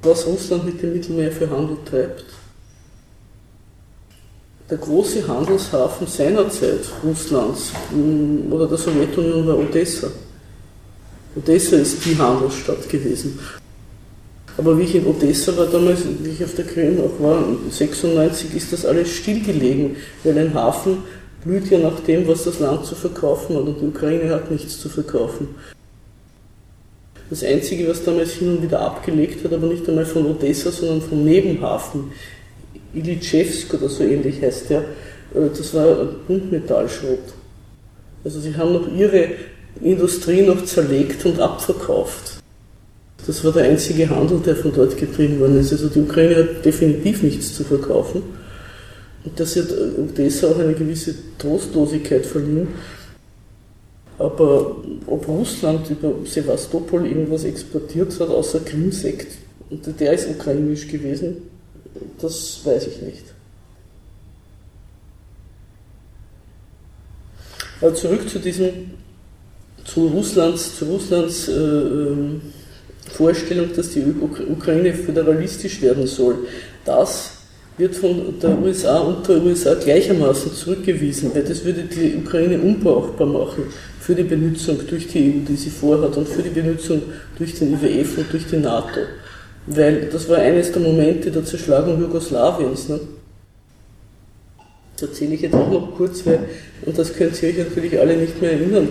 was 0.03 0.27
Russland 0.27 0.65
mit 0.65 0.81
dem 0.83 0.93
Mittelmeer 0.93 1.33
für 1.33 1.51
Handel 1.51 1.79
treibt. 1.85 2.25
Der 4.71 4.79
große 4.79 5.27
Handelshafen 5.27 6.07
seinerzeit 6.07 6.81
Russlands 7.03 7.73
mm, 7.91 8.53
oder 8.53 8.69
der 8.69 8.79
Sowjetunion 8.79 9.47
war 9.47 9.59
Odessa. 9.59 10.09
Odessa 11.35 11.77
ist 11.77 12.05
die 12.05 12.17
Handelsstadt 12.17 12.89
gewesen. 12.89 13.39
Aber 14.57 14.79
wie 14.79 14.83
ich 14.83 14.95
in 14.95 15.07
Odessa 15.07 15.57
war 15.57 15.67
damals, 15.67 16.03
wie 16.23 16.31
ich 16.31 16.45
auf 16.45 16.55
der 16.55 16.67
Krim 16.67 17.01
auch 17.01 17.21
war, 17.21 17.43
96 17.71 18.55
ist 18.55 18.73
das 18.73 18.85
alles 18.85 19.09
stillgelegen, 19.11 19.97
weil 20.23 20.39
ein 20.39 20.55
Hafen 20.55 20.99
blüht 21.45 21.71
ja 21.71 21.79
nach 21.79 22.01
dem, 22.01 22.27
was 22.29 22.45
das 22.45 22.59
Land 22.59 22.85
zu 22.85 22.95
verkaufen 22.95 23.57
hat 23.57 23.63
und 23.63 23.81
die 23.81 23.87
Ukraine 23.87 24.31
hat 24.31 24.51
nichts 24.51 24.81
zu 24.81 24.89
verkaufen. 24.89 25.49
Das 27.31 27.45
Einzige, 27.45 27.89
was 27.89 28.05
damals 28.05 28.33
hin 28.33 28.57
und 28.57 28.63
wieder 28.63 28.81
abgelegt 28.81 29.45
hat, 29.45 29.53
aber 29.53 29.69
nicht 29.69 29.89
einmal 29.89 30.05
von 30.05 30.27
Odessa, 30.27 30.71
sondern 30.71 31.01
vom 31.01 31.25
Nebenhafen, 31.25 32.13
Ilitschewsk 32.93 33.73
oder 33.75 33.89
so 33.89 34.03
ähnlich 34.03 34.43
heißt 34.43 34.71
der, 34.71 34.81
äh, 34.81 35.49
das 35.57 35.73
war 35.73 36.07
Buntmetallschrot. 36.27 37.21
Also 38.25 38.41
sie 38.41 38.57
haben 38.57 38.73
noch 38.73 38.93
ihre 38.93 39.29
Industrie 39.81 40.43
noch 40.43 40.65
zerlegt 40.65 41.25
und 41.25 41.39
abverkauft. 41.41 42.41
Das 43.27 43.45
war 43.45 43.53
der 43.53 43.65
einzige 43.65 44.11
Handel, 44.11 44.41
der 44.41 44.57
von 44.57 44.73
dort 44.75 44.97
getrieben 44.97 45.39
worden 45.41 45.61
ist. 45.61 45.73
Also 45.73 45.89
die 45.89 46.01
Ukraine 46.01 46.37
hat 46.37 46.65
definitiv 46.65 47.23
nichts 47.23 47.55
zu 47.55 47.65
verkaufen. 47.65 48.23
Und 49.25 49.39
das 49.39 49.57
hat 49.57 49.71
Odessa 49.71 50.49
auch 50.49 50.59
eine 50.59 50.75
gewisse 50.75 51.15
Trostlosigkeit 51.39 52.25
verliehen. 52.25 52.69
Aber 54.19 54.77
ob 55.07 55.29
Russland 55.29 55.89
über 55.91 56.15
Sevastopol 56.27 57.07
irgendwas 57.07 57.45
exportiert 57.45 58.19
hat, 58.21 58.29
außer 58.29 58.61
Krimsekt, 58.61 59.39
und 59.71 60.01
der 60.01 60.13
ist 60.13 60.29
ukrainisch 60.29 60.89
gewesen, 60.89 61.39
das 62.21 62.61
weiß 62.65 62.87
ich 62.89 63.03
nicht. 63.03 63.25
Aber 67.81 67.95
zurück 67.95 68.29
zu 68.29 68.39
diesem 68.39 68.91
zu 69.85 70.07
Russlands, 70.09 70.77
zu 70.77 70.85
Russlands 70.85 71.49
äh, 71.49 71.53
ähm, 71.53 72.41
Vorstellung, 73.13 73.71
dass 73.75 73.91
die 73.91 74.05
Ukraine 74.05 74.93
föderalistisch 74.95 75.81
werden 75.83 76.07
soll. 76.07 76.47
Das 76.85 77.40
wird 77.81 77.97
von 77.97 78.39
der 78.41 78.59
USA 78.59 78.99
und 78.99 79.27
der 79.27 79.43
USA 79.43 79.75
gleichermaßen 79.75 80.53
zurückgewiesen, 80.53 81.31
weil 81.35 81.43
das 81.43 81.65
würde 81.65 81.83
die 81.83 82.17
Ukraine 82.17 82.61
unbrauchbar 82.61 83.27
machen 83.27 83.65
für 83.99 84.15
die 84.15 84.23
Benutzung 84.23 84.79
durch 84.87 85.09
die 85.09 85.31
EU, 85.31 85.49
die 85.49 85.57
sie 85.57 85.71
vorhat, 85.71 86.17
und 86.17 86.29
für 86.29 86.43
die 86.43 86.51
Benutzung 86.51 87.03
durch 87.39 87.59
den 87.59 87.73
IWF 87.73 88.19
und 88.19 88.33
durch 88.33 88.47
die 88.47 88.59
NATO. 88.59 89.01
Weil 89.67 90.09
das 90.13 90.29
war 90.29 90.39
eines 90.39 90.73
der 90.73 90.83
Momente 90.83 91.31
der 91.31 91.45
Zerschlagung 91.45 92.01
Jugoslawiens. 92.01 92.89
Ne? 92.89 93.01
Das 94.97 95.09
erzähle 95.09 95.35
ich 95.35 95.41
jetzt 95.43 95.55
auch 95.55 95.71
noch 95.71 95.97
kurz, 95.97 96.25
weil, 96.27 96.41
und 96.85 96.99
das 96.99 97.15
könnt 97.15 97.43
ihr 97.43 97.49
euch 97.49 97.59
natürlich 97.59 97.99
alle 97.99 98.17
nicht 98.17 98.41
mehr 98.41 98.53
erinnern. 98.53 98.89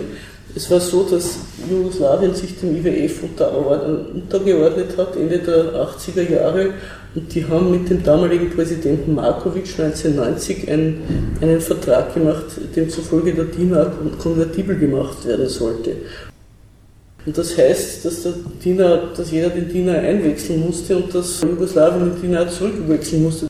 Es 0.54 0.70
war 0.70 0.80
so, 0.80 1.04
dass 1.04 1.38
Jugoslawien 1.70 2.34
sich 2.34 2.58
dem 2.58 2.76
IWF 2.76 3.22
untergeordnet 3.22 4.96
hat, 4.96 5.16
Ende 5.16 5.38
der 5.38 5.74
80er 5.74 6.28
Jahre, 6.28 6.74
und 7.14 7.34
die 7.34 7.44
haben 7.44 7.70
mit 7.72 7.90
dem 7.90 8.02
damaligen 8.04 8.50
Präsidenten 8.50 9.14
Markovic 9.16 9.66
1990 9.78 10.70
einen, 10.70 11.02
einen 11.40 11.60
Vertrag 11.60 12.14
gemacht, 12.14 12.44
demzufolge 12.74 13.34
der 13.34 13.46
DINA 13.46 13.92
konvertibel 14.18 14.76
gemacht 14.76 15.26
werden 15.26 15.48
sollte. 15.48 15.96
Und 17.26 17.36
das 17.36 17.56
heißt, 17.58 18.04
dass, 18.04 18.22
der 18.22 18.32
DINA, 18.64 19.10
dass 19.16 19.30
jeder 19.30 19.50
den 19.50 19.68
DINA 19.68 19.94
einwechseln 19.94 20.60
musste 20.60 20.96
und 20.96 21.14
dass 21.14 21.42
Jugoslawien 21.42 22.12
den 22.12 22.22
DINA 22.22 22.48
zurückwechseln 22.48 23.24
musste. 23.24 23.49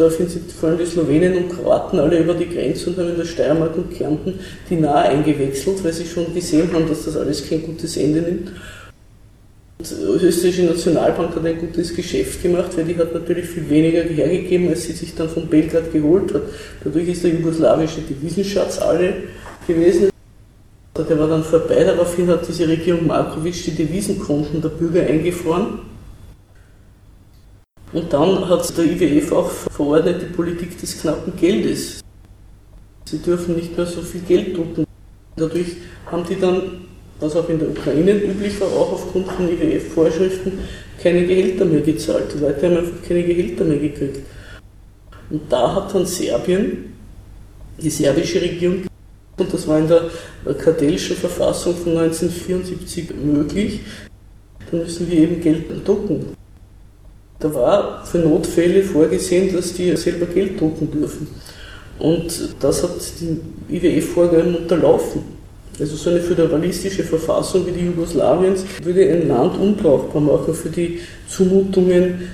Daraufhin 0.00 0.30
sind 0.30 0.50
vor 0.50 0.70
allem 0.70 0.78
die 0.78 0.86
Slowenen 0.86 1.36
und 1.36 1.50
Kroaten 1.50 1.98
alle 1.98 2.20
über 2.20 2.32
die 2.32 2.48
Grenze 2.48 2.88
und 2.88 2.96
haben 2.96 3.10
in 3.10 3.18
der 3.18 3.26
Steiermark 3.26 3.76
und 3.76 3.92
Kärnten 3.92 4.40
die 4.70 4.76
nahe 4.76 5.10
eingewechselt, 5.10 5.84
weil 5.84 5.92
sie 5.92 6.06
schon 6.06 6.32
gesehen 6.32 6.72
haben, 6.72 6.88
dass 6.88 7.04
das 7.04 7.18
alles 7.18 7.46
kein 7.46 7.60
gutes 7.60 7.98
Ende 7.98 8.22
nimmt. 8.22 8.48
Die 9.78 10.24
österreichische 10.24 10.64
Nationalbank 10.64 11.36
hat 11.36 11.44
ein 11.44 11.58
gutes 11.58 11.94
Geschäft 11.94 12.42
gemacht, 12.42 12.74
weil 12.78 12.86
die 12.86 12.96
hat 12.96 13.12
natürlich 13.12 13.44
viel 13.44 13.68
weniger 13.68 14.00
hergegeben, 14.04 14.70
als 14.70 14.84
sie 14.84 14.92
sich 14.92 15.14
dann 15.14 15.28
von 15.28 15.46
Belgrad 15.48 15.92
geholt 15.92 16.32
hat. 16.32 16.42
Dadurch 16.82 17.08
ist 17.08 17.22
der 17.22 17.32
jugoslawische 17.32 18.00
Devisenschatz 18.00 18.78
alle 18.78 19.12
gewesen. 19.68 20.08
Der 20.96 21.18
war 21.18 21.28
dann 21.28 21.44
vorbei, 21.44 21.84
daraufhin 21.84 22.26
hat 22.28 22.48
diese 22.48 22.66
Regierung 22.66 23.06
Markovic 23.06 23.64
die 23.66 23.72
Devisenkonten 23.72 24.62
der 24.62 24.70
Bürger 24.70 25.02
eingefroren. 25.02 25.89
Und 27.92 28.12
dann 28.12 28.48
hat 28.48 28.76
der 28.76 28.84
IWF 28.84 29.32
auch 29.32 29.50
verordnet 29.50 30.22
die 30.22 30.26
Politik 30.26 30.78
des 30.80 31.00
knappen 31.00 31.32
Geldes. 31.36 32.00
Sie 33.04 33.18
dürfen 33.18 33.56
nicht 33.56 33.76
mehr 33.76 33.86
so 33.86 34.00
viel 34.00 34.20
Geld 34.20 34.56
drucken. 34.56 34.84
Dadurch 35.36 35.76
haben 36.06 36.24
die 36.28 36.38
dann, 36.38 36.86
was 37.18 37.34
auch 37.34 37.48
in 37.48 37.58
der 37.58 37.70
Ukraine 37.70 38.12
üblich 38.12 38.60
war, 38.60 38.68
auch 38.68 38.92
aufgrund 38.92 39.26
von 39.32 39.48
IWF-Vorschriften, 39.48 40.60
keine 41.02 41.26
Gehälter 41.26 41.64
mehr 41.64 41.80
gezahlt. 41.80 42.32
Die 42.34 42.38
Leute 42.38 42.66
haben 42.66 42.76
einfach 42.76 43.02
keine 43.08 43.24
Gehälter 43.24 43.64
mehr 43.64 43.78
gekriegt. 43.78 44.20
Und 45.30 45.42
da 45.48 45.74
hat 45.74 45.92
dann 45.92 46.06
Serbien, 46.06 46.92
die 47.80 47.90
serbische 47.90 48.40
Regierung, 48.40 48.86
und 49.36 49.52
das 49.52 49.66
war 49.66 49.78
in 49.78 49.88
der 49.88 50.10
kartellischen 50.58 51.16
Verfassung 51.16 51.74
von 51.74 51.96
1974 51.96 53.10
möglich, 53.16 53.80
dann 54.70 54.80
müssen 54.80 55.10
wir 55.10 55.18
eben 55.18 55.40
Geld 55.40 55.64
drucken. 55.86 56.39
Da 57.40 57.52
war 57.54 58.04
für 58.04 58.18
Notfälle 58.18 58.82
vorgesehen, 58.82 59.54
dass 59.54 59.72
die 59.72 59.96
selber 59.96 60.26
Geld 60.26 60.60
drucken 60.60 60.90
dürfen. 60.90 61.26
Und 61.98 62.54
das 62.60 62.82
hat 62.82 62.90
die 63.20 63.76
IWF-Vorgaben 63.76 64.54
unterlaufen. 64.56 65.22
Also 65.78 65.96
so 65.96 66.10
eine 66.10 66.20
föderalistische 66.20 67.02
Verfassung 67.02 67.66
wie 67.66 67.72
die 67.72 67.86
Jugoslawiens 67.86 68.64
würde 68.82 69.10
ein 69.10 69.28
Land 69.28 69.58
unbrauchbar 69.58 70.20
machen 70.20 70.52
für 70.52 70.68
die 70.68 71.00
Zumutungen, 71.26 72.28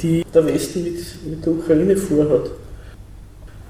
die 0.00 0.24
der 0.32 0.46
Westen 0.46 0.84
mit, 0.84 0.98
mit 1.28 1.44
der 1.44 1.52
Ukraine 1.52 1.96
vorhat. 1.96 2.50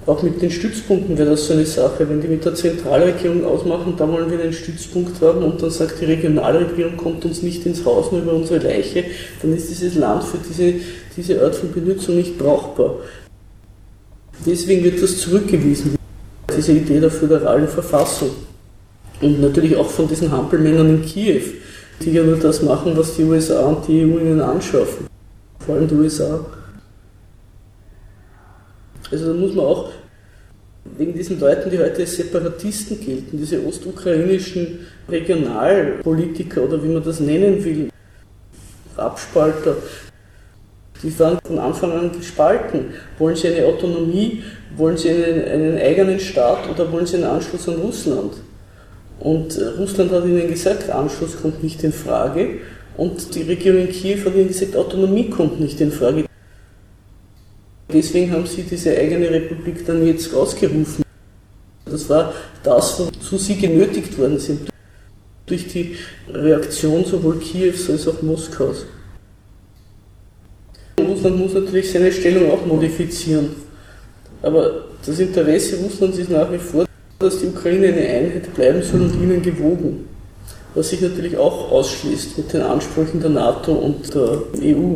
Auch 0.06 0.22
mit 0.22 0.40
den 0.40 0.50
Stützpunkten 0.50 1.18
wäre 1.18 1.30
das 1.30 1.46
so 1.46 1.52
eine 1.52 1.66
Sache. 1.66 2.08
Wenn 2.08 2.20
die 2.20 2.28
mit 2.28 2.44
der 2.44 2.54
Zentralregierung 2.54 3.44
ausmachen, 3.44 3.94
da 3.98 4.10
wollen 4.10 4.30
wir 4.30 4.40
einen 4.40 4.52
Stützpunkt 4.52 5.20
haben 5.20 5.42
und 5.42 5.62
dann 5.62 5.70
sagt 5.70 6.00
die 6.00 6.06
Regionalregierung, 6.06 6.96
kommt 6.96 7.24
uns 7.26 7.42
nicht 7.42 7.66
ins 7.66 7.84
Haus 7.84 8.10
nur 8.10 8.22
über 8.22 8.32
unsere 8.32 8.66
Leiche, 8.66 9.04
dann 9.42 9.54
ist 9.54 9.68
dieses 9.68 9.94
Land 9.96 10.24
für 10.24 10.38
diese, 10.38 10.74
diese 11.16 11.42
Art 11.44 11.54
von 11.54 11.70
Benutzung 11.72 12.16
nicht 12.16 12.38
brauchbar. 12.38 12.96
Deswegen 14.46 14.82
wird 14.84 15.02
das 15.02 15.18
zurückgewiesen, 15.18 15.96
diese 16.56 16.72
Idee 16.72 16.98
der 16.98 17.10
föderalen 17.10 17.68
Verfassung. 17.68 18.30
Und 19.20 19.40
natürlich 19.42 19.76
auch 19.76 19.90
von 19.90 20.08
diesen 20.08 20.32
Hampelmännern 20.32 20.88
in 20.88 21.02
Kiew, 21.02 21.42
die 22.00 22.12
ja 22.12 22.22
nur 22.22 22.36
das 22.36 22.62
machen, 22.62 22.96
was 22.96 23.16
die 23.16 23.24
USA 23.24 23.60
und 23.66 23.86
die 23.86 24.02
EU 24.02 24.18
ihnen 24.18 24.40
anschaffen. 24.40 25.06
Vor 25.58 25.74
allem 25.74 25.88
die 25.88 25.94
USA. 25.94 26.40
Also 29.10 29.32
da 29.32 29.38
muss 29.38 29.54
man 29.54 29.66
auch 29.66 29.90
wegen 30.96 31.14
diesen 31.14 31.38
Leuten, 31.40 31.70
die 31.70 31.78
heute 31.78 32.00
als 32.00 32.16
Separatisten 32.16 33.00
gelten, 33.00 33.38
diese 33.38 33.64
ostukrainischen 33.64 34.86
Regionalpolitiker 35.08 36.62
oder 36.62 36.82
wie 36.82 36.88
man 36.88 37.02
das 37.02 37.20
nennen 37.20 37.62
will, 37.64 37.90
Abspalter, 38.96 39.76
die 41.02 41.18
waren 41.18 41.38
von 41.44 41.58
Anfang 41.58 41.92
an 41.92 42.12
gespalten. 42.12 42.92
Wollen 43.18 43.36
sie 43.36 43.48
eine 43.48 43.66
Autonomie, 43.66 44.42
wollen 44.76 44.96
sie 44.96 45.10
einen, 45.10 45.44
einen 45.44 45.78
eigenen 45.78 46.20
Staat 46.20 46.68
oder 46.68 46.90
wollen 46.92 47.06
sie 47.06 47.16
einen 47.16 47.24
Anschluss 47.24 47.68
an 47.68 47.76
Russland? 47.76 48.34
Und 49.18 49.56
äh, 49.56 49.66
Russland 49.78 50.12
hat 50.12 50.24
ihnen 50.24 50.48
gesagt, 50.48 50.90
Anschluss 50.90 51.40
kommt 51.40 51.62
nicht 51.62 51.82
in 51.84 51.92
Frage. 51.92 52.58
Und 52.96 53.34
die 53.34 53.42
Regierung 53.42 53.82
in 53.82 53.90
Kiew 53.90 54.24
hat 54.26 54.34
ihnen 54.34 54.48
gesagt, 54.48 54.76
Autonomie 54.76 55.30
kommt 55.30 55.60
nicht 55.60 55.80
in 55.80 55.92
Frage. 55.92 56.29
Deswegen 57.92 58.32
haben 58.32 58.46
sie 58.46 58.62
diese 58.62 58.96
eigene 58.96 59.30
Republik 59.30 59.84
dann 59.86 60.06
jetzt 60.06 60.32
rausgerufen. 60.34 61.04
Das 61.84 62.08
war 62.08 62.32
das, 62.62 63.00
wozu 63.00 63.36
sie 63.36 63.56
genötigt 63.56 64.16
worden 64.18 64.38
sind. 64.38 64.70
Durch 65.46 65.66
die 65.66 65.96
Reaktion 66.32 67.04
sowohl 67.04 67.38
Kiews 67.38 67.90
als 67.90 68.06
auch 68.06 68.22
Moskaus. 68.22 68.84
Russland 71.00 71.38
muss 71.38 71.54
natürlich 71.54 71.90
seine 71.90 72.12
Stellung 72.12 72.50
auch 72.50 72.64
modifizieren. 72.64 73.50
Aber 74.42 74.84
das 75.04 75.18
Interesse 75.18 75.76
Russlands 75.76 76.18
ist 76.18 76.30
nach 76.30 76.50
wie 76.52 76.58
vor, 76.58 76.86
dass 77.18 77.40
die 77.40 77.46
Ukraine 77.46 77.88
eine 77.88 78.08
Einheit 78.08 78.54
bleiben 78.54 78.82
soll 78.82 79.02
und 79.02 79.14
ihnen 79.14 79.42
gewogen. 79.42 80.08
Was 80.74 80.90
sich 80.90 81.00
natürlich 81.00 81.36
auch 81.36 81.70
ausschließt 81.70 82.38
mit 82.38 82.52
den 82.52 82.62
Ansprüchen 82.62 83.20
der 83.20 83.30
NATO 83.30 83.72
und 83.72 84.14
der 84.14 84.42
EU. 84.62 84.94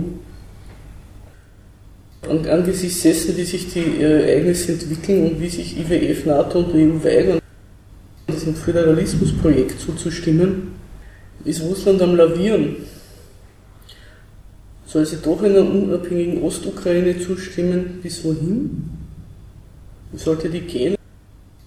Angesichts 2.28 3.02
dessen, 3.02 3.36
wie 3.36 3.44
sich 3.44 3.72
die 3.72 4.00
Ereignisse 4.00 4.72
entwickeln 4.72 5.30
und 5.30 5.40
wie 5.40 5.48
sich 5.48 5.78
IWF, 5.78 6.26
NATO 6.26 6.60
und 6.60 6.74
EU 6.74 7.04
weigern, 7.04 7.40
diesem 8.32 8.54
Föderalismusprojekt 8.54 9.80
zuzustimmen, 9.80 10.72
ist 11.44 11.62
Russland 11.62 12.00
am 12.02 12.16
Lavieren 12.16 12.76
soll 14.94 15.04
sie 15.04 15.16
doch 15.16 15.42
einer 15.42 15.68
unabhängigen 15.68 16.40
Ostukraine 16.44 17.18
zustimmen, 17.18 17.98
bis 18.00 18.22
wohin? 18.22 18.90
Wie 20.12 20.18
sollte 20.18 20.48
die 20.48 20.60
gehen? 20.60 20.94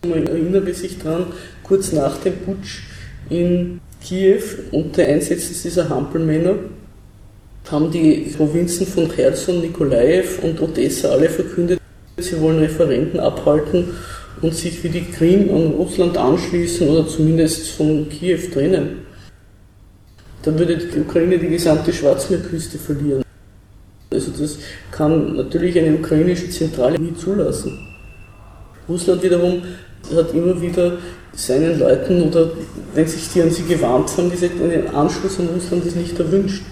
Man 0.07 0.25
erinnere 0.25 0.73
sich 0.73 0.97
daran, 0.97 1.25
kurz 1.61 1.91
nach 1.91 2.17
dem 2.21 2.37
Putsch 2.37 2.83
in 3.29 3.81
Kiew 4.01 4.41
und 4.71 4.95
der 4.95 5.09
Einsetzung 5.09 5.57
dieser 5.61 5.89
Hampelmänner 5.89 6.55
haben 7.71 7.91
die 7.91 8.33
Provinzen 8.35 8.87
von 8.87 9.09
Cherson, 9.09 9.61
Nikolaev 9.61 10.39
und 10.43 10.61
Odessa 10.61 11.09
alle 11.09 11.29
verkündet, 11.29 11.79
sie 12.17 12.39
wollen 12.39 12.59
Referenten 12.59 13.19
abhalten 13.19 13.89
und 14.41 14.53
sich 14.53 14.83
wie 14.83 14.89
die 14.89 15.05
Krim 15.05 15.49
an 15.49 15.73
Russland 15.73 16.17
anschließen 16.17 16.87
oder 16.87 17.07
zumindest 17.07 17.69
von 17.71 18.07
Kiew 18.09 18.39
trennen 18.53 19.07
dann 20.47 20.57
würde 20.57 20.77
die 20.77 20.99
Ukraine 20.99 21.37
die 21.37 21.49
gesamte 21.49 21.91
Schwarzmeerküste 21.91 22.77
verlieren. 22.77 23.23
Also 24.11 24.31
das 24.31 24.57
kann 24.91 25.35
natürlich 25.35 25.77
eine 25.77 25.95
ukrainische 25.95 26.49
Zentrale 26.49 26.97
nie 26.97 27.13
zulassen. 27.15 27.77
Russland 28.87 29.21
wiederum 29.21 29.61
hat 30.15 30.33
immer 30.33 30.59
wieder 30.61 30.99
seinen 31.33 31.77
Leuten 31.77 32.23
oder 32.23 32.51
wenn 32.93 33.05
sich 33.05 33.29
die 33.33 33.41
an 33.41 33.51
sie 33.51 33.63
gewarnt 33.63 34.09
haben, 34.17 34.31
gesagt, 34.31 34.53
ein 34.61 34.95
Anschluss 34.95 35.37
an 35.39 35.49
Russland 35.53 35.85
ist 35.85 35.97
nicht 35.97 36.17
erwünscht. 36.17 36.63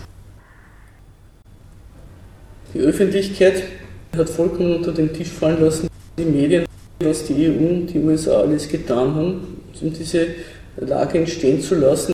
Die 2.75 2.81
Öffentlichkeit 2.81 3.63
hat 4.17 4.29
vollkommen 4.29 4.75
unter 4.75 4.91
den 4.91 5.13
Tisch 5.13 5.29
fallen 5.29 5.63
lassen, 5.63 5.87
die 6.17 6.25
Medien, 6.25 6.65
was 6.99 7.23
die 7.23 7.47
EU 7.47 7.69
und 7.69 7.87
die 7.87 7.99
USA 7.99 8.41
alles 8.41 8.67
getan 8.67 9.15
haben, 9.15 9.61
um 9.81 9.93
diese 9.93 10.27
Lage 10.75 11.19
entstehen 11.19 11.61
zu 11.61 11.75
lassen. 11.75 12.11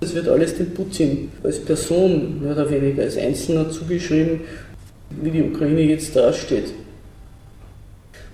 Das 0.00 0.14
wird 0.14 0.28
alles 0.28 0.54
dem 0.58 0.74
Putin 0.74 1.32
als 1.42 1.58
Person 1.60 2.42
mehr 2.42 2.52
oder 2.52 2.70
weniger 2.70 3.02
als 3.02 3.16
Einzelner 3.16 3.70
zugeschrieben, 3.70 4.42
wie 5.22 5.30
die 5.30 5.42
Ukraine 5.42 5.80
jetzt 5.80 6.14
dasteht. 6.14 6.74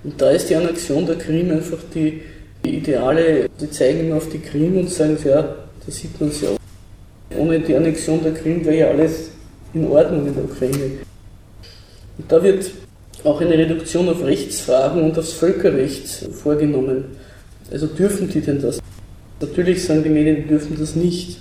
Und 0.02 0.20
da 0.20 0.30
ist 0.30 0.50
die 0.50 0.56
Annexion 0.56 1.06
der 1.06 1.16
Krim 1.16 1.52
einfach 1.52 1.78
die, 1.94 2.20
die 2.64 2.78
Ideale, 2.78 3.48
die 3.60 3.70
zeigen 3.70 4.12
auf 4.12 4.28
die 4.28 4.40
Krim 4.40 4.76
und 4.76 4.90
sagen, 4.90 5.16
ja, 5.24 5.42
da 5.42 5.92
sieht 5.92 6.20
man 6.20 6.30
es 6.30 6.40
ja. 6.40 6.48
Ohne 7.38 7.60
die 7.60 7.76
Annexion 7.76 8.24
der 8.24 8.34
Krim 8.34 8.64
wäre 8.64 8.76
ja 8.76 8.88
alles 8.88 9.30
in 9.72 9.86
Ordnung 9.86 10.26
in 10.26 10.34
der 10.34 10.44
Ukraine. 10.44 11.13
Da 12.28 12.42
wird 12.42 12.70
auch 13.24 13.40
eine 13.40 13.56
Reduktion 13.56 14.08
auf 14.08 14.22
Rechtsfragen 14.24 15.02
und 15.02 15.18
aufs 15.18 15.32
Völkerrecht 15.32 16.06
vorgenommen. 16.32 17.04
Also 17.70 17.86
dürfen 17.86 18.28
die 18.28 18.40
denn 18.40 18.60
das? 18.60 18.80
Natürlich 19.40 19.84
sagen 19.84 20.02
die 20.04 20.10
Medien, 20.10 20.36
die 20.36 20.48
dürfen 20.48 20.76
das 20.78 20.94
nicht. 20.94 21.38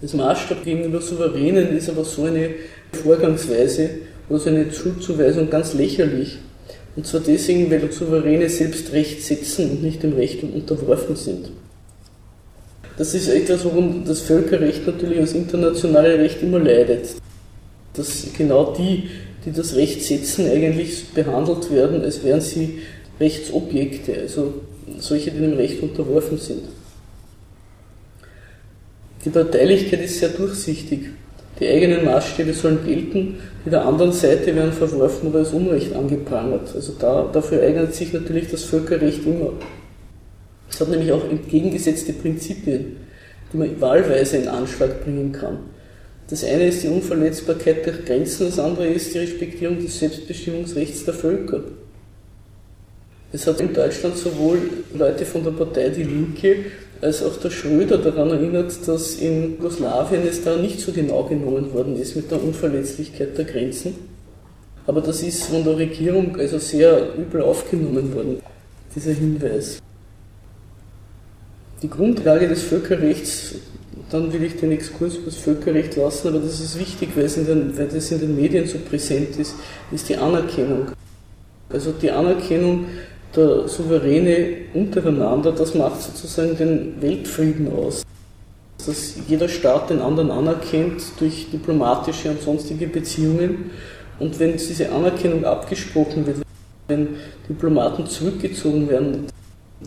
Das 0.00 0.14
Maßstab 0.14 0.64
gegenüber 0.64 1.00
Souveränen 1.00 1.76
ist 1.76 1.88
aber 1.88 2.04
so 2.04 2.24
eine 2.24 2.50
Vorgangsweise 2.92 3.90
oder 4.28 4.38
so 4.38 4.50
eine 4.50 4.70
Schuldzuweisung 4.72 5.48
ganz 5.48 5.74
lächerlich. 5.74 6.38
Und 6.94 7.06
zwar 7.06 7.20
deswegen, 7.20 7.70
weil 7.70 7.90
Souveräne 7.90 8.48
selbst 8.48 8.92
Recht 8.92 9.22
setzen 9.22 9.70
und 9.70 9.82
nicht 9.82 10.02
dem 10.02 10.12
Recht 10.12 10.42
unterworfen 10.42 11.16
sind. 11.16 11.50
Das 12.98 13.14
ist 13.14 13.28
etwas, 13.28 13.64
worum 13.64 14.04
das 14.04 14.20
Völkerrecht 14.20 14.86
natürlich 14.86 15.18
als 15.18 15.32
internationale 15.32 16.18
Recht 16.18 16.42
immer 16.42 16.58
leidet. 16.58 17.08
Dass 17.94 18.26
genau 18.36 18.74
die, 18.76 19.08
die 19.44 19.52
das 19.52 19.74
Recht 19.74 20.02
setzen, 20.02 20.48
eigentlich 20.50 21.08
behandelt 21.14 21.70
werden, 21.70 22.02
als 22.02 22.22
wären 22.22 22.40
sie 22.40 22.80
Rechtsobjekte, 23.20 24.20
also 24.20 24.54
solche, 24.98 25.30
die 25.30 25.40
dem 25.40 25.54
Recht 25.54 25.82
unterworfen 25.82 26.38
sind. 26.38 26.62
Die 29.24 29.30
Parteilichkeit 29.30 30.02
ist 30.02 30.18
sehr 30.18 30.30
durchsichtig. 30.30 31.10
Die 31.60 31.68
eigenen 31.68 32.04
Maßstäbe 32.04 32.52
sollen 32.52 32.84
gelten, 32.84 33.38
die 33.64 33.70
der 33.70 33.86
anderen 33.86 34.12
Seite 34.12 34.54
werden 34.56 34.72
verworfen 34.72 35.28
oder 35.28 35.40
als 35.40 35.52
Unrecht 35.52 35.94
angeprangert. 35.94 36.74
Also 36.74 36.94
da, 36.98 37.30
dafür 37.32 37.62
eignet 37.62 37.94
sich 37.94 38.12
natürlich 38.12 38.50
das 38.50 38.64
Völkerrecht 38.64 39.24
immer. 39.24 39.52
Es 40.68 40.80
hat 40.80 40.88
nämlich 40.88 41.12
auch 41.12 41.28
entgegengesetzte 41.28 42.14
Prinzipien. 42.14 42.96
die 43.52 43.56
man 43.56 43.80
wahlweise 43.80 44.38
in 44.38 44.48
Anschlag 44.48 45.04
bringen 45.04 45.30
kann. 45.30 45.58
Das 46.32 46.44
eine 46.44 46.68
ist 46.68 46.82
die 46.82 46.88
Unverletzbarkeit 46.88 47.84
der 47.84 47.92
Grenzen, 47.92 48.46
das 48.46 48.58
andere 48.58 48.86
ist 48.86 49.12
die 49.12 49.18
Respektierung 49.18 49.78
des 49.80 49.98
Selbstbestimmungsrechts 49.98 51.04
der 51.04 51.12
Völker. 51.12 51.60
Es 53.34 53.46
hat 53.46 53.60
in 53.60 53.74
Deutschland 53.74 54.16
sowohl 54.16 54.58
Leute 54.94 55.26
von 55.26 55.44
der 55.44 55.50
Partei 55.50 55.90
Die 55.90 56.04
Linke 56.04 56.56
als 57.02 57.22
auch 57.22 57.36
der 57.36 57.50
Schröder 57.50 57.98
daran 57.98 58.30
erinnert, 58.30 58.72
dass 58.88 59.16
in 59.16 59.58
Jugoslawien 59.58 60.26
es 60.26 60.42
da 60.42 60.56
nicht 60.56 60.80
so 60.80 60.90
genau 60.92 61.24
genommen 61.24 61.70
worden 61.74 62.00
ist 62.00 62.16
mit 62.16 62.30
der 62.30 62.42
Unverletzlichkeit 62.42 63.36
der 63.36 63.44
Grenzen. 63.44 63.94
Aber 64.86 65.02
das 65.02 65.22
ist 65.22 65.44
von 65.44 65.62
der 65.62 65.76
Regierung 65.76 66.34
also 66.38 66.56
sehr 66.58 67.14
übel 67.14 67.42
aufgenommen 67.42 68.14
worden, 68.14 68.40
dieser 68.96 69.12
Hinweis. 69.12 69.82
Die 71.82 71.90
Grundlage 71.90 72.48
des 72.48 72.62
Völkerrechts, 72.62 73.56
dann 74.12 74.32
will 74.32 74.42
ich 74.42 74.56
den 74.56 74.72
Exkurs 74.72 75.16
über 75.16 75.26
das 75.26 75.36
Völkerrecht 75.36 75.96
lassen, 75.96 76.28
aber 76.28 76.40
das 76.40 76.60
ist 76.60 76.78
wichtig, 76.78 77.10
weil, 77.16 77.28
den, 77.28 77.76
weil 77.76 77.88
das 77.88 78.10
in 78.12 78.20
den 78.20 78.36
Medien 78.36 78.66
so 78.66 78.78
präsent 78.78 79.36
ist, 79.38 79.54
ist 79.90 80.08
die 80.08 80.16
Anerkennung. 80.16 80.88
Also 81.70 81.92
die 81.92 82.10
Anerkennung 82.10 82.86
der 83.34 83.66
Souveräne 83.66 84.56
untereinander, 84.74 85.52
das 85.52 85.74
macht 85.74 86.02
sozusagen 86.02 86.56
den 86.58 87.00
Weltfrieden 87.00 87.72
aus. 87.72 88.02
Dass 88.84 89.14
jeder 89.26 89.48
Staat 89.48 89.88
den 89.88 90.00
anderen 90.00 90.30
anerkennt 90.30 91.02
durch 91.18 91.48
diplomatische 91.50 92.30
und 92.30 92.42
sonstige 92.42 92.88
Beziehungen 92.88 93.70
und 94.18 94.38
wenn 94.38 94.52
diese 94.52 94.92
Anerkennung 94.92 95.46
abgesprochen 95.46 96.26
wird, 96.26 96.38
wenn 96.88 97.16
Diplomaten 97.48 98.06
zurückgezogen 98.06 98.90
werden, 98.90 99.26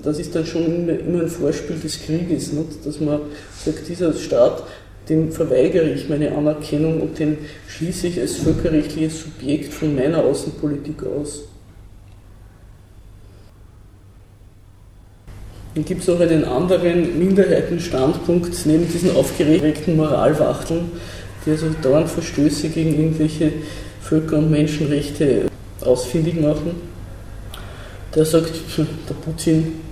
das 0.03 0.19
ist 0.19 0.35
dann 0.35 0.45
schon 0.45 0.89
immer, 0.89 1.21
ein 1.21 1.27
Vorspiel 1.27 1.77
des 1.77 2.01
Krieges, 2.01 2.53
nicht? 2.53 2.85
dass 2.85 2.99
man 2.99 3.21
sagt, 3.63 3.87
dieser 3.87 4.13
Staat, 4.13 4.63
dem 5.09 5.31
verweigere 5.31 5.89
ich 5.89 6.09
meine 6.09 6.35
Anerkennung 6.35 7.01
und 7.01 7.19
den 7.19 7.37
schließe 7.67 8.07
ich 8.07 8.19
als 8.19 8.37
völkerrechtliches 8.37 9.21
Subjekt 9.21 9.73
von 9.73 9.95
meiner 9.95 10.23
Außenpolitik 10.23 11.03
aus. 11.03 11.43
Dann 15.75 15.83
gibt 15.83 16.01
es 16.01 16.07
noch 16.07 16.19
einen 16.21 16.45
anderen 16.45 17.19
Minderheitenstandpunkt 17.19 18.65
neben 18.65 18.89
diesen 18.89 19.15
aufgeregten 19.15 19.97
Moralwachteln, 19.97 20.91
die 21.45 21.51
also 21.51 21.67
dauernd 21.81 22.09
Verstöße 22.09 22.69
gegen 22.69 22.97
irgendwelche 22.97 23.51
Völker- 24.01 24.37
und 24.37 24.49
Menschenrechte 24.49 25.47
ausfindig 25.81 26.39
machen. 26.39 26.75
Der 28.15 28.23
sagt, 28.23 28.53
der 28.77 29.13
Putin 29.15 29.84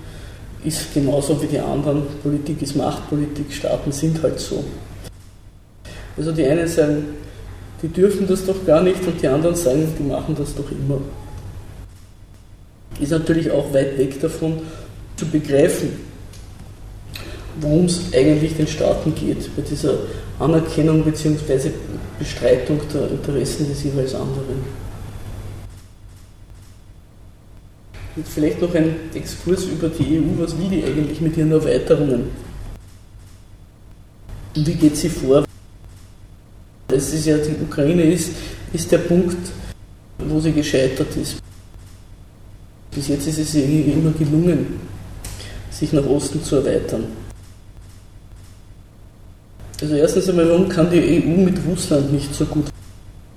ist 0.64 0.94
genauso 0.94 1.40
wie 1.42 1.46
die 1.46 1.58
anderen, 1.58 2.02
Politik 2.22 2.62
ist 2.62 2.74
Machtpolitik, 2.74 3.52
Staaten 3.52 3.92
sind 3.92 4.22
halt 4.22 4.40
so. 4.40 4.64
Also 6.16 6.32
die 6.32 6.44
einen 6.44 6.66
sagen, 6.66 7.04
die 7.82 7.88
dürfen 7.88 8.26
das 8.26 8.46
doch 8.46 8.64
gar 8.64 8.82
nicht 8.82 9.06
und 9.06 9.20
die 9.20 9.28
anderen 9.28 9.54
sagen, 9.54 9.92
die 9.98 10.04
machen 10.04 10.34
das 10.38 10.54
doch 10.54 10.70
immer. 10.70 11.00
Ist 12.98 13.10
natürlich 13.10 13.50
auch 13.50 13.72
weit 13.74 13.98
weg 13.98 14.20
davon 14.20 14.60
zu 15.16 15.26
begreifen, 15.26 15.90
worum 17.60 17.86
es 17.86 18.00
eigentlich 18.14 18.56
den 18.56 18.66
Staaten 18.66 19.14
geht 19.14 19.54
bei 19.56 19.62
dieser 19.62 19.98
Anerkennung 20.38 21.04
bzw. 21.04 21.70
Bestreitung 22.18 22.80
der 22.92 23.10
Interessen 23.10 23.68
des 23.68 23.82
jeweils 23.84 24.14
anderen. 24.14 24.83
Und 28.16 28.28
vielleicht 28.28 28.60
noch 28.60 28.74
ein 28.74 28.94
Exkurs 29.12 29.64
über 29.64 29.88
die 29.88 30.18
EU, 30.18 30.40
was 30.42 30.56
will 30.56 30.68
die 30.68 30.84
eigentlich 30.84 31.20
mit 31.20 31.36
ihren 31.36 31.50
Erweiterungen? 31.50 32.30
Und 34.54 34.66
wie 34.66 34.74
geht 34.74 34.96
sie 34.96 35.08
vor? 35.08 35.44
Das 36.86 37.12
ist 37.12 37.26
ja, 37.26 37.36
die 37.38 37.56
Ukraine 37.60 38.04
ist, 38.04 38.30
ist 38.72 38.92
der 38.92 38.98
Punkt, 38.98 39.36
wo 40.18 40.38
sie 40.38 40.52
gescheitert 40.52 41.16
ist. 41.16 41.38
Bis 42.94 43.08
jetzt 43.08 43.26
ist 43.26 43.38
es 43.38 43.54
ihr 43.54 43.92
immer 43.92 44.12
gelungen, 44.12 44.78
sich 45.70 45.92
nach 45.92 46.06
Osten 46.06 46.42
zu 46.44 46.56
erweitern. 46.56 47.06
Also 49.80 49.96
erstens 49.96 50.28
einmal, 50.28 50.48
warum 50.48 50.68
kann 50.68 50.88
die 50.88 51.00
EU 51.00 51.44
mit 51.44 51.58
Russland 51.68 52.12
nicht 52.12 52.32
so 52.32 52.44
gut? 52.44 52.66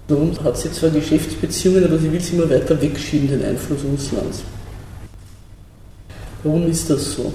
Warum 0.08 0.32
hat 0.44 0.58
sie 0.58 0.72
zwar 0.72 0.92
Geschäftsbeziehungen, 0.92 1.84
aber 1.84 1.98
sie 1.98 2.12
will 2.12 2.22
sie 2.22 2.36
immer 2.36 2.50
weiter 2.50 2.80
wegschieben, 2.80 3.28
den 3.28 3.44
Einfluss 3.44 3.80
Russlands. 3.84 4.44
Warum 6.48 6.66
ist 6.70 6.90
das 6.90 7.14
so? 7.14 7.34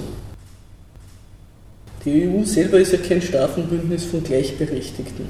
Die 2.03 2.27
EU 2.27 2.43
selber 2.43 2.79
ist 2.79 2.93
ja 2.93 2.97
kein 2.97 3.21
Staatenbündnis 3.21 4.05
von 4.05 4.23
Gleichberechtigten. 4.23 5.27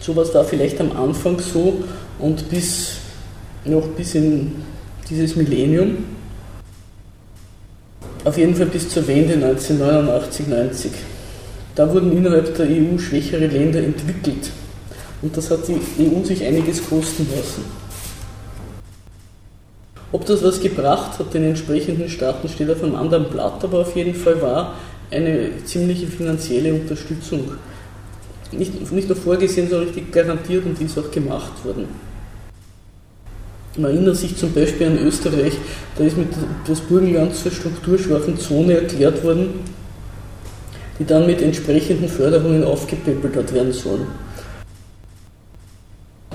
Sowas 0.00 0.32
war 0.32 0.42
vielleicht 0.44 0.80
am 0.80 0.96
Anfang 0.96 1.38
so 1.38 1.84
und 2.18 2.48
bis 2.48 2.94
noch 3.66 3.86
bis 3.88 4.14
in 4.14 4.52
dieses 5.10 5.36
Millennium. 5.36 5.98
Auf 8.24 8.38
jeden 8.38 8.54
Fall 8.54 8.66
bis 8.66 8.88
zur 8.88 9.06
Wende 9.06 9.34
1989, 9.34 10.46
90. 10.46 10.92
Da 11.74 11.92
wurden 11.92 12.16
innerhalb 12.16 12.56
der 12.56 12.68
EU 12.68 12.96
schwächere 12.96 13.48
Länder 13.48 13.80
entwickelt 13.80 14.50
und 15.20 15.36
das 15.36 15.50
hat 15.50 15.68
die 15.68 15.74
EU 15.74 16.24
sich 16.24 16.42
einiges 16.42 16.82
kosten 16.88 17.26
lassen. 17.36 17.81
Ob 20.12 20.26
das 20.26 20.42
was 20.42 20.60
gebracht 20.60 21.18
hat, 21.18 21.34
den 21.34 21.44
entsprechenden 21.44 22.08
Staaten 22.08 22.48
steht 22.48 22.70
auf 22.70 22.82
einem 22.82 22.94
anderen 22.96 23.30
Blatt, 23.30 23.64
aber 23.64 23.80
auf 23.80 23.96
jeden 23.96 24.14
Fall 24.14 24.40
war 24.42 24.74
eine 25.10 25.64
ziemliche 25.64 26.06
finanzielle 26.06 26.72
Unterstützung 26.74 27.50
nicht, 28.52 28.92
nicht 28.92 29.08
nur 29.08 29.16
vorgesehen, 29.16 29.68
sondern 29.68 29.88
richtig 29.88 30.12
garantiert 30.12 30.64
und 30.64 30.78
die 30.78 30.84
ist 30.84 30.98
auch 30.98 31.10
gemacht 31.10 31.64
worden. 31.64 31.88
Man 33.76 33.90
erinnert 33.90 34.16
sich 34.16 34.36
zum 34.36 34.52
Beispiel 34.52 34.86
an 34.86 34.98
Österreich, 34.98 35.54
da 35.96 36.04
ist 36.04 36.18
mit 36.18 36.28
das 36.66 36.80
Burgenland 36.80 37.34
zur 37.34 37.50
strukturschwachen 37.50 38.38
Zone 38.38 38.74
erklärt 38.74 39.24
worden, 39.24 39.60
die 40.98 41.06
dann 41.06 41.26
mit 41.26 41.40
entsprechenden 41.40 42.08
Förderungen 42.08 42.64
aufgepäppelt 42.64 43.34
hat 43.34 43.54
werden 43.54 43.72
sollen. 43.72 44.06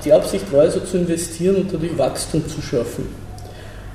Die 0.03 0.11
Absicht 0.11 0.51
war 0.51 0.61
also 0.61 0.79
zu 0.79 0.97
investieren 0.97 1.57
und 1.57 1.73
dadurch 1.73 1.95
Wachstum 1.97 2.47
zu 2.47 2.61
schaffen. 2.61 3.26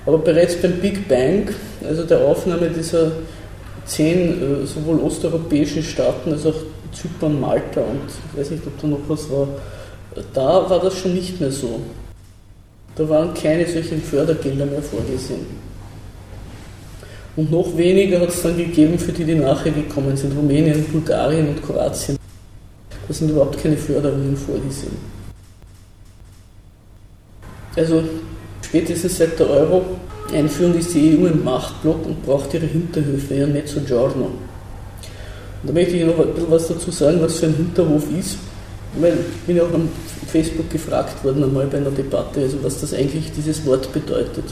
Aber 0.05 0.19
bereits 0.19 0.57
beim 0.57 0.81
Big 0.81 1.09
Bang, 1.09 1.49
also 1.87 2.05
der 2.05 2.21
Aufnahme 2.21 2.71
dieser 2.71 3.13
zehn 3.85 4.63
äh, 4.63 4.67
sowohl 4.67 5.01
osteuropäischen 5.01 5.83
Staaten 5.83 6.33
als 6.33 6.47
auch 6.47 6.55
Zypern, 6.93 7.41
Malta 7.41 7.81
und 7.81 8.03
ich 8.33 8.39
weiß 8.39 8.51
nicht, 8.51 8.67
ob 8.67 8.81
da 8.81 8.87
noch 8.87 9.01
was 9.09 9.31
war, 9.31 9.49
da 10.35 10.69
war 10.69 10.81
das 10.81 10.99
schon 10.99 11.15
nicht 11.15 11.41
mehr 11.41 11.51
so. 11.51 11.81
Da 12.95 13.09
waren 13.09 13.33
keine 13.33 13.67
solchen 13.67 14.03
Fördergelder 14.03 14.67
mehr 14.67 14.83
vorgesehen. 14.83 15.47
Und 17.35 17.51
noch 17.51 17.75
weniger 17.79 18.21
hat 18.21 18.29
es 18.29 18.43
dann 18.43 18.59
gegeben 18.59 18.99
für 18.99 19.13
die, 19.13 19.25
die 19.25 19.35
nachher 19.35 19.73
gekommen 19.73 20.15
sind, 20.17 20.37
Rumänien, 20.37 20.85
Bulgarien 20.85 21.49
und 21.49 21.63
Kroatien. 21.65 22.19
Da 23.09 23.15
sind 23.15 23.31
überhaupt 23.31 23.59
keine 23.63 23.77
Förderungen 23.77 24.37
vorgesehen. 24.37 24.97
Also 27.75 28.03
Spätestens 28.73 29.19
seit 29.19 29.39
der 29.39 29.51
Euro-Einführung 29.51 30.79
ist 30.79 30.95
die 30.95 31.19
EU 31.19 31.27
ein 31.27 31.45
Machtblock 31.45 32.07
und 32.07 32.25
braucht 32.25 32.55
ihre 32.55 32.65
Hinterhöfe, 32.65 33.35
ja 33.35 33.47
Mezzogiorno. 33.47 34.25
Und 34.25 34.33
da 35.63 35.75
möchte 35.75 35.95
ich 35.95 36.07
noch 36.07 36.19
ein 36.19 36.33
bisschen 36.33 36.51
was 36.51 36.69
dazu 36.69 36.91
sagen, 36.91 37.21
was 37.21 37.39
für 37.39 37.47
ein 37.47 37.55
Hinterhof 37.55 38.05
ist. 38.19 38.39
Weil 38.99 39.13
ich 39.13 39.47
bin 39.47 39.57
ja 39.59 39.65
auch 39.65 39.75
am 39.75 39.91
Facebook 40.27 40.71
gefragt 40.71 41.23
worden, 41.23 41.45
einmal 41.45 41.67
bei 41.67 41.77
einer 41.77 41.91
Debatte, 41.91 42.41
also 42.41 42.65
was 42.65 42.81
das 42.81 42.95
eigentlich 42.95 43.31
dieses 43.37 43.67
Wort 43.67 43.93
bedeutet. 43.93 44.45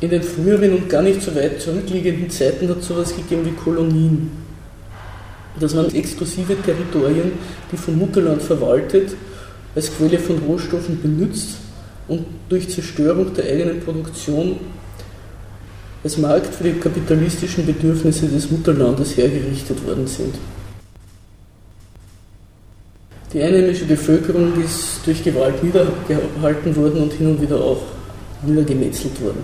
In 0.00 0.08
den 0.08 0.22
früheren 0.22 0.76
und 0.76 0.88
gar 0.88 1.02
nicht 1.02 1.20
so 1.20 1.34
weit 1.34 1.60
zurückliegenden 1.60 2.30
Zeiten 2.30 2.70
hat 2.70 2.78
es 2.78 2.86
sowas 2.86 3.14
gegeben 3.14 3.44
wie 3.44 3.52
Kolonien. 3.52 4.30
Das 5.60 5.76
waren 5.76 5.94
exklusive 5.94 6.56
Territorien, 6.62 7.32
die 7.70 7.76
vom 7.76 7.98
Mutterland 7.98 8.40
verwaltet 8.40 9.10
als 9.74 9.94
Quelle 9.96 10.18
von 10.18 10.38
Rohstoffen 10.38 11.00
benutzt 11.00 11.56
und 12.08 12.24
durch 12.48 12.68
Zerstörung 12.68 13.32
der 13.34 13.44
eigenen 13.44 13.80
Produktion 13.80 14.56
als 16.02 16.16
Markt 16.16 16.54
für 16.54 16.64
die 16.64 16.78
kapitalistischen 16.78 17.66
Bedürfnisse 17.66 18.26
des 18.26 18.50
Mutterlandes 18.50 19.16
hergerichtet 19.16 19.84
worden 19.86 20.06
sind. 20.06 20.34
Die 23.32 23.42
einheimische 23.42 23.84
Bevölkerung 23.84 24.52
ist 24.64 25.00
durch 25.04 25.22
Gewalt 25.22 25.62
niedergehalten 25.62 26.74
worden 26.76 27.02
und 27.02 27.12
hin 27.12 27.26
und 27.26 27.42
wieder 27.42 27.60
auch 27.60 27.82
niedergemetzelt 28.42 29.20
worden. 29.20 29.42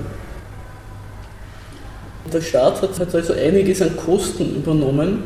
Der 2.32 2.40
Staat 2.40 2.80
hat 2.80 3.14
also 3.14 3.34
einiges 3.34 3.82
an 3.82 3.94
Kosten 3.96 4.56
übernommen, 4.56 5.24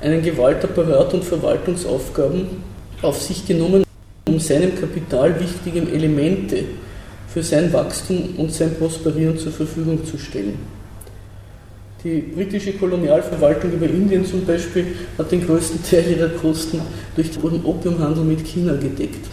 einen 0.00 0.20
Gewaltapparat 0.20 1.14
und 1.14 1.24
Verwaltungsaufgaben 1.24 2.46
auf 3.02 3.22
sich 3.22 3.46
genommen 3.46 3.84
um 4.26 4.38
seinem 4.38 4.78
Kapital 4.78 5.38
wichtige 5.40 5.80
Elemente 5.80 6.64
für 7.28 7.42
sein 7.42 7.72
Wachstum 7.72 8.34
und 8.36 8.52
sein 8.52 8.74
Prosperieren 8.74 9.38
zur 9.38 9.52
Verfügung 9.52 10.04
zu 10.04 10.18
stellen. 10.18 10.58
Die 12.04 12.20
britische 12.20 12.72
Kolonialverwaltung 12.72 13.72
über 13.72 13.86
Indien 13.86 14.26
zum 14.26 14.44
Beispiel 14.44 14.86
hat 15.16 15.30
den 15.30 15.46
größten 15.46 15.82
Teil 15.84 16.04
ihrer 16.10 16.28
Kosten 16.30 16.80
durch 17.14 17.30
den 17.30 17.64
Opiumhandel 17.64 18.24
mit 18.24 18.44
China 18.44 18.74
gedeckt. 18.74 19.26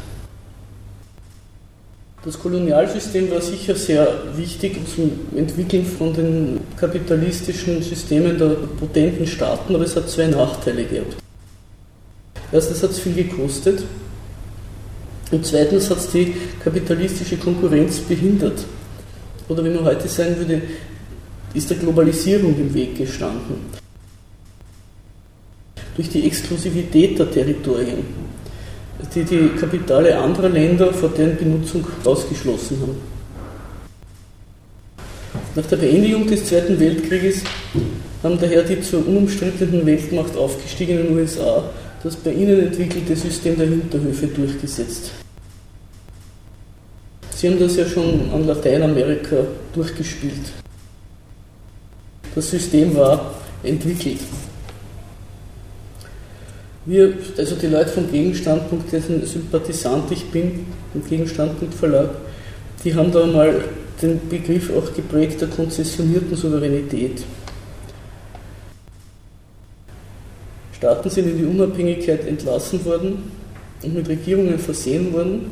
Das 2.23 2.37
Kolonialsystem 2.37 3.31
war 3.31 3.41
sicher 3.41 3.75
sehr 3.75 4.07
wichtig 4.35 4.77
zum 4.93 5.09
Entwickeln 5.35 5.85
von 5.85 6.13
den 6.13 6.59
kapitalistischen 6.77 7.81
Systemen 7.81 8.37
der 8.37 8.49
potenten 8.79 9.25
Staaten, 9.25 9.73
aber 9.73 9.85
es 9.85 9.95
hat 9.95 10.09
zwei 10.09 10.27
Nachteile 10.27 10.83
gehabt. 10.83 11.15
Erstens 12.51 12.83
hat 12.83 12.91
es 12.91 12.99
viel 12.99 13.13
gekostet 13.13 13.83
und 15.31 15.45
zweitens 15.45 15.89
hat 15.89 15.97
es 15.97 16.09
die 16.11 16.33
kapitalistische 16.63 17.37
Konkurrenz 17.37 17.99
behindert. 17.99 18.65
Oder 19.47 19.63
wie 19.63 19.69
man 19.69 19.85
heute 19.85 20.07
sagen 20.07 20.37
würde, 20.37 20.61
ist 21.53 21.69
der 21.69 21.77
Globalisierung 21.77 22.55
im 22.57 22.73
Weg 22.73 22.97
gestanden. 22.97 23.79
Durch 25.95 26.09
die 26.09 26.25
Exklusivität 26.25 27.17
der 27.19 27.29
Territorien, 27.29 28.05
die 29.13 29.23
die 29.23 29.49
Kapitale 29.59 30.17
anderer 30.17 30.49
Länder 30.49 30.93
vor 30.93 31.09
deren 31.09 31.37
Benutzung 31.37 31.85
ausgeschlossen 32.03 32.77
haben. 32.81 32.97
Nach 35.55 35.65
der 35.65 35.77
Beendigung 35.77 36.27
des 36.27 36.45
Zweiten 36.45 36.79
Weltkrieges 36.79 37.41
haben 38.23 38.39
daher 38.39 38.63
die 38.63 38.81
zur 38.81 39.05
unumstrittenen 39.07 39.85
Weltmacht 39.85 40.37
aufgestiegenen 40.37 41.15
USA 41.17 41.63
das 42.03 42.15
bei 42.15 42.31
ihnen 42.31 42.59
entwickelte 42.59 43.15
System 43.15 43.57
der 43.57 43.67
Hinterhöfe 43.67 44.27
durchgesetzt. 44.27 45.11
Sie 47.35 47.47
haben 47.47 47.59
das 47.59 47.77
ja 47.77 47.85
schon 47.85 48.29
an 48.33 48.45
Lateinamerika 48.45 49.37
durchgespielt. 49.73 50.51
Das 52.35 52.49
System 52.49 52.95
war 52.95 53.35
entwickelt. 53.63 54.19
Wir, 56.85 57.13
also 57.37 57.55
die 57.55 57.67
Leute 57.67 57.89
vom 57.89 58.11
Gegenstandpunkt, 58.11 58.91
dessen 58.91 59.25
Sympathisant 59.25 60.11
ich 60.11 60.25
bin, 60.31 60.65
im 60.93 61.05
Gegenstandpunkt 61.05 61.73
Verlag, 61.73 62.09
die 62.83 62.95
haben 62.95 63.11
da 63.11 63.25
mal 63.25 63.63
den 64.01 64.19
Begriff 64.29 64.71
auch 64.75 64.93
geprägt 64.93 65.41
der 65.41 65.49
konzessionierten 65.49 66.35
Souveränität. 66.35 67.21
Staaten 70.79 71.09
sind 71.09 71.27
in 71.27 71.37
die 71.37 71.43
Unabhängigkeit 71.43 72.25
entlassen 72.25 72.83
worden 72.85 73.21
und 73.83 73.93
mit 73.93 74.07
Regierungen 74.07 74.57
versehen 74.57 75.11
worden, 75.11 75.51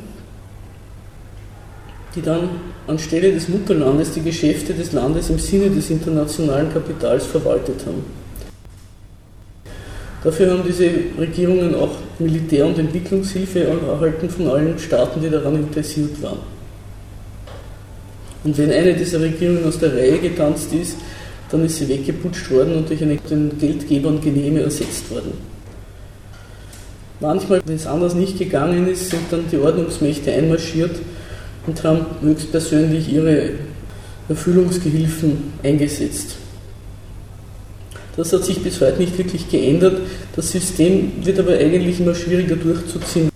die 2.16 2.22
dann 2.22 2.48
anstelle 2.86 3.32
des 3.32 3.46
Mutterlandes 3.46 4.12
die 4.12 4.22
Geschäfte 4.22 4.72
des 4.72 4.92
Landes 4.92 5.28
im 5.28 5.38
Sinne 5.38 5.68
des 5.68 5.90
internationalen 5.90 6.72
Kapitals 6.72 7.26
verwaltet 7.26 7.76
haben. 7.84 8.02
Dafür 10.24 10.50
haben 10.50 10.62
diese 10.66 10.90
Regierungen 11.18 11.74
auch 11.74 11.90
Militär- 12.18 12.64
und 12.64 12.78
Entwicklungshilfe 12.78 13.64
erhalten 13.64 14.30
von 14.30 14.48
allen 14.48 14.78
Staaten, 14.78 15.20
die 15.20 15.28
daran 15.28 15.56
interessiert 15.56 16.22
waren. 16.22 16.38
Und 18.44 18.56
wenn 18.56 18.72
eine 18.72 18.94
dieser 18.94 19.20
Regierungen 19.20 19.66
aus 19.66 19.78
der 19.78 19.92
Reihe 19.92 20.18
getanzt 20.18 20.72
ist, 20.72 20.96
dann 21.50 21.64
ist 21.64 21.78
sie 21.78 21.88
weggeputscht 21.88 22.50
worden 22.50 22.76
und 22.76 22.88
durch 22.88 23.02
eine 23.02 23.16
den 23.16 23.58
Geldgebern 23.58 24.20
genehme 24.20 24.60
ersetzt 24.60 25.10
worden. 25.10 25.32
Manchmal, 27.20 27.60
wenn 27.64 27.76
es 27.76 27.86
anders 27.86 28.14
nicht 28.14 28.38
gegangen 28.38 28.86
ist, 28.86 29.10
sind 29.10 29.22
dann 29.30 29.44
die 29.50 29.58
Ordnungsmächte 29.58 30.32
einmarschiert 30.32 30.96
und 31.66 31.82
haben 31.82 32.06
höchstpersönlich 32.20 33.12
ihre 33.12 33.50
Erfüllungsgehilfen 34.28 35.54
eingesetzt. 35.62 36.36
Das 38.16 38.32
hat 38.32 38.44
sich 38.44 38.62
bis 38.62 38.80
heute 38.80 38.98
nicht 38.98 39.16
wirklich 39.16 39.48
geändert. 39.48 40.00
Das 40.34 40.50
System 40.50 41.12
wird 41.24 41.38
aber 41.38 41.52
eigentlich 41.52 42.00
immer 42.00 42.14
schwieriger 42.14 42.56
durchzuziehen, 42.56 43.30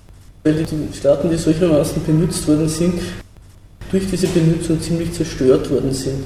weil 0.45 0.55
die 0.55 0.97
Staaten, 0.97 1.31
die 1.31 1.37
solchermaßen 1.37 2.05
benutzt 2.05 2.47
worden 2.47 2.69
sind, 2.69 2.95
durch 3.91 4.09
diese 4.11 4.27
Benutzung 4.29 4.81
ziemlich 4.81 5.13
zerstört 5.13 5.71
worden 5.71 5.93
sind. 5.93 6.25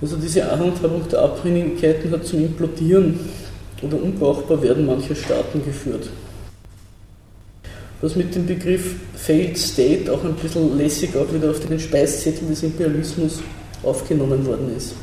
Also 0.00 0.16
diese 0.16 0.50
Handhabung 0.50 1.06
der 1.10 1.20
Abhängigkeiten 1.20 2.10
hat 2.10 2.26
zum 2.26 2.40
Implodieren 2.40 3.20
oder 3.82 4.02
Unbrauchbarwerden 4.02 4.86
mancher 4.86 5.14
Staaten 5.14 5.62
geführt. 5.64 6.08
Was 8.00 8.16
mit 8.16 8.34
dem 8.34 8.46
Begriff 8.46 8.94
Failed 9.14 9.58
State 9.58 10.10
auch 10.10 10.24
ein 10.24 10.34
bisschen 10.34 10.78
lässig 10.78 11.10
auch 11.16 11.30
wieder 11.32 11.50
auf 11.50 11.60
den 11.60 11.78
Speiszettel 11.78 12.48
des 12.48 12.62
Imperialismus 12.62 13.40
aufgenommen 13.82 14.44
worden 14.46 14.74
ist. 14.74 14.94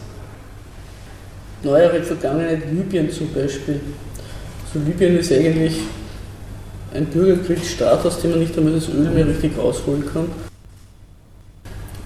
Neuere 1.63 2.01
Vergangenheit 2.01 2.63
Libyen 2.71 3.11
zum 3.11 3.31
Beispiel. 3.33 3.79
Also 4.65 4.87
Libyen 4.87 5.17
ist 5.19 5.31
eigentlich 5.31 5.75
ein 6.93 7.05
Bürgerkriegsstaat, 7.05 8.03
aus 8.03 8.21
dem 8.21 8.31
man 8.31 8.39
nicht 8.39 8.57
einmal 8.57 8.73
das 8.73 8.89
Öl 8.89 9.09
mehr 9.09 9.27
richtig 9.27 9.57
rausholen 9.57 10.03
kann. 10.11 10.46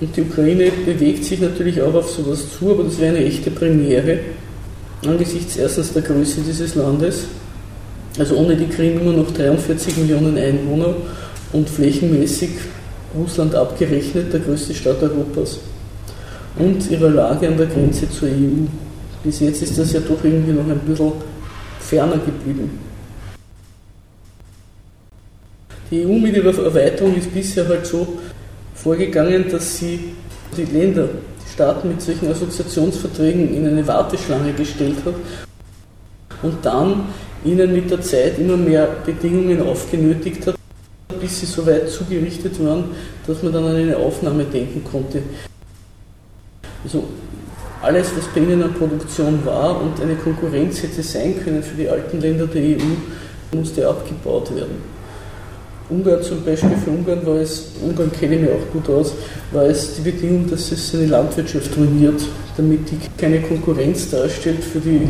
Und 0.01 0.17
die 0.17 0.21
Ukraine 0.21 0.71
bewegt 0.85 1.23
sich 1.23 1.39
natürlich 1.39 1.81
auch 1.81 1.93
auf 1.93 2.09
sowas 2.09 2.45
zu, 2.57 2.71
aber 2.71 2.83
das 2.83 2.99
wäre 2.99 3.15
eine 3.15 3.25
echte 3.25 3.51
Premiere 3.51 4.19
angesichts 5.07 5.57
erstens 5.57 5.93
der 5.93 6.01
Größe 6.01 6.41
dieses 6.41 6.75
Landes, 6.75 7.25
also 8.19 8.35
ohne 8.35 8.55
die 8.55 8.67
Krim 8.67 8.99
immer 8.99 9.13
noch 9.13 9.31
43 9.31 9.97
Millionen 9.97 10.37
Einwohner 10.37 10.95
und 11.53 11.69
flächenmäßig 11.69 12.51
Russland 13.17 13.55
abgerechnet 13.55 14.31
der 14.31 14.39
größte 14.39 14.73
Staat 14.73 15.01
Europas 15.01 15.59
und 16.57 16.89
ihrer 16.89 17.09
Lage 17.09 17.47
an 17.47 17.57
der 17.57 17.67
Grenze 17.67 18.09
zur 18.09 18.29
EU. 18.29 18.67
Bis 19.23 19.39
jetzt 19.39 19.61
ist 19.63 19.77
das 19.77 19.93
ja 19.93 19.99
doch 19.99 20.23
irgendwie 20.23 20.53
noch 20.53 20.67
ein 20.67 20.79
bisschen 20.79 21.11
ferner 21.79 22.17
geblieben. 22.17 22.69
Die 25.89 26.05
EU 26.05 26.13
mit 26.13 26.35
ihrer 26.35 26.57
Erweiterung 26.63 27.17
ist 27.17 27.33
bisher 27.33 27.67
halt 27.67 27.85
so 27.85 28.07
vorgegangen, 28.83 29.45
dass 29.49 29.77
sie 29.77 30.13
die 30.57 30.65
Länder, 30.65 31.07
die 31.07 31.53
Staaten 31.53 31.89
mit 31.89 32.01
solchen 32.01 32.29
Assoziationsverträgen 32.31 33.55
in 33.55 33.67
eine 33.67 33.85
Warteschlange 33.87 34.53
gestellt 34.53 34.97
hat 35.05 35.15
und 36.41 36.65
dann 36.65 37.05
ihnen 37.43 37.73
mit 37.73 37.89
der 37.89 38.01
Zeit 38.01 38.39
immer 38.39 38.57
mehr 38.57 38.87
Bedingungen 39.05 39.61
aufgenötigt 39.61 40.47
hat, 40.47 40.55
bis 41.19 41.39
sie 41.39 41.45
so 41.45 41.65
weit 41.65 41.89
zugerichtet 41.89 42.63
waren, 42.63 42.85
dass 43.27 43.41
man 43.43 43.53
dann 43.53 43.65
an 43.65 43.75
eine 43.75 43.97
Aufnahme 43.97 44.45
denken 44.45 44.83
konnte. 44.83 45.21
Also 46.83 47.03
alles, 47.81 48.11
was 48.15 48.27
bei 48.27 48.41
ihnen 48.41 48.61
an 48.63 48.73
Produktion 48.73 49.43
war 49.45 49.81
und 49.81 49.99
eine 50.01 50.15
Konkurrenz 50.15 50.83
hätte 50.83 51.01
sein 51.01 51.35
können 51.43 51.63
für 51.63 51.75
die 51.75 51.89
alten 51.89 52.19
Länder 52.19 52.47
der 52.47 52.61
EU, 52.61 53.55
musste 53.55 53.87
abgebaut 53.87 54.55
werden. 54.55 54.90
Ungarn 55.91 56.23
zum 56.23 56.43
Beispiel, 56.43 56.71
für 56.83 56.89
Ungarn 56.89 57.25
war 57.25 57.35
es, 57.35 57.71
Ungarn 57.83 58.11
kenne 58.11 58.35
ich 58.35 58.41
mir 58.41 58.51
auch 58.51 58.71
gut 58.71 58.89
aus, 58.89 59.13
war 59.51 59.65
es 59.65 59.95
die 59.95 60.01
Bedingung, 60.01 60.49
dass 60.49 60.71
es 60.71 60.91
seine 60.91 61.07
Landwirtschaft 61.07 61.75
ruiniert, 61.75 62.21
damit 62.55 62.89
die 62.89 62.97
keine 63.17 63.41
Konkurrenz 63.41 64.09
darstellt 64.09 64.63
für 64.63 64.79
die, 64.79 65.09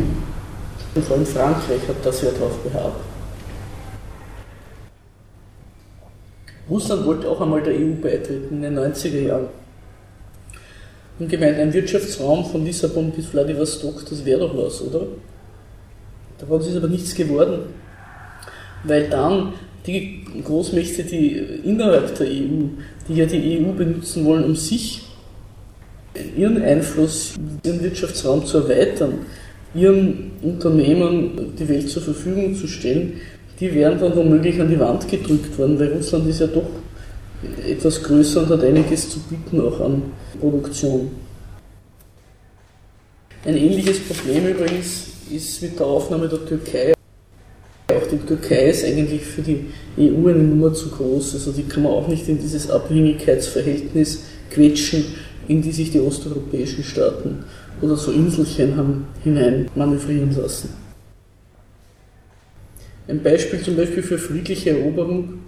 und 0.94 1.04
vor 1.04 1.16
allem 1.16 1.26
Frankreich 1.26 1.80
hat 1.88 1.96
das 2.04 2.20
ja 2.22 2.30
darauf 2.32 2.58
beharrt. 2.58 2.96
Russland 6.68 7.06
wollte 7.06 7.28
auch 7.28 7.40
einmal 7.40 7.62
der 7.62 7.74
EU 7.74 7.94
beitreten 8.00 8.56
in 8.56 8.62
den 8.62 8.78
90er 8.78 9.20
Jahren. 9.20 9.46
Und 11.18 11.28
gemeint, 11.28 11.58
ein 11.58 11.72
Wirtschaftsraum 11.72 12.44
von 12.46 12.64
Lissabon 12.64 13.10
bis 13.12 13.26
Vladivostok, 13.26 14.04
das 14.08 14.24
wäre 14.24 14.40
doch 14.40 14.56
was, 14.56 14.80
oder? 14.82 15.06
Daraus 16.38 16.66
ist 16.66 16.76
aber 16.76 16.88
nichts 16.88 17.14
geworden, 17.14 17.66
weil 18.84 19.08
dann 19.08 19.52
die 19.86 20.20
Großmächte, 20.44 21.04
die 21.04 21.36
innerhalb 21.64 22.16
der 22.16 22.26
EU, 22.26 22.68
die 23.08 23.14
ja 23.14 23.26
die 23.26 23.60
EU 23.60 23.72
benutzen 23.72 24.24
wollen, 24.24 24.44
um 24.44 24.56
sich 24.56 25.02
ihren 26.36 26.62
Einfluss, 26.62 27.34
ihren 27.64 27.82
Wirtschaftsraum 27.82 28.44
zu 28.44 28.58
erweitern, 28.58 29.14
ihren 29.74 30.32
Unternehmen 30.42 31.54
die 31.58 31.68
Welt 31.68 31.88
zur 31.88 32.02
Verfügung 32.02 32.54
zu 32.54 32.66
stellen, 32.66 33.20
die 33.58 33.74
wären 33.74 33.98
dann 33.98 34.14
womöglich 34.14 34.60
an 34.60 34.68
die 34.68 34.78
Wand 34.78 35.08
gedrückt 35.08 35.56
worden, 35.58 35.78
weil 35.78 35.92
Russland 35.92 36.28
ist 36.28 36.40
ja 36.40 36.46
doch 36.46 36.68
etwas 37.68 38.02
größer 38.02 38.42
und 38.42 38.48
hat 38.50 38.62
einiges 38.62 39.10
zu 39.10 39.18
bieten 39.20 39.60
auch 39.60 39.80
an 39.80 40.02
Produktion. 40.40 41.10
Ein 43.44 43.56
ähnliches 43.56 43.98
Problem 44.00 44.46
übrigens 44.46 45.08
ist 45.30 45.62
mit 45.62 45.78
der 45.78 45.86
Aufnahme 45.86 46.28
der 46.28 46.44
Türkei 46.44 46.94
auch 47.88 48.06
die 48.06 48.18
Türkei 48.18 48.70
ist 48.70 48.84
eigentlich 48.84 49.22
für 49.22 49.42
die 49.42 49.66
EU 49.98 50.28
eine 50.28 50.42
Nummer 50.42 50.72
zu 50.72 50.90
groß. 50.90 51.34
Also 51.34 51.52
die 51.52 51.64
kann 51.64 51.82
man 51.82 51.92
auch 51.92 52.08
nicht 52.08 52.28
in 52.28 52.40
dieses 52.40 52.70
Abhängigkeitsverhältnis 52.70 54.24
quetschen, 54.50 55.04
in 55.48 55.62
die 55.62 55.72
sich 55.72 55.90
die 55.90 56.00
osteuropäischen 56.00 56.84
Staaten 56.84 57.44
oder 57.80 57.96
so 57.96 58.12
Inselchen 58.12 58.76
haben 58.76 59.06
hinein 59.24 59.68
manövrieren 59.74 60.34
lassen. 60.36 60.70
Ein 63.08 63.22
Beispiel 63.22 63.60
zum 63.60 63.76
Beispiel 63.76 64.02
für 64.02 64.18
friedliche 64.18 64.70
Eroberung 64.70 65.40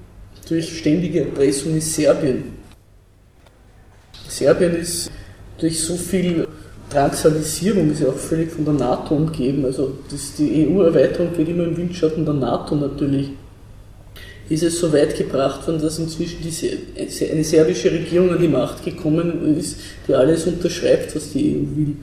durch 0.49 0.79
ständige 0.79 1.21
Erpressung 1.21 1.77
ist 1.77 1.95
Serbien. 1.95 2.45
Serbien 4.29 4.75
ist 4.75 5.11
durch 5.59 5.81
so 5.81 5.97
viel 5.97 6.49
Drangsalisierung 6.95 7.91
ist 7.91 8.03
ja 8.03 8.09
auch 8.09 8.17
völlig 8.17 8.53
von 8.53 8.65
der 8.65 8.75
NATO 8.75 9.17
umgeben. 9.17 9.65
Also 9.65 9.93
das, 10.11 10.37
die 10.39 10.69
EU-Erweiterung 10.69 11.35
geht 11.37 11.49
immer 11.49 11.65
im 11.65 11.77
Windschatten 11.77 12.25
der 12.25 12.35
NATO 12.35 12.77
natürlich. 12.77 13.31
Ist 14.49 14.63
es 14.63 14.79
so 14.79 14.93
weit 14.93 15.17
gebracht 15.17 15.67
worden, 15.67 15.81
dass 15.81 15.99
inzwischen 15.99 16.39
diese, 16.43 16.69
eine 17.33 17.43
serbische 17.43 17.91
Regierung 17.91 18.31
an 18.31 18.41
die 18.41 18.49
Macht 18.49 18.85
gekommen 18.85 19.57
ist, 19.59 19.79
die 20.07 20.15
alles 20.15 20.47
unterschreibt, 20.47 21.17
was 21.17 21.33
die 21.33 21.57
EU 21.57 21.77
will. 21.77 21.97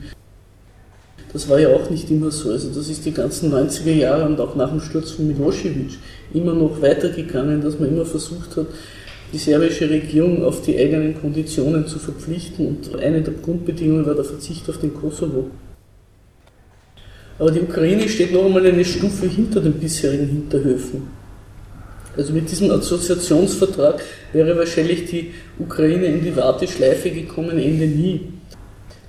Das 1.32 1.48
war 1.48 1.58
ja 1.58 1.68
auch 1.70 1.88
nicht 1.88 2.10
immer 2.10 2.30
so. 2.30 2.50
Also 2.50 2.68
das 2.68 2.88
ist 2.88 3.06
die 3.06 3.12
ganzen 3.12 3.52
90er 3.54 3.92
Jahre 3.92 4.26
und 4.26 4.38
auch 4.40 4.54
nach 4.56 4.68
dem 4.68 4.80
Sturz 4.80 5.12
von 5.12 5.28
Milosevic 5.28 5.92
immer 6.34 6.52
noch 6.52 6.82
weitergegangen, 6.82 7.62
dass 7.62 7.78
man 7.78 7.88
immer 7.88 8.04
versucht 8.04 8.56
hat, 8.56 8.66
die 9.32 9.38
serbische 9.38 9.88
Regierung 9.88 10.44
auf 10.44 10.62
die 10.62 10.78
eigenen 10.78 11.18
Konditionen 11.18 11.86
zu 11.86 11.98
verpflichten. 11.98 12.66
Und 12.66 13.00
eine 13.00 13.22
der 13.22 13.34
Grundbedingungen 13.34 14.06
war 14.06 14.14
der 14.14 14.24
Verzicht 14.24 14.68
auf 14.68 14.78
den 14.78 14.94
Kosovo. 14.94 15.50
Aber 17.38 17.50
die 17.50 17.60
Ukraine 17.60 18.08
steht 18.08 18.32
noch 18.32 18.44
einmal 18.44 18.66
eine 18.66 18.84
Stufe 18.84 19.26
hinter 19.26 19.60
den 19.60 19.74
bisherigen 19.74 20.26
Hinterhöfen. 20.26 21.08
Also 22.16 22.34
mit 22.34 22.50
diesem 22.50 22.70
Assoziationsvertrag 22.70 24.02
wäre 24.34 24.56
wahrscheinlich 24.56 25.06
die 25.06 25.30
Ukraine 25.58 26.06
in 26.06 26.22
die 26.22 26.36
Warteschleife 26.36 27.10
gekommen, 27.10 27.58
Ende 27.58 27.86
nie. 27.86 28.20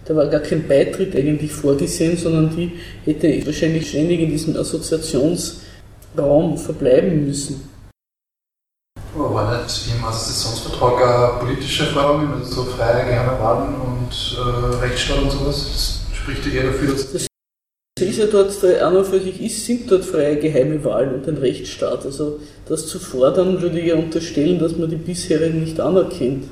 Da 0.06 0.16
war 0.16 0.28
gar 0.28 0.40
kein 0.40 0.68
Beitritt 0.68 1.16
eigentlich 1.16 1.52
vorgesehen, 1.52 2.18
sondern 2.18 2.56
die 2.56 2.72
hätte 3.06 3.46
wahrscheinlich 3.46 3.90
ständig 3.90 4.22
in 4.22 4.30
diesem 4.30 4.56
Assoziationsraum 4.56 6.58
verbleiben 6.58 7.26
müssen. 7.26 7.73
War 9.16 9.64
nicht 9.64 9.92
im 9.96 10.04
Assoziationsvertrag 10.04 11.02
eine 11.02 11.40
politische 11.40 11.86
Forderung, 11.86 12.34
also 12.34 12.64
so 12.64 12.64
freie, 12.64 13.06
geheime 13.06 13.40
Wahlen 13.40 13.76
und 13.76 14.38
äh, 14.38 14.76
Rechtsstaat 14.84 15.20
und 15.20 15.32
sowas? 15.32 16.02
Das 16.12 16.18
spricht 16.18 16.46
ja 16.48 16.62
eher 16.62 16.72
dafür, 16.72 16.94
dass. 16.94 17.28
Das 17.96 18.08
ist 18.10 18.18
ja 18.18 18.26
dort, 18.26 18.64
an 18.82 18.98
und 18.98 19.06
für 19.06 19.20
sich 19.20 19.40
ist, 19.40 19.66
sind 19.66 19.92
dort 19.92 20.04
freie 20.04 20.38
geheime 20.38 20.84
Wahlen 20.84 21.14
und 21.14 21.28
ein 21.28 21.38
Rechtsstaat. 21.38 22.06
Also 22.06 22.40
das 22.68 22.88
zu 22.88 22.98
fordern, 22.98 23.62
würde 23.62 23.80
ja 23.82 23.96
unterstellen, 23.96 24.58
dass 24.58 24.76
man 24.78 24.90
die 24.90 24.96
bisherigen 24.96 25.60
nicht 25.60 25.80
anerkennt. 25.80 26.46